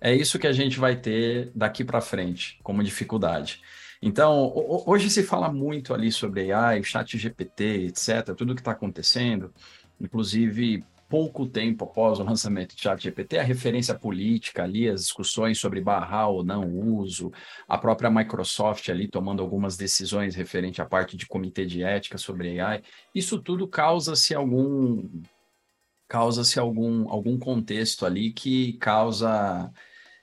É 0.00 0.14
isso 0.14 0.38
que 0.38 0.46
a 0.46 0.52
gente 0.52 0.78
vai 0.78 0.94
ter 0.94 1.50
daqui 1.52 1.84
para 1.84 2.00
frente 2.00 2.60
como 2.62 2.84
dificuldade. 2.84 3.60
Então, 4.00 4.52
hoje 4.86 5.10
se 5.10 5.24
fala 5.24 5.52
muito 5.52 5.92
ali 5.92 6.12
sobre 6.12 6.52
AI, 6.52 6.82
chat 6.84 7.18
GPT, 7.18 7.88
etc., 7.88 8.34
tudo 8.36 8.54
que 8.54 8.60
está 8.60 8.70
acontecendo. 8.70 9.52
Inclusive, 10.00 10.84
pouco 11.10 11.44
tempo 11.44 11.84
após 11.84 12.20
o 12.20 12.22
lançamento 12.22 12.76
do 12.76 12.80
ChatGPT, 12.80 13.36
a 13.36 13.42
referência 13.42 13.98
política 13.98 14.62
ali, 14.62 14.88
as 14.88 15.02
discussões 15.02 15.58
sobre 15.58 15.80
barrar 15.80 16.28
ou 16.28 16.44
não 16.44 16.70
uso, 16.72 17.32
a 17.68 17.76
própria 17.76 18.08
Microsoft 18.08 18.88
ali 18.88 19.08
tomando 19.08 19.42
algumas 19.42 19.76
decisões 19.76 20.36
referente 20.36 20.80
à 20.80 20.86
parte 20.86 21.16
de 21.16 21.26
comitê 21.26 21.66
de 21.66 21.82
ética 21.82 22.16
sobre 22.16 22.60
AI, 22.60 22.82
isso 23.12 23.42
tudo 23.42 23.66
causa-se 23.66 24.36
algum 24.36 25.04
causa-se 26.06 26.58
algum, 26.58 27.08
algum 27.08 27.38
contexto 27.38 28.06
ali 28.06 28.32
que 28.32 28.74
causa, 28.74 29.70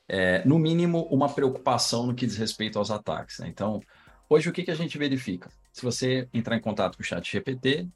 é, 0.07 0.45
no 0.45 0.59
mínimo, 0.59 1.03
uma 1.03 1.29
preocupação 1.29 2.07
no 2.07 2.13
que 2.13 2.25
diz 2.25 2.37
respeito 2.37 2.77
aos 2.77 2.91
ataques. 2.91 3.39
Né? 3.39 3.47
Então, 3.47 3.81
hoje 4.29 4.49
o 4.49 4.53
que, 4.53 4.63
que 4.63 4.71
a 4.71 4.75
gente 4.75 4.97
verifica? 4.97 5.49
Se 5.71 5.81
você 5.81 6.27
entrar 6.33 6.57
em 6.57 6.61
contato 6.61 6.97
com 6.97 7.03
o 7.03 7.05
chat 7.05 7.29
GPT 7.31 7.87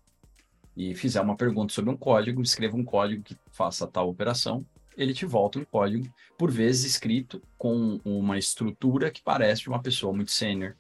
e 0.76 0.96
fizer 0.96 1.22
uma 1.22 1.36
pergunta 1.36 1.74
sobre 1.74 1.92
um 1.92 1.98
código, 1.98 2.42
escreva 2.42 2.78
um 2.78 2.84
código 2.84 3.24
que 3.24 3.38
faça 3.52 3.88
tal 3.88 4.10
operação, 4.10 4.66
ele 4.98 5.14
te 5.14 5.26
volta 5.26 5.60
um 5.60 5.66
código, 5.66 6.08
por 6.38 6.52
vezes 6.52 6.86
escrito 6.86 7.42
com 7.58 8.00
uma 8.04 8.38
estrutura 8.38 9.10
que 9.12 9.22
parece 9.22 9.64
de 9.64 9.70
uma 9.70 9.82
pessoa 9.82 10.14
muito 10.14 10.32
sênior, 10.32 10.76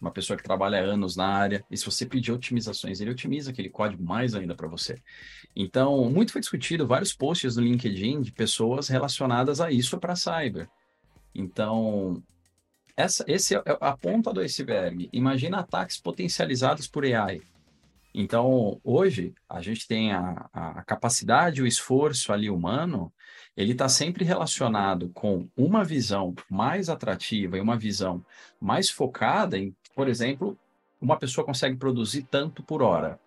uma 0.00 0.10
pessoa 0.10 0.36
que 0.36 0.42
trabalha 0.42 0.82
anos 0.82 1.16
na 1.16 1.26
área, 1.26 1.64
e 1.70 1.76
se 1.76 1.84
você 1.84 2.04
pedir 2.04 2.32
otimizações, 2.32 3.00
ele 3.00 3.10
otimiza 3.10 3.50
aquele 3.50 3.70
código 3.70 4.02
mais 4.02 4.34
ainda 4.34 4.54
para 4.54 4.68
você. 4.68 5.00
Então, 5.56 6.10
muito 6.10 6.32
foi 6.32 6.40
discutido 6.40 6.86
vários 6.86 7.14
posts 7.14 7.56
no 7.56 7.62
LinkedIn 7.62 8.20
de 8.20 8.32
pessoas 8.32 8.88
relacionadas 8.88 9.60
a 9.60 9.70
isso 9.70 9.98
para 9.98 10.14
cyber. 10.14 10.68
Então, 11.34 12.22
essa, 12.96 13.24
esse 13.26 13.56
é 13.56 13.62
a 13.80 13.96
ponta 13.96 14.32
do 14.32 14.40
iceberg. 14.40 15.08
Imagina 15.12 15.60
ataques 15.60 15.98
potencializados 15.98 16.86
por 16.86 17.04
AI. 17.04 17.40
Então, 18.14 18.80
hoje, 18.84 19.34
a 19.48 19.60
gente 19.60 19.88
tem 19.88 20.12
a, 20.12 20.48
a 20.52 20.84
capacidade, 20.84 21.60
o 21.60 21.66
esforço 21.66 22.32
ali 22.32 22.48
humano, 22.48 23.12
ele 23.56 23.72
está 23.72 23.88
sempre 23.88 24.24
relacionado 24.24 25.10
com 25.10 25.48
uma 25.56 25.84
visão 25.84 26.34
mais 26.48 26.88
atrativa 26.88 27.56
e 27.56 27.60
uma 27.60 27.76
visão 27.76 28.24
mais 28.60 28.88
focada 28.88 29.58
em 29.58 29.74
por 29.94 30.08
exemplo, 30.08 30.58
uma 31.00 31.16
pessoa 31.16 31.46
consegue 31.46 31.76
produzir 31.76 32.24
tanto 32.24 32.62
por 32.62 32.82
hora. 32.82 33.18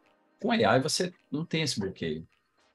Com 0.42 0.52
AI 0.52 0.80
você 0.82 1.14
não 1.32 1.46
tem 1.46 1.62
esse 1.62 1.80
bloqueio. 1.80 2.28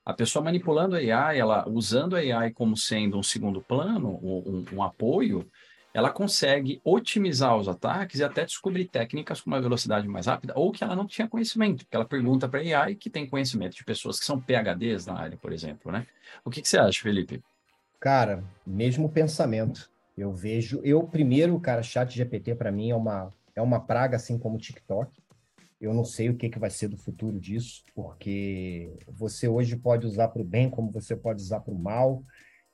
A 0.04 0.12
pessoa 0.12 0.44
manipulando 0.44 0.96
a 0.96 0.98
AI, 0.98 1.38
ela 1.38 1.68
usando 1.68 2.16
a 2.16 2.18
AI 2.18 2.52
como 2.52 2.76
sendo 2.76 3.18
um 3.18 3.22
segundo 3.22 3.60
plano, 3.60 4.18
um, 4.22 4.64
um, 4.72 4.82
apoio, 4.82 5.48
ela 5.95 6.11
consegue 6.11 6.80
otimizar 6.84 7.57
os 7.57 7.68
ataques 7.68 8.20
e 8.20 8.24
até 8.24 8.45
descobrir 8.45 8.86
técnicas 8.86 9.40
com 9.40 9.51
uma 9.51 9.61
velocidade 9.61 10.09
mais 10.09 10.26
rápida, 10.26 10.55
ou 10.57 10.72
que 10.72 10.82
ela 10.82 10.97
não 10.97 11.07
tinha 11.07 11.28
conhecimento, 11.28 11.84
porque 11.84 11.97
ela 11.97 12.05
pergunta 12.05 12.49
para 12.49 12.61
a 12.61 12.84
AI 12.84 12.95
que 12.95 13.11
tem 13.11 13.28
conhecimento 13.28 13.76
de 13.76 13.84
pessoas 13.84 14.18
que 14.18 14.24
são 14.24 14.40
PHDs 14.40 15.07
na 15.07 15.18
área, 15.18 15.36
por 15.36 15.53
exemplo, 15.53 15.93
né? 15.93 16.07
O 16.45 16.51
que, 16.51 16.62
que 16.62 16.68
você 16.68 16.78
acha, 16.78 17.03
Felipe? 17.03 17.43
Cara, 18.01 18.43
mesmo 18.66 19.09
pensamento. 19.09 19.90
Eu 20.16 20.32
vejo, 20.32 20.80
eu 20.82 21.03
primeiro, 21.05 21.59
cara, 21.61 21.82
chat 21.82 22.14
GPT 22.14 22.55
para 22.55 22.72
mim 22.72 22.90
é 22.90 22.97
uma 22.97 23.32
é 23.55 23.61
uma 23.61 23.80
praga, 23.80 24.16
assim 24.16 24.38
como 24.38 24.57
o 24.57 24.59
TikTok. 24.59 25.11
Eu 25.80 25.93
não 25.93 26.05
sei 26.05 26.30
o 26.30 26.36
que, 26.36 26.49
que 26.49 26.59
vai 26.59 26.70
ser 26.70 26.88
do 26.88 26.97
futuro 26.97 27.38
disso, 27.38 27.84
porque 27.95 28.97
você 29.09 29.49
hoje 29.49 29.76
pode 29.76 30.07
usar 30.07 30.28
para 30.28 30.40
o 30.40 30.45
bem, 30.45 30.70
como 30.70 30.90
você 30.90 31.14
pode 31.14 31.43
usar 31.43 31.61
para 31.61 31.74
o 31.74 31.78
mal. 31.78 32.22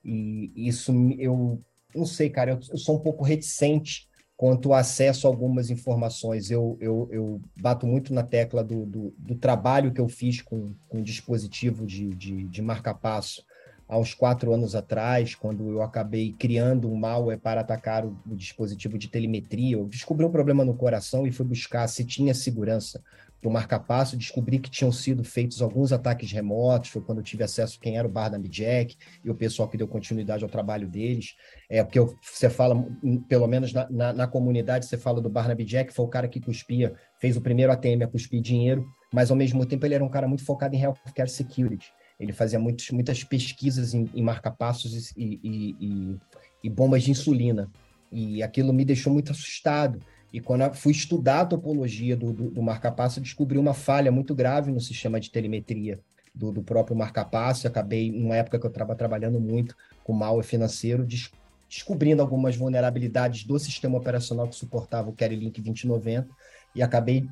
E 0.05 0.53
isso 0.55 0.93
eu 1.19 1.63
não 1.95 2.07
sei, 2.07 2.31
cara, 2.31 2.53
eu, 2.53 2.61
eu, 2.71 2.79
sou 2.79 2.97
um 2.97 3.01
pouco 3.01 3.25
reticente 3.25 4.09
quanto 4.37 4.73
ao 4.73 4.79
acesso 4.79 5.27
a 5.27 5.31
algumas 5.31 5.71
informações. 5.71 6.51
Eu, 6.51 6.77
eu, 6.81 7.09
eu 7.11 7.41
bato 7.61 7.87
muito 7.87 8.15
na 8.15 8.23
tecla 8.23 8.63
do, 8.63 8.87
do, 8.87 9.15
do 9.19 9.35
trabalho 9.35 9.93
que 9.93 10.01
eu 10.01 10.09
fiz 10.09 10.41
com, 10.43 10.75
com 10.89 11.03
dispositivo 11.03 11.87
de, 11.87 12.09
de, 12.11 12.45
de 12.45 12.63
marca-passo 12.63 13.43
há 13.89 13.99
uns 13.99 14.13
quatro 14.13 14.53
anos 14.53 14.75
atrás, 14.75 15.35
quando 15.35 15.69
eu 15.71 15.83
acabei 15.83 16.35
criando 16.39 16.91
um 16.91 16.95
malware 16.95 17.41
para 17.41 17.63
atacar 17.63 18.05
o, 18.05 18.17
o, 18.31 18.37
dispositivo 18.37 18.99
de 18.99 19.09
telemetria. 19.09 19.77
Eu 19.77 19.87
descobri 19.87 20.27
um 20.27 20.31
problema 20.31 20.65
no 20.65 20.75
coração 20.75 21.27
e 21.27 21.33
fui 21.33 21.47
buscar 21.47 21.89
se 21.89 22.05
tinha 22.05 22.35
segurança 22.35 23.03
do 23.43 23.51
marca-passo. 23.51 24.17
Descobri 24.17 24.59
que 24.59 24.71
tinham 24.71 24.91
sido 24.93 25.23
feitos 25.25 25.63
alguns 25.63 25.93
ataques 25.93 26.31
remotos. 26.33 26.91
Foi 26.91 27.03
quando 27.03 27.19
eu 27.19 27.25
tive 27.25 27.45
acesso 27.45 27.79
a 27.79 27.83
quem 27.83 27.97
era 27.97 28.07
o 28.07 28.11
Barnaby 28.11 28.49
Jack 28.49 28.97
e 29.25 29.31
o 29.31 29.35
pessoal 29.35 29.69
que 29.69 29.77
deu 29.77 29.89
continuidade 29.89 30.45
ao 30.45 30.51
trabalho 30.51 30.89
deles. 30.89 31.35
É 31.69 31.83
porque 31.83 32.01
você 32.23 32.51
fala, 32.51 32.75
hum, 32.75 33.23
pelo 33.29 33.47
menos 33.47 33.73
na, 33.73 33.89
na, 33.91 34.13
na 34.13 34.27
comunidade, 34.27 34.87
você 34.87 34.97
fala 34.97 35.21
do 35.21 35.29
Barnaby 35.29 35.65
Jack, 35.65 35.93
foi 35.93 36.05
o 36.05 36.09
cara 36.09 36.29
que 36.29 36.41
cuspia, 36.41 36.95
fez 37.21 37.37
o 37.37 37.41
primeiro 37.41 37.73
ATM 37.73 38.03
a 38.03 38.09
cuspir 38.09 38.41
dinheiro, 38.41 38.87
mas 39.13 39.31
ao 39.31 39.37
mesmo 39.37 39.65
tempo 39.65 39.87
ele 39.87 39.95
era 39.95 40.05
um 40.05 40.09
cara 40.09 40.29
muito 40.29 40.45
focado 40.45 40.75
em 40.75 40.81
healthcare 40.81 41.29
security. 41.29 41.87
Ele 42.19 42.33
fazia 42.33 42.59
muitos, 42.59 42.91
muitas 42.91 43.23
pesquisas 43.23 43.95
em, 43.95 44.11
em 44.13 44.23
marca-passos 44.23 45.13
e, 45.17 45.41
e, 45.43 45.77
e, 45.81 46.19
e, 46.65 46.71
bombas 46.71 47.05
de 47.05 47.13
insulina. 47.13 47.71
E 48.11 48.43
aquilo 48.43 48.73
me 48.73 48.85
deixou 48.85 49.13
muito 49.13 49.31
assustado. 49.31 50.01
E 50.33 50.41
quando 50.41 50.63
eu 50.63 50.75
fui 50.75 50.93
estudar 50.93 51.41
a 51.41 51.47
topologia 51.47 52.17
do, 52.17 52.33
do, 52.33 52.51
do 52.51 52.63
marca-passo, 52.63 53.21
descobri 53.21 53.59
uma 53.59 53.73
falha 53.73 54.13
muito 54.13 54.35
grave 54.35 54.71
no 54.71 54.81
sistema 54.81 55.19
de 55.19 55.31
telemetria 55.31 56.01
do, 56.35 56.53
do 56.53 56.63
próprio 56.63 56.97
marca-passo. 56.97 57.67
Acabei, 57.67 58.13
numa 58.13 58.37
época 58.37 58.59
que 58.59 58.67
eu 58.67 58.71
estava 58.71 58.95
trabalhando 58.95 59.41
muito 59.41 59.75
com 60.05 60.13
malware 60.13 60.47
financeiro, 60.47 61.07
des, 61.07 61.31
descobrindo 61.69 62.21
algumas 62.21 62.57
vulnerabilidades 62.57 63.45
do 63.45 63.59
sistema 63.59 63.97
operacional 63.97 64.49
que 64.49 64.55
suportava 64.55 65.09
o 65.09 65.15
Carry 65.15 65.37
Link 65.37 65.61
2090 65.61 66.29
e 66.75 66.83
acabei 66.83 67.27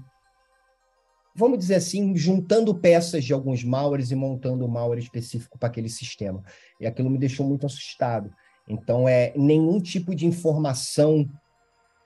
vamos 1.36 1.58
dizer 1.58 1.74
assim, 1.74 2.16
juntando 2.16 2.74
peças 2.74 3.22
de 3.22 3.34
alguns 3.34 3.62
malwares 3.62 4.10
e 4.10 4.14
montando 4.14 4.64
um 4.64 4.68
malware 4.68 4.98
específico 4.98 5.58
para 5.58 5.68
aquele 5.68 5.90
sistema. 5.90 6.42
E 6.80 6.86
aquilo 6.86 7.10
me 7.10 7.18
deixou 7.18 7.46
muito 7.46 7.66
assustado. 7.66 8.32
Então, 8.66 9.06
é 9.06 9.34
nenhum 9.36 9.78
tipo 9.78 10.14
de 10.14 10.26
informação 10.26 11.28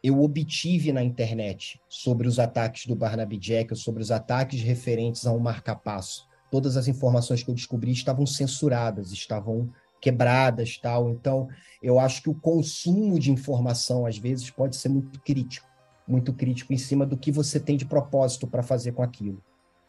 eu 0.03 0.23
obtive 0.23 0.93
na 0.93 1.03
internet 1.03 1.81
sobre 1.89 2.27
os 2.27 2.39
ataques 2.39 2.87
do 2.87 2.97
Barnaby 2.97 3.37
Jack, 3.37 3.75
sobre 3.77 4.03
os 4.03 4.11
ataques 4.11 4.63
referentes 4.63 5.27
a 5.27 5.33
um 5.33 5.39
marca-passo. 5.39 6.29
Todas 6.51 6.77
as 6.77 6.89
informações 6.89 7.43
que 7.43 7.51
eu 7.51 7.55
descobri 7.55 7.93
estavam 7.93 8.27
censuradas, 8.27 9.13
estavam 9.13 9.71
quebradas, 10.01 10.79
tal. 10.79 11.11
Então, 11.11 11.49
eu 11.83 11.99
acho 12.01 12.23
que 12.23 12.31
o 12.31 12.35
consumo 12.35 13.19
de 13.19 13.31
informação 13.31 14.07
às 14.07 14.17
vezes 14.17 14.51
pode 14.51 14.77
ser 14.77 14.89
muito 14.89 15.21
crítico 15.21 15.71
muito 16.11 16.33
crítico 16.33 16.73
em 16.73 16.79
cima 16.79 17.07
do 17.07 17.17
que 17.17 17.31
você 17.31 17.61
tem 17.61 17.77
de 17.77 17.87
propósito 17.87 18.47
para 18.47 18.63
fazer 18.63 18.93
com 18.93 19.03
aquilo. 19.03 19.43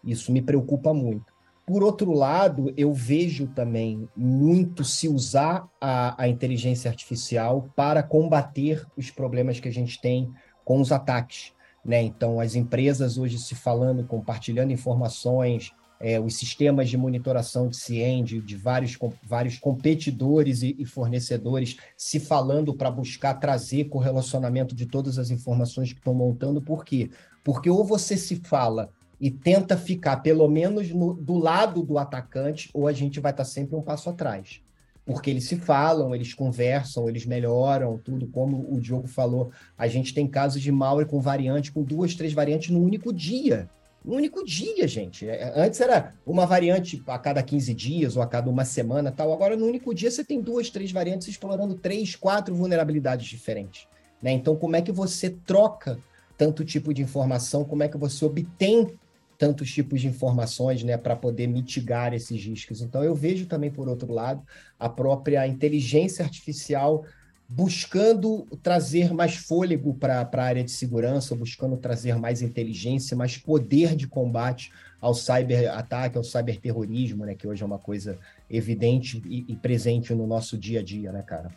Isso 0.03 0.32
me 0.32 0.41
preocupa 0.41 0.93
muito. 0.93 1.30
Por 1.72 1.84
outro 1.84 2.11
lado, 2.11 2.74
eu 2.76 2.93
vejo 2.93 3.47
também 3.47 4.05
muito 4.13 4.84
se 4.84 5.07
usar 5.07 5.69
a, 5.80 6.22
a 6.22 6.28
inteligência 6.28 6.91
artificial 6.91 7.69
para 7.74 8.03
combater 8.03 8.86
os 8.97 9.09
problemas 9.09 9.57
que 9.57 9.69
a 9.69 9.72
gente 9.72 10.01
tem 10.01 10.30
com 10.65 10.82
os 10.82 10.91
ataques. 10.91 11.53
Né? 11.86 12.01
Então, 12.03 12.41
as 12.41 12.55
empresas 12.55 13.17
hoje 13.17 13.39
se 13.39 13.55
falando, 13.55 14.05
compartilhando 14.05 14.74
informações, 14.74 15.72
é, 15.97 16.19
os 16.19 16.36
sistemas 16.36 16.89
de 16.89 16.97
monitoração 16.97 17.69
de 17.69 17.78
CIEM, 17.78 18.26
de, 18.26 18.41
de 18.41 18.57
vários, 18.57 18.97
com, 18.97 19.13
vários 19.24 19.57
competidores 19.57 20.63
e, 20.63 20.76
e 20.78 20.86
fornecedores 20.86 21.78
se 21.95 22.19
falando 22.19 22.74
para 22.74 22.91
buscar 22.91 23.36
trazer 23.36 23.86
correlacionamento 23.86 24.76
de 24.76 24.88
todas 24.88 25.17
as 25.17 25.32
informações 25.32 25.93
que 25.93 25.99
estão 25.99 26.13
montando. 26.13 26.61
Por 26.61 26.84
quê? 26.84 27.09
Porque 27.45 27.69
ou 27.69 27.86
você 27.86 28.17
se 28.17 28.36
fala 28.36 28.91
e 29.22 29.32
tenta 29.32 29.78
ficar 29.78 30.17
pelo 30.17 30.47
menos 30.49 30.89
no, 30.89 31.13
do 31.13 31.38
lado 31.38 31.84
do 31.84 31.97
atacante, 31.97 32.69
ou 32.74 32.88
a 32.88 32.91
gente 32.91 33.19
vai 33.19 33.32
estar 33.32 33.43
tá 33.43 33.49
sempre 33.49 33.76
um 33.76 33.82
passo 33.82 34.09
atrás. 34.09 34.61
Porque 35.05 35.30
eles 35.30 35.45
se 35.45 35.55
falam, 35.55 36.13
eles 36.13 36.34
conversam, 36.34 37.07
eles 37.07 37.26
melhoram 37.26 37.97
tudo. 37.97 38.28
Como 38.28 38.74
o 38.74 38.80
Diogo 38.80 39.07
falou, 39.07 39.51
a 39.78 39.88
gente 39.88 40.13
tem 40.13 40.28
casos 40.28 40.61
de 40.61 40.72
malware 40.72 41.07
com 41.07 41.22
variante, 41.22 41.72
com 41.72 41.84
duas, 41.84 42.15
três 42.15 42.34
variantes 42.34 42.69
no 42.69 42.82
único 42.82 43.13
dia 43.13 43.69
um 44.05 44.15
único 44.15 44.43
dia, 44.43 44.88
gente. 44.88 45.28
É, 45.28 45.53
antes 45.55 45.80
era 45.80 46.13
uma 46.26 46.45
variante 46.45 47.01
a 47.05 47.19
cada 47.19 47.41
15 47.43 47.74
dias 47.74 48.17
ou 48.17 48.24
a 48.24 48.28
cada 48.28 48.49
uma 48.49 48.65
semana 48.65 49.11
tal. 49.11 49.32
Agora, 49.32 49.55
no 49.55 49.65
único 49.65 49.93
dia, 49.93 50.09
você 50.09 50.24
tem 50.24 50.41
duas, 50.41 50.69
três 50.69 50.91
variantes 50.91 51.28
explorando 51.28 51.76
três, 51.76 52.15
quatro 52.15 52.55
vulnerabilidades 52.55 53.28
diferentes. 53.28 53.88
Né? 54.22 54.32
Então, 54.32 54.55
como 54.55 54.76
é 54.76 54.82
que 54.82 54.91
você 54.91 55.30
troca 55.30 55.99
tanto 56.36 56.65
tipo 56.65 56.93
de 56.93 57.01
informação? 57.01 57.63
Como 57.63 57.84
é 57.84 57.88
que 57.88 57.97
você 57.97 58.26
obtém 58.26 58.97
tantos 59.42 59.72
tipos 59.72 60.00
de 60.00 60.08
informações 60.08 60.84
né, 60.84 60.96
para 60.98 61.16
poder 61.16 61.48
mitigar 61.48 62.14
esses 62.14 62.46
riscos? 62.46 62.80
Então, 62.80 63.04
eu 63.04 63.16
vejo 63.16 63.48
também, 63.48 63.72
por 63.72 63.89
outro 63.89 64.14
lado, 64.14 64.44
a 64.80 64.88
própria 64.88 65.48
inteligência 65.48 66.24
artificial 66.24 67.04
buscando 67.50 68.46
trazer 68.62 69.12
mais 69.12 69.36
fôlego 69.36 69.96
para 69.96 70.22
a 70.22 70.44
área 70.44 70.64
de 70.64 70.70
segurança, 70.70 71.36
buscando 71.36 71.76
trazer 71.76 72.16
mais 72.18 72.44
inteligência, 72.44 73.18
mais 73.18 73.36
poder 73.36 73.96
de 73.96 74.08
combate 74.08 74.72
ao 75.02 75.16
cyber-ataque, 75.16 76.20
ao 76.20 76.24
cyberterrorismo, 76.24 77.26
né, 77.26 77.34
que 77.34 77.48
hoje 77.48 77.64
é 77.64 77.66
uma 77.66 77.80
coisa 77.80 78.20
evidente 78.48 79.24
e, 79.26 79.44
e, 79.52 79.56
presente 79.56 80.14
no 80.14 80.28
nosso 80.28 80.56
dia 80.56 80.82
a 80.82 80.84
dia, 80.84 81.12
né, 81.12 81.24
cara? 81.24 81.50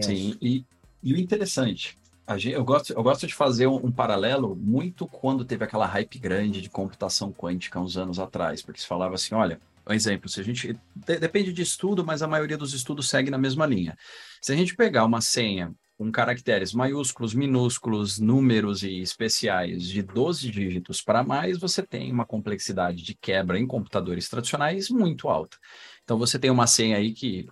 Sim, 0.00 0.38
e, 0.40 0.64
e 1.02 1.12
o 1.12 1.18
interessante, 1.18 1.98
gente, 2.36 2.54
eu, 2.54 2.64
gosto, 2.64 2.92
eu 2.92 3.02
gosto 3.02 3.26
de 3.26 3.34
fazer 3.34 3.66
um, 3.66 3.86
um, 3.86 3.92
paralelo 3.92 4.54
muito 4.54 5.06
quando 5.06 5.44
teve 5.44 5.64
aquela 5.64 5.86
hype 5.86 6.18
grande 6.18 6.60
de 6.60 6.70
computação 6.70 7.32
quântica 7.32 7.80
uns 7.80 7.96
anos 7.96 8.18
atrás, 8.18 8.62
porque 8.62 8.80
se 8.80 8.86
falava 8.86 9.14
assim, 9.14 9.34
olha, 9.34 9.60
um 9.86 9.92
exemplo, 9.92 10.28
se 10.28 10.40
a 10.40 10.44
gente. 10.44 10.78
De, 10.94 11.18
depende 11.18 11.52
de 11.52 11.62
estudo, 11.62 12.04
mas 12.04 12.22
a 12.22 12.28
maioria 12.28 12.56
dos 12.56 12.72
estudos 12.72 13.08
segue 13.08 13.30
na 13.30 13.38
mesma 13.38 13.66
linha. 13.66 13.96
Se 14.40 14.52
a 14.52 14.56
gente 14.56 14.76
pegar 14.76 15.04
uma 15.04 15.20
senha 15.20 15.74
com 15.98 16.10
caracteres 16.10 16.72
maiúsculos, 16.72 17.34
minúsculos, 17.34 18.18
números 18.18 18.82
e 18.82 19.00
especiais 19.00 19.84
de 19.84 20.02
12 20.02 20.50
dígitos 20.50 21.02
para 21.02 21.22
mais, 21.22 21.58
você 21.58 21.82
tem 21.82 22.10
uma 22.12 22.24
complexidade 22.24 23.02
de 23.02 23.14
quebra 23.14 23.58
em 23.58 23.66
computadores 23.66 24.28
tradicionais 24.28 24.88
muito 24.88 25.28
alta. 25.28 25.56
Então 26.04 26.18
você 26.18 26.38
tem 26.38 26.50
uma 26.50 26.66
senha 26.66 26.96
aí 26.96 27.12
que 27.12 27.46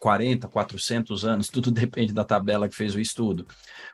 40, 0.00 0.48
400 0.48 1.24
anos, 1.24 1.48
tudo 1.48 1.70
depende 1.72 2.12
da 2.12 2.24
tabela 2.24 2.68
que 2.68 2.74
fez 2.74 2.94
o 2.94 3.00
estudo. 3.00 3.46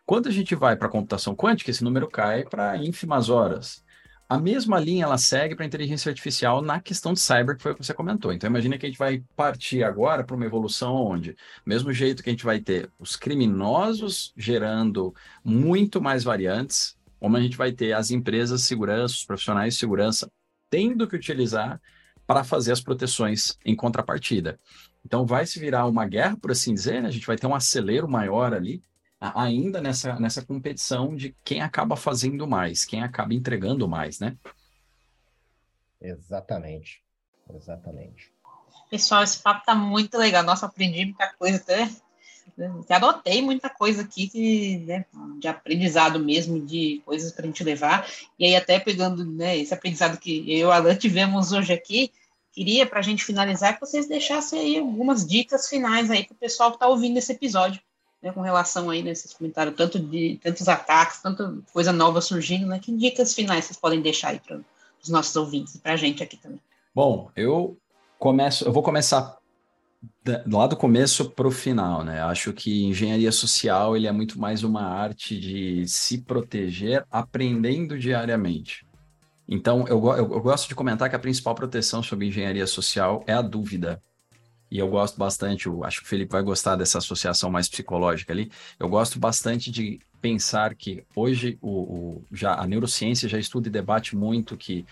Quando 0.06 0.28
a 0.28 0.32
gente 0.32 0.54
vai 0.54 0.76
para 0.76 0.86
a 0.86 0.90
computação 0.90 1.34
quântica, 1.34 1.68
esse 1.68 1.82
número 1.82 2.06
cai 2.08 2.44
para 2.44 2.76
ínfimas 2.76 3.28
horas. 3.28 3.84
A 4.28 4.38
mesma 4.38 4.78
linha 4.78 5.04
ela 5.04 5.18
segue 5.18 5.56
para 5.56 5.64
a 5.64 5.66
inteligência 5.66 6.10
artificial 6.10 6.62
na 6.62 6.80
questão 6.80 7.12
de 7.12 7.18
cyber 7.18 7.56
que 7.56 7.62
foi 7.64 7.72
o 7.72 7.74
que 7.74 7.84
você 7.84 7.92
comentou. 7.92 8.32
Então 8.32 8.48
imagina 8.48 8.78
que 8.78 8.86
a 8.86 8.88
gente 8.88 8.98
vai 8.98 9.24
partir 9.34 9.82
agora 9.82 10.22
para 10.22 10.36
uma 10.36 10.46
evolução 10.46 10.94
onde, 10.94 11.36
mesmo 11.64 11.92
jeito 11.92 12.22
que 12.22 12.30
a 12.30 12.32
gente 12.32 12.44
vai 12.44 12.60
ter 12.60 12.88
os 13.00 13.16
criminosos 13.16 14.32
gerando 14.36 15.12
muito 15.44 16.00
mais 16.00 16.22
variantes, 16.22 16.96
como 17.18 17.36
a 17.36 17.40
gente 17.40 17.56
vai 17.56 17.72
ter 17.72 17.92
as 17.92 18.12
empresas 18.12 18.60
de 18.60 18.66
segurança, 18.68 19.14
os 19.14 19.24
profissionais 19.24 19.74
de 19.74 19.80
segurança 19.80 20.30
tendo 20.70 21.08
que 21.08 21.16
utilizar 21.16 21.80
para 22.24 22.44
fazer 22.44 22.70
as 22.70 22.80
proteções 22.80 23.58
em 23.64 23.74
contrapartida. 23.74 24.56
Então 25.04 25.26
vai 25.26 25.46
se 25.46 25.58
virar 25.58 25.86
uma 25.86 26.06
guerra, 26.06 26.36
por 26.36 26.52
assim 26.52 26.72
dizer, 26.72 27.02
né? 27.02 27.08
a 27.08 27.12
gente 27.12 27.26
vai 27.26 27.36
ter 27.36 27.48
um 27.48 27.54
acelero 27.56 28.08
maior 28.08 28.54
ali 28.54 28.84
ainda 29.20 29.80
nessa, 29.80 30.18
nessa 30.18 30.44
competição 30.44 31.14
de 31.14 31.34
quem 31.44 31.60
acaba 31.60 31.96
fazendo 31.96 32.46
mais, 32.46 32.84
quem 32.84 33.02
acaba 33.02 33.34
entregando 33.34 33.88
mais, 33.88 34.20
né? 34.20 34.36
Exatamente. 36.00 37.02
Exatamente. 37.54 38.32
Pessoal, 38.90 39.22
esse 39.22 39.38
papo 39.38 39.64
tá 39.64 39.74
muito 39.74 40.16
legal. 40.18 40.42
Nossa, 40.42 40.66
aprendi 40.66 41.04
muita 41.04 41.32
coisa 41.34 41.56
até. 41.56 41.90
Né? 42.56 42.72
Anotei 42.88 43.42
muita 43.42 43.68
coisa 43.68 44.02
aqui 44.02 44.28
que, 44.28 44.78
né, 44.78 45.04
de 45.38 45.48
aprendizado 45.48 46.18
mesmo, 46.18 46.64
de 46.64 47.02
coisas 47.04 47.32
para 47.32 47.44
a 47.44 47.46
gente 47.46 47.64
levar. 47.64 48.08
E 48.38 48.44
aí, 48.44 48.56
até 48.56 48.78
pegando 48.78 49.24
né, 49.24 49.56
esse 49.56 49.74
aprendizado 49.74 50.18
que 50.18 50.38
eu 50.50 50.58
e 50.58 50.64
o 50.64 50.70
Alan 50.70 50.94
tivemos 50.94 51.52
hoje 51.52 51.72
aqui, 51.72 52.12
queria, 52.52 52.86
para 52.86 53.00
a 53.00 53.02
gente 53.02 53.24
finalizar, 53.24 53.74
que 53.74 53.80
vocês 53.80 54.08
deixassem 54.08 54.60
aí 54.60 54.78
algumas 54.78 55.26
dicas 55.26 55.68
finais 55.68 56.10
aí 56.10 56.24
para 56.24 56.34
o 56.34 56.38
pessoal 56.38 56.70
que 56.70 56.76
está 56.76 56.86
ouvindo 56.86 57.18
esse 57.18 57.32
episódio 57.32 57.80
né, 58.26 58.32
com 58.32 58.40
relação 58.40 58.90
aí 58.90 59.02
nesses 59.02 59.32
comentários, 59.32 59.76
tanto 59.76 60.00
de 60.00 60.40
tantos 60.42 60.68
ataques, 60.68 61.22
tanta 61.22 61.56
coisa 61.72 61.92
nova 61.92 62.20
surgindo, 62.20 62.66
né? 62.66 62.80
Que 62.80 62.90
dicas 62.90 63.32
finais 63.32 63.64
vocês 63.64 63.78
podem 63.78 64.00
deixar 64.00 64.30
aí 64.30 64.40
para 64.40 64.60
os 65.00 65.08
nossos 65.08 65.36
ouvintes 65.36 65.76
e 65.76 65.78
para 65.78 65.92
a 65.92 65.96
gente 65.96 66.24
aqui 66.24 66.36
também? 66.36 66.60
Bom, 66.92 67.30
eu 67.36 67.78
começo, 68.18 68.64
eu 68.64 68.72
vou 68.72 68.82
começar 68.82 69.36
lá 70.50 70.66
do 70.66 70.76
começo 70.76 71.30
para 71.30 71.46
o 71.46 71.52
final, 71.52 72.02
né? 72.02 72.20
Acho 72.20 72.52
que 72.52 72.84
engenharia 72.84 73.30
social 73.30 73.96
ele 73.96 74.08
é 74.08 74.12
muito 74.12 74.40
mais 74.40 74.64
uma 74.64 74.82
arte 74.82 75.38
de 75.38 75.86
se 75.86 76.18
proteger 76.18 77.04
aprendendo 77.08 77.96
diariamente. 77.96 78.84
Então, 79.48 79.86
eu, 79.86 80.04
eu, 80.04 80.16
eu 80.16 80.40
gosto 80.40 80.68
de 80.68 80.74
comentar 80.74 81.08
que 81.08 81.14
a 81.14 81.20
principal 81.20 81.54
proteção 81.54 82.02
sobre 82.02 82.26
engenharia 82.26 82.66
social 82.66 83.22
é 83.24 83.32
a 83.32 83.42
dúvida 83.42 84.02
e 84.76 84.78
eu 84.78 84.88
gosto 84.88 85.16
bastante, 85.16 85.68
eu 85.68 85.82
acho 85.82 86.00
que 86.00 86.04
o 86.04 86.08
Felipe 86.08 86.32
vai 86.32 86.42
gostar 86.42 86.76
dessa 86.76 86.98
associação 86.98 87.50
mais 87.50 87.66
psicológica 87.66 88.30
ali. 88.30 88.52
Eu 88.78 88.90
gosto 88.90 89.18
bastante 89.18 89.70
de 89.70 89.98
pensar 90.20 90.74
que 90.74 91.02
hoje 91.16 91.56
o, 91.62 91.70
o, 91.70 92.24
já 92.30 92.54
a 92.56 92.66
neurociência 92.66 93.26
já 93.26 93.38
estuda 93.38 93.68
e 93.68 93.70
debate 93.70 94.14
muito 94.14 94.54
que 94.54 94.84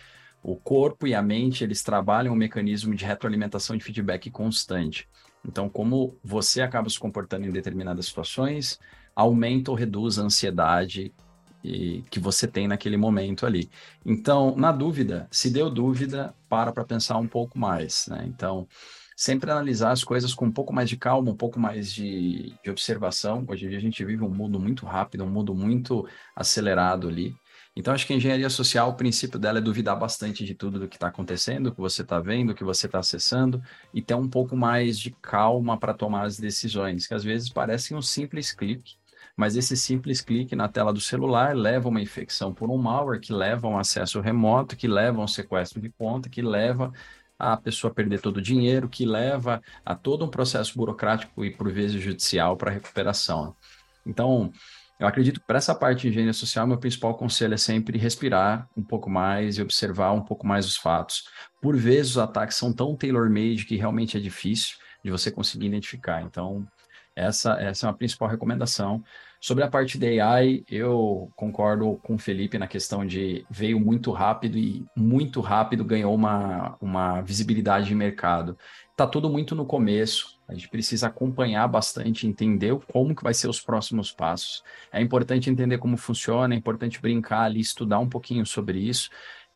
o 0.43 0.57
corpo 0.57 1.07
e 1.07 1.15
a 1.15 1.21
mente 1.21 1.63
eles 1.63 1.83
trabalham 1.83 2.33
um 2.33 2.37
mecanismo 2.37 2.95
de 2.95 3.05
retroalimentação 3.05 3.77
de 3.77 3.85
feedback 3.85 4.31
constante. 4.31 5.07
Então, 5.47 5.69
como 5.69 6.17
você 6.25 6.63
acaba 6.63 6.89
se 6.89 6.99
comportando 6.99 7.47
em 7.47 7.51
determinadas 7.51 8.07
situações, 8.07 8.81
aumenta 9.15 9.71
ou 9.71 9.77
reduz 9.77 10.19
a 10.19 10.23
ansiedade 10.23 11.13
e, 11.63 12.03
que 12.09 12.19
você 12.19 12.49
tem 12.49 12.67
naquele 12.67 12.97
momento 12.97 13.45
ali. 13.45 13.69
Então, 14.03 14.57
na 14.57 14.73
dúvida, 14.73 15.29
se 15.31 15.51
deu 15.51 15.69
dúvida, 15.69 16.35
para 16.49 16.73
para 16.73 16.87
pensar 16.87 17.19
um 17.19 17.29
pouco 17.29 17.59
mais. 17.59 18.07
Né? 18.09 18.25
Então, 18.27 18.67
sempre 19.17 19.51
analisar 19.51 19.93
as 19.93 20.05
coisas 20.05 20.35
com 20.35 20.47
um 20.47 20.53
pouco 20.53 20.73
mais 20.73 20.89
de 20.89 20.97
calma, 20.97 21.31
um 21.31 21.37
pouco 21.37 21.59
mais 21.59 21.93
de, 21.93 22.55
de 22.63 22.71
observação. 22.71 23.45
Hoje 23.49 23.67
em 23.67 23.69
dia 23.69 23.79
a 23.79 23.83
gente 23.83 24.05
vive 24.05 24.23
um 24.23 24.31
mundo 24.31 24.59
muito 24.59 24.87
rápido, 24.87 25.25
um 25.25 25.31
mundo 25.31 25.55
muito 25.55 26.07
acelerado 26.35 27.09
ali. 27.09 27.35
Então, 27.77 27.93
acho 27.93 28.07
que 28.07 28.13
a 28.13 28.17
engenharia 28.17 28.49
social, 28.49 28.91
o 28.91 28.95
princípio 28.95 29.37
dela 29.37 29.59
é 29.59 29.61
duvidar 29.61 29.99
bastante 29.99 30.45
de 30.45 30.55
tudo 30.55 30.79
do 30.79 30.89
que 30.89 30.95
está 30.97 31.09
acontecendo, 31.09 31.67
o 31.67 31.75
que 31.75 31.81
você 31.81 32.03
está 32.03 32.21
vendo, 32.21 32.51
o 32.51 32.55
que 32.55 32.63
você 32.63 32.87
está 32.87 33.01
acessando, 33.01 33.61
e 33.93 34.01
ter 34.01 34.15
um 34.15 34.29
pouco 34.29 34.57
mais 34.57 34.97
de 34.97 35.11
calma 35.11 35.77
para 35.77 35.93
tomar 35.93 36.25
as 36.25 36.39
decisões, 36.39 37.09
que 37.09 37.15
às 37.15 37.25
vezes 37.25 37.49
parecem 37.49 37.97
um 37.97 38.03
simples 38.03 38.53
clique, 38.53 38.95
mas 39.37 39.57
esse 39.57 39.77
simples 39.77 40.21
clique 40.21 40.55
na 40.55 40.69
tela 40.69 40.93
do 40.93 41.01
celular 41.01 41.57
leva 41.57 41.89
uma 41.89 42.01
infecção 42.01 42.55
por 42.55 42.71
um 42.71 42.79
malware, 42.79 43.21
que 43.21 43.33
leva 43.33 43.67
um 43.67 43.77
acesso 43.77 44.21
remoto, 44.21 44.77
que 44.77 44.87
leva 44.87 45.21
um 45.21 45.27
sequestro 45.27 45.81
de 45.81 45.91
conta, 45.91 46.29
que 46.29 46.43
leva 46.43 46.93
a 47.53 47.57
pessoa 47.57 47.93
perder 47.93 48.21
todo 48.21 48.39
o 48.39 48.43
dinheiro, 48.43 48.89
que 48.89 49.05
leva 49.05 49.63
a 49.85 49.95
todo 49.95 50.25
um 50.25 50.29
processo 50.29 50.77
burocrático 50.77 51.45
e, 51.45 51.51
por 51.51 51.71
vezes, 51.71 52.03
judicial 52.03 52.57
para 52.57 52.71
recuperação. 52.71 53.55
Então, 54.07 54.53
eu 54.99 55.07
acredito 55.07 55.41
que 55.41 55.47
para 55.47 55.59
essa 55.59 55.75
parte 55.75 56.03
de 56.03 56.09
engenharia 56.09 56.33
social, 56.33 56.67
meu 56.67 56.79
principal 56.79 57.15
conselho 57.15 57.55
é 57.55 57.59
sempre 57.59 57.99
respirar 57.99 58.69
um 58.77 58.83
pouco 58.83 59.11
mais 59.11 59.59
e 59.59 59.63
observar 59.63 60.13
um 60.13 60.23
pouco 60.23 60.47
mais 60.47 60.67
os 60.67 60.77
fatos. 60.77 61.25
Por 61.61 61.77
vezes, 61.77 62.13
os 62.13 62.19
ataques 62.19 62.57
são 62.57 62.73
tão 62.73 62.97
tailor-made 62.97 63.65
que 63.67 63.77
realmente 63.77 64.17
é 64.17 64.21
difícil 64.21 64.77
de 65.05 65.11
você 65.11 65.31
conseguir 65.31 65.67
identificar. 65.67 66.23
Então, 66.23 66.67
essa, 67.17 67.55
essa 67.61 67.87
é 67.87 67.89
uma 67.89 67.97
principal 67.97 68.29
recomendação. 68.29 69.03
Sobre 69.45 69.63
a 69.63 69.69
parte 69.69 69.99
da 69.99 70.07
AI, 70.07 70.65
eu 70.71 71.31
concordo 71.37 72.01
com 72.03 72.15
o 72.15 72.19
Felipe 72.19 72.57
na 72.57 72.67
questão 72.67 73.05
de 73.05 73.45
veio 73.51 73.79
muito 73.79 74.11
rápido 74.11 74.57
e 74.57 74.87
muito 74.97 75.43
rápido 75.43 75.85
ganhou 75.85 76.15
uma, 76.15 76.79
uma 76.81 77.21
visibilidade 77.21 77.85
de 77.85 77.95
mercado. 77.95 78.57
Está 78.91 79.07
tudo 79.07 79.29
muito 79.29 79.55
no 79.55 79.67
começo, 79.67 80.41
a 80.49 80.55
gente 80.55 80.71
precisa 80.71 81.09
acompanhar 81.09 81.69
bastante, 81.69 82.27
entender 82.27 82.75
como 82.91 83.15
que 83.15 83.23
vai 83.23 83.35
ser 83.35 83.47
os 83.49 83.61
próximos 83.61 84.11
passos. 84.11 84.65
É 84.91 84.99
importante 85.03 85.51
entender 85.51 85.77
como 85.77 85.99
funciona, 85.99 86.55
é 86.55 86.57
importante 86.57 86.99
brincar 86.99 87.43
ali, 87.43 87.61
estudar 87.61 87.99
um 87.99 88.09
pouquinho 88.09 88.47
sobre 88.47 88.79
isso 88.79 89.11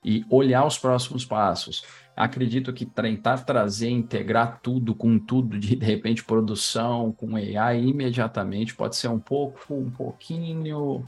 e 0.04 0.22
olhar 0.28 0.66
os 0.66 0.78
próximos 0.78 1.24
passos. 1.24 1.82
Acredito 2.18 2.72
que 2.72 2.84
tentar 2.84 3.38
trazer, 3.44 3.90
integrar 3.90 4.60
tudo 4.60 4.92
com 4.94 5.18
tudo, 5.20 5.58
de, 5.58 5.76
de 5.76 5.86
repente 5.86 6.24
produção 6.24 7.12
com 7.12 7.36
AI 7.36 7.80
imediatamente 7.80 8.74
pode 8.74 8.96
ser 8.96 9.06
um 9.08 9.20
pouco, 9.20 9.72
um 9.72 9.88
pouquinho 9.90 11.06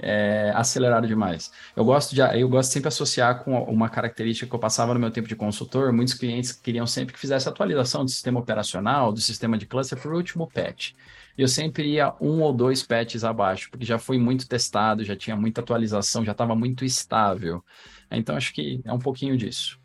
é, 0.00 0.52
acelerado 0.54 1.06
demais. 1.06 1.52
Eu 1.76 1.84
gosto 1.84 2.14
de, 2.14 2.20
eu 2.40 2.48
gosto 2.48 2.72
sempre 2.72 2.88
de 2.88 2.94
associar 2.94 3.44
com 3.44 3.62
uma 3.64 3.88
característica 3.88 4.48
que 4.48 4.54
eu 4.54 4.58
passava 4.58 4.94
no 4.94 5.00
meu 5.00 5.10
tempo 5.12 5.28
de 5.28 5.36
consultor. 5.36 5.92
Muitos 5.92 6.14
clientes 6.14 6.52
queriam 6.52 6.86
sempre 6.86 7.14
que 7.14 7.20
fizesse 7.20 7.48
atualização 7.48 8.04
do 8.04 8.10
sistema 8.10 8.40
operacional, 8.40 9.12
do 9.12 9.20
sistema 9.20 9.56
de 9.58 9.66
cluster 9.66 10.00
para 10.00 10.10
o 10.10 10.16
último 10.16 10.48
patch. 10.50 10.92
Eu 11.36 11.46
sempre 11.46 11.88
ia 11.92 12.14
um 12.20 12.42
ou 12.42 12.52
dois 12.52 12.82
patches 12.82 13.22
abaixo, 13.24 13.70
porque 13.70 13.84
já 13.84 13.98
foi 13.98 14.18
muito 14.18 14.48
testado, 14.48 15.04
já 15.04 15.14
tinha 15.16 15.36
muita 15.36 15.60
atualização, 15.60 16.24
já 16.24 16.32
estava 16.32 16.54
muito 16.56 16.84
estável. 16.84 17.64
Então, 18.10 18.36
acho 18.36 18.52
que 18.52 18.80
é 18.84 18.92
um 18.92 18.98
pouquinho 18.98 19.36
disso. 19.36 19.77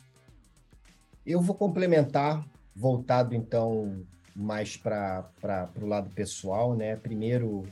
Eu 1.26 1.40
vou 1.40 1.54
complementar, 1.54 2.46
voltado 2.76 3.34
então 3.34 4.04
mais 4.36 4.76
para 4.76 5.30
o 5.80 5.86
lado 5.86 6.10
pessoal, 6.10 6.74
né? 6.74 6.96
Primeiro, 6.96 7.66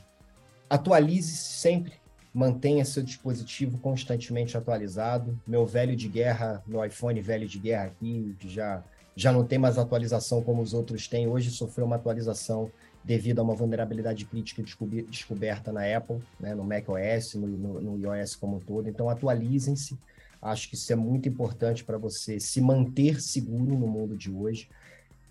atualize-se 0.70 1.60
sempre, 1.60 1.92
mantenha 2.32 2.82
seu 2.84 3.02
dispositivo 3.02 3.76
constantemente 3.78 4.56
atualizado. 4.56 5.38
Meu 5.46 5.66
velho 5.66 5.94
de 5.94 6.08
guerra, 6.08 6.62
meu 6.66 6.82
iPhone 6.82 7.20
velho 7.20 7.46
de 7.46 7.58
guerra 7.58 7.86
aqui, 7.86 8.34
já, 8.40 8.82
já 9.14 9.30
não 9.30 9.44
tem 9.44 9.58
mais 9.58 9.76
atualização 9.76 10.42
como 10.42 10.62
os 10.62 10.72
outros 10.72 11.06
têm. 11.06 11.28
Hoje 11.28 11.50
sofreu 11.50 11.84
uma 11.84 11.96
atualização 11.96 12.70
devido 13.04 13.40
a 13.40 13.42
uma 13.42 13.54
vulnerabilidade 13.54 14.24
crítica 14.24 14.62
descoberta 15.08 15.72
na 15.72 15.82
Apple, 15.94 16.22
né, 16.40 16.54
no 16.54 16.64
macOS, 16.64 17.34
no, 17.34 17.46
no, 17.46 17.80
no 17.80 17.98
iOS 17.98 18.34
como 18.36 18.56
um 18.56 18.60
todo. 18.60 18.88
Então, 18.88 19.10
atualizem-se 19.10 19.98
Acho 20.42 20.68
que 20.68 20.74
isso 20.74 20.92
é 20.92 20.96
muito 20.96 21.28
importante 21.28 21.84
para 21.84 21.96
você 21.96 22.40
se 22.40 22.60
manter 22.60 23.22
seguro 23.22 23.78
no 23.78 23.86
mundo 23.86 24.16
de 24.16 24.28
hoje. 24.28 24.68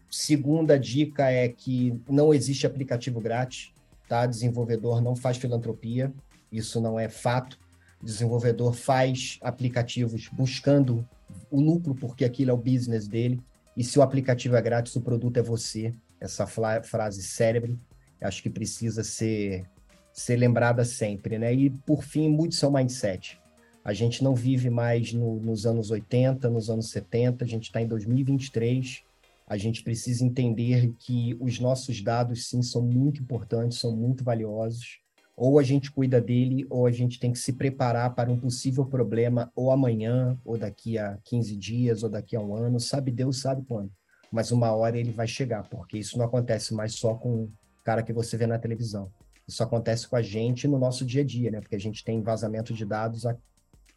Segunda 0.09 0.79
dica 0.79 1.29
é 1.29 1.49
que 1.49 1.99
não 2.09 2.33
existe 2.33 2.65
aplicativo 2.65 3.19
grátis, 3.19 3.73
tá? 4.07 4.25
Desenvolvedor 4.25 5.01
não 5.01 5.13
faz 5.13 5.35
filantropia, 5.35 6.13
isso 6.49 6.79
não 6.79 6.97
é 6.97 7.09
fato. 7.09 7.59
Desenvolvedor 8.01 8.73
faz 8.73 9.37
aplicativos 9.41 10.29
buscando 10.29 11.05
o 11.49 11.59
lucro, 11.59 11.93
porque 11.93 12.23
aquilo 12.23 12.51
é 12.51 12.53
o 12.53 12.57
business 12.57 13.05
dele. 13.05 13.41
E 13.75 13.83
se 13.83 13.99
o 13.99 14.01
aplicativo 14.01 14.55
é 14.55 14.61
grátis, 14.61 14.95
o 14.95 15.01
produto 15.01 15.37
é 15.37 15.41
você. 15.41 15.93
Essa 16.21 16.47
frase 16.47 17.21
célebre, 17.21 17.77
acho 18.21 18.41
que 18.41 18.49
precisa 18.49 19.03
ser, 19.03 19.65
ser 20.13 20.37
lembrada 20.37 20.85
sempre, 20.85 21.37
né? 21.37 21.53
E, 21.53 21.69
por 21.69 22.01
fim, 22.01 22.29
mude 22.29 22.55
seu 22.55 22.71
mindset 22.71 23.40
A 23.83 23.93
gente 23.93 24.23
não 24.23 24.35
vive 24.35 24.69
mais 24.69 25.11
no, 25.11 25.39
nos 25.39 25.65
anos 25.65 25.89
80, 25.89 26.49
nos 26.49 26.69
anos 26.69 26.89
70, 26.91 27.43
a 27.43 27.47
gente 27.47 27.63
está 27.63 27.81
em 27.81 27.87
2023. 27.87 29.03
A 29.47 29.57
gente 29.57 29.83
precisa 29.83 30.23
entender 30.23 30.93
que 30.99 31.35
os 31.39 31.59
nossos 31.59 32.01
dados, 32.01 32.47
sim, 32.47 32.61
são 32.61 32.81
muito 32.81 33.21
importantes, 33.21 33.79
são 33.79 33.95
muito 33.95 34.23
valiosos. 34.23 34.99
Ou 35.35 35.57
a 35.57 35.63
gente 35.63 35.91
cuida 35.91 36.21
dele, 36.21 36.67
ou 36.69 36.85
a 36.85 36.91
gente 36.91 37.19
tem 37.19 37.31
que 37.31 37.39
se 37.39 37.53
preparar 37.53 38.13
para 38.13 38.31
um 38.31 38.39
possível 38.39 38.85
problema, 38.85 39.51
ou 39.55 39.71
amanhã, 39.71 40.37
ou 40.45 40.57
daqui 40.57 40.99
a 40.99 41.17
15 41.23 41.57
dias, 41.57 42.03
ou 42.03 42.09
daqui 42.09 42.35
a 42.35 42.39
um 42.39 42.55
ano. 42.55 42.79
Sabe 42.79 43.11
Deus, 43.11 43.41
sabe 43.41 43.63
quando. 43.67 43.91
Mas 44.31 44.51
uma 44.51 44.71
hora 44.71 44.97
ele 44.97 45.11
vai 45.11 45.27
chegar, 45.27 45.67
porque 45.67 45.97
isso 45.97 46.17
não 46.17 46.25
acontece 46.25 46.73
mais 46.73 46.93
só 46.93 47.15
com 47.15 47.43
o 47.43 47.51
cara 47.83 48.03
que 48.03 48.13
você 48.13 48.37
vê 48.37 48.45
na 48.45 48.59
televisão. 48.59 49.11
Isso 49.47 49.63
acontece 49.63 50.07
com 50.07 50.15
a 50.15 50.21
gente 50.21 50.67
no 50.67 50.77
nosso 50.77 51.03
dia 51.03 51.23
a 51.23 51.25
dia, 51.25 51.49
né? 51.49 51.59
Porque 51.59 51.75
a 51.75 51.79
gente 51.79 52.05
tem 52.05 52.21
vazamento 52.21 52.73
de 52.73 52.85
dados 52.85 53.25
a 53.25 53.35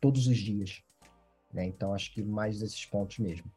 todos 0.05 0.26
os 0.26 0.36
dias. 0.36 0.82
Né? 1.50 1.64
Então, 1.64 1.94
acho 1.94 2.12
que 2.12 2.22
mais 2.22 2.61
desses 2.61 2.84
pontos 2.84 3.18
mesmo. 3.18 3.50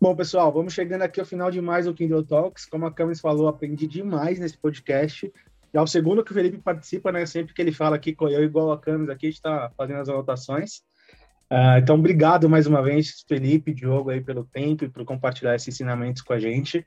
Bom, 0.00 0.16
pessoal, 0.16 0.50
vamos 0.50 0.72
chegando 0.72 1.02
aqui 1.02 1.20
ao 1.20 1.26
final 1.26 1.50
de 1.50 1.60
mais 1.60 1.86
o 1.86 1.92
Kindle 1.92 2.24
Talks. 2.24 2.64
Como 2.64 2.86
a 2.86 2.90
Camis 2.90 3.20
falou, 3.20 3.48
aprendi 3.48 3.86
demais 3.86 4.38
nesse 4.38 4.56
podcast. 4.56 5.30
E 5.74 5.76
ao 5.76 5.86
segundo 5.86 6.24
que 6.24 6.30
o 6.30 6.34
Felipe 6.34 6.56
participa, 6.56 7.12
né? 7.12 7.26
Sempre 7.26 7.52
que 7.52 7.60
ele 7.60 7.70
fala 7.70 7.96
aqui 7.96 8.14
com 8.14 8.30
eu, 8.30 8.42
igual 8.42 8.72
a 8.72 8.80
Camis 8.80 9.10
aqui, 9.10 9.26
a 9.26 9.30
gente 9.30 9.36
está 9.36 9.70
fazendo 9.76 10.00
as 10.00 10.08
anotações. 10.08 10.78
Uh, 11.52 11.76
então, 11.82 11.96
obrigado 11.96 12.48
mais 12.48 12.66
uma 12.66 12.82
vez, 12.82 13.22
Felipe, 13.28 13.74
Diogo, 13.74 14.08
aí, 14.08 14.22
pelo 14.22 14.44
tempo 14.44 14.86
e 14.86 14.88
por 14.88 15.04
compartilhar 15.04 15.54
esses 15.54 15.68
ensinamentos 15.68 16.22
com 16.22 16.32
a 16.32 16.38
gente. 16.38 16.86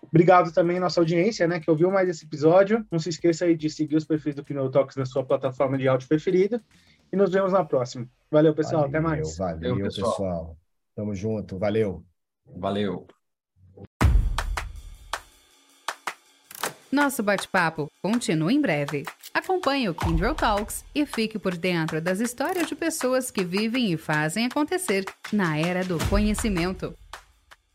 Obrigado 0.00 0.50
também 0.50 0.78
à 0.78 0.80
nossa 0.80 1.00
audiência, 1.00 1.46
né, 1.46 1.60
que 1.60 1.70
ouviu 1.70 1.90
mais 1.90 2.08
esse 2.08 2.24
episódio. 2.24 2.86
Não 2.90 2.98
se 2.98 3.10
esqueça 3.10 3.44
aí 3.44 3.54
de 3.54 3.68
seguir 3.68 3.96
os 3.96 4.04
perfis 4.06 4.34
do 4.34 4.44
Kindle 4.44 4.70
Talks 4.70 4.96
na 4.96 5.04
sua 5.04 5.24
plataforma 5.24 5.76
de 5.76 5.86
áudio 5.86 6.08
preferida. 6.08 6.62
E 7.12 7.16
nos 7.16 7.30
vemos 7.30 7.52
na 7.52 7.64
próxima. 7.64 8.08
Valeu, 8.30 8.54
pessoal. 8.54 8.82
Valeu, 8.82 8.88
Até 8.88 9.00
mais. 9.00 9.36
Valeu, 9.36 9.70
valeu 9.70 9.84
pessoal. 9.84 10.10
pessoal. 10.10 10.56
Tamo 10.94 11.14
junto. 11.14 11.58
Valeu. 11.58 12.04
Valeu. 12.56 13.06
Nosso 16.90 17.22
bate-papo 17.22 17.90
continua 18.00 18.52
em 18.52 18.60
breve. 18.60 19.04
Acompanhe 19.34 19.88
o 19.88 19.94
Kindle 19.94 20.34
Talks 20.34 20.84
e 20.94 21.04
fique 21.04 21.38
por 21.38 21.56
dentro 21.56 22.00
das 22.00 22.20
histórias 22.20 22.68
de 22.68 22.74
pessoas 22.74 23.30
que 23.30 23.44
vivem 23.44 23.92
e 23.92 23.96
fazem 23.96 24.46
acontecer 24.46 25.04
na 25.32 25.58
era 25.58 25.84
do 25.84 25.98
conhecimento. 26.08 26.94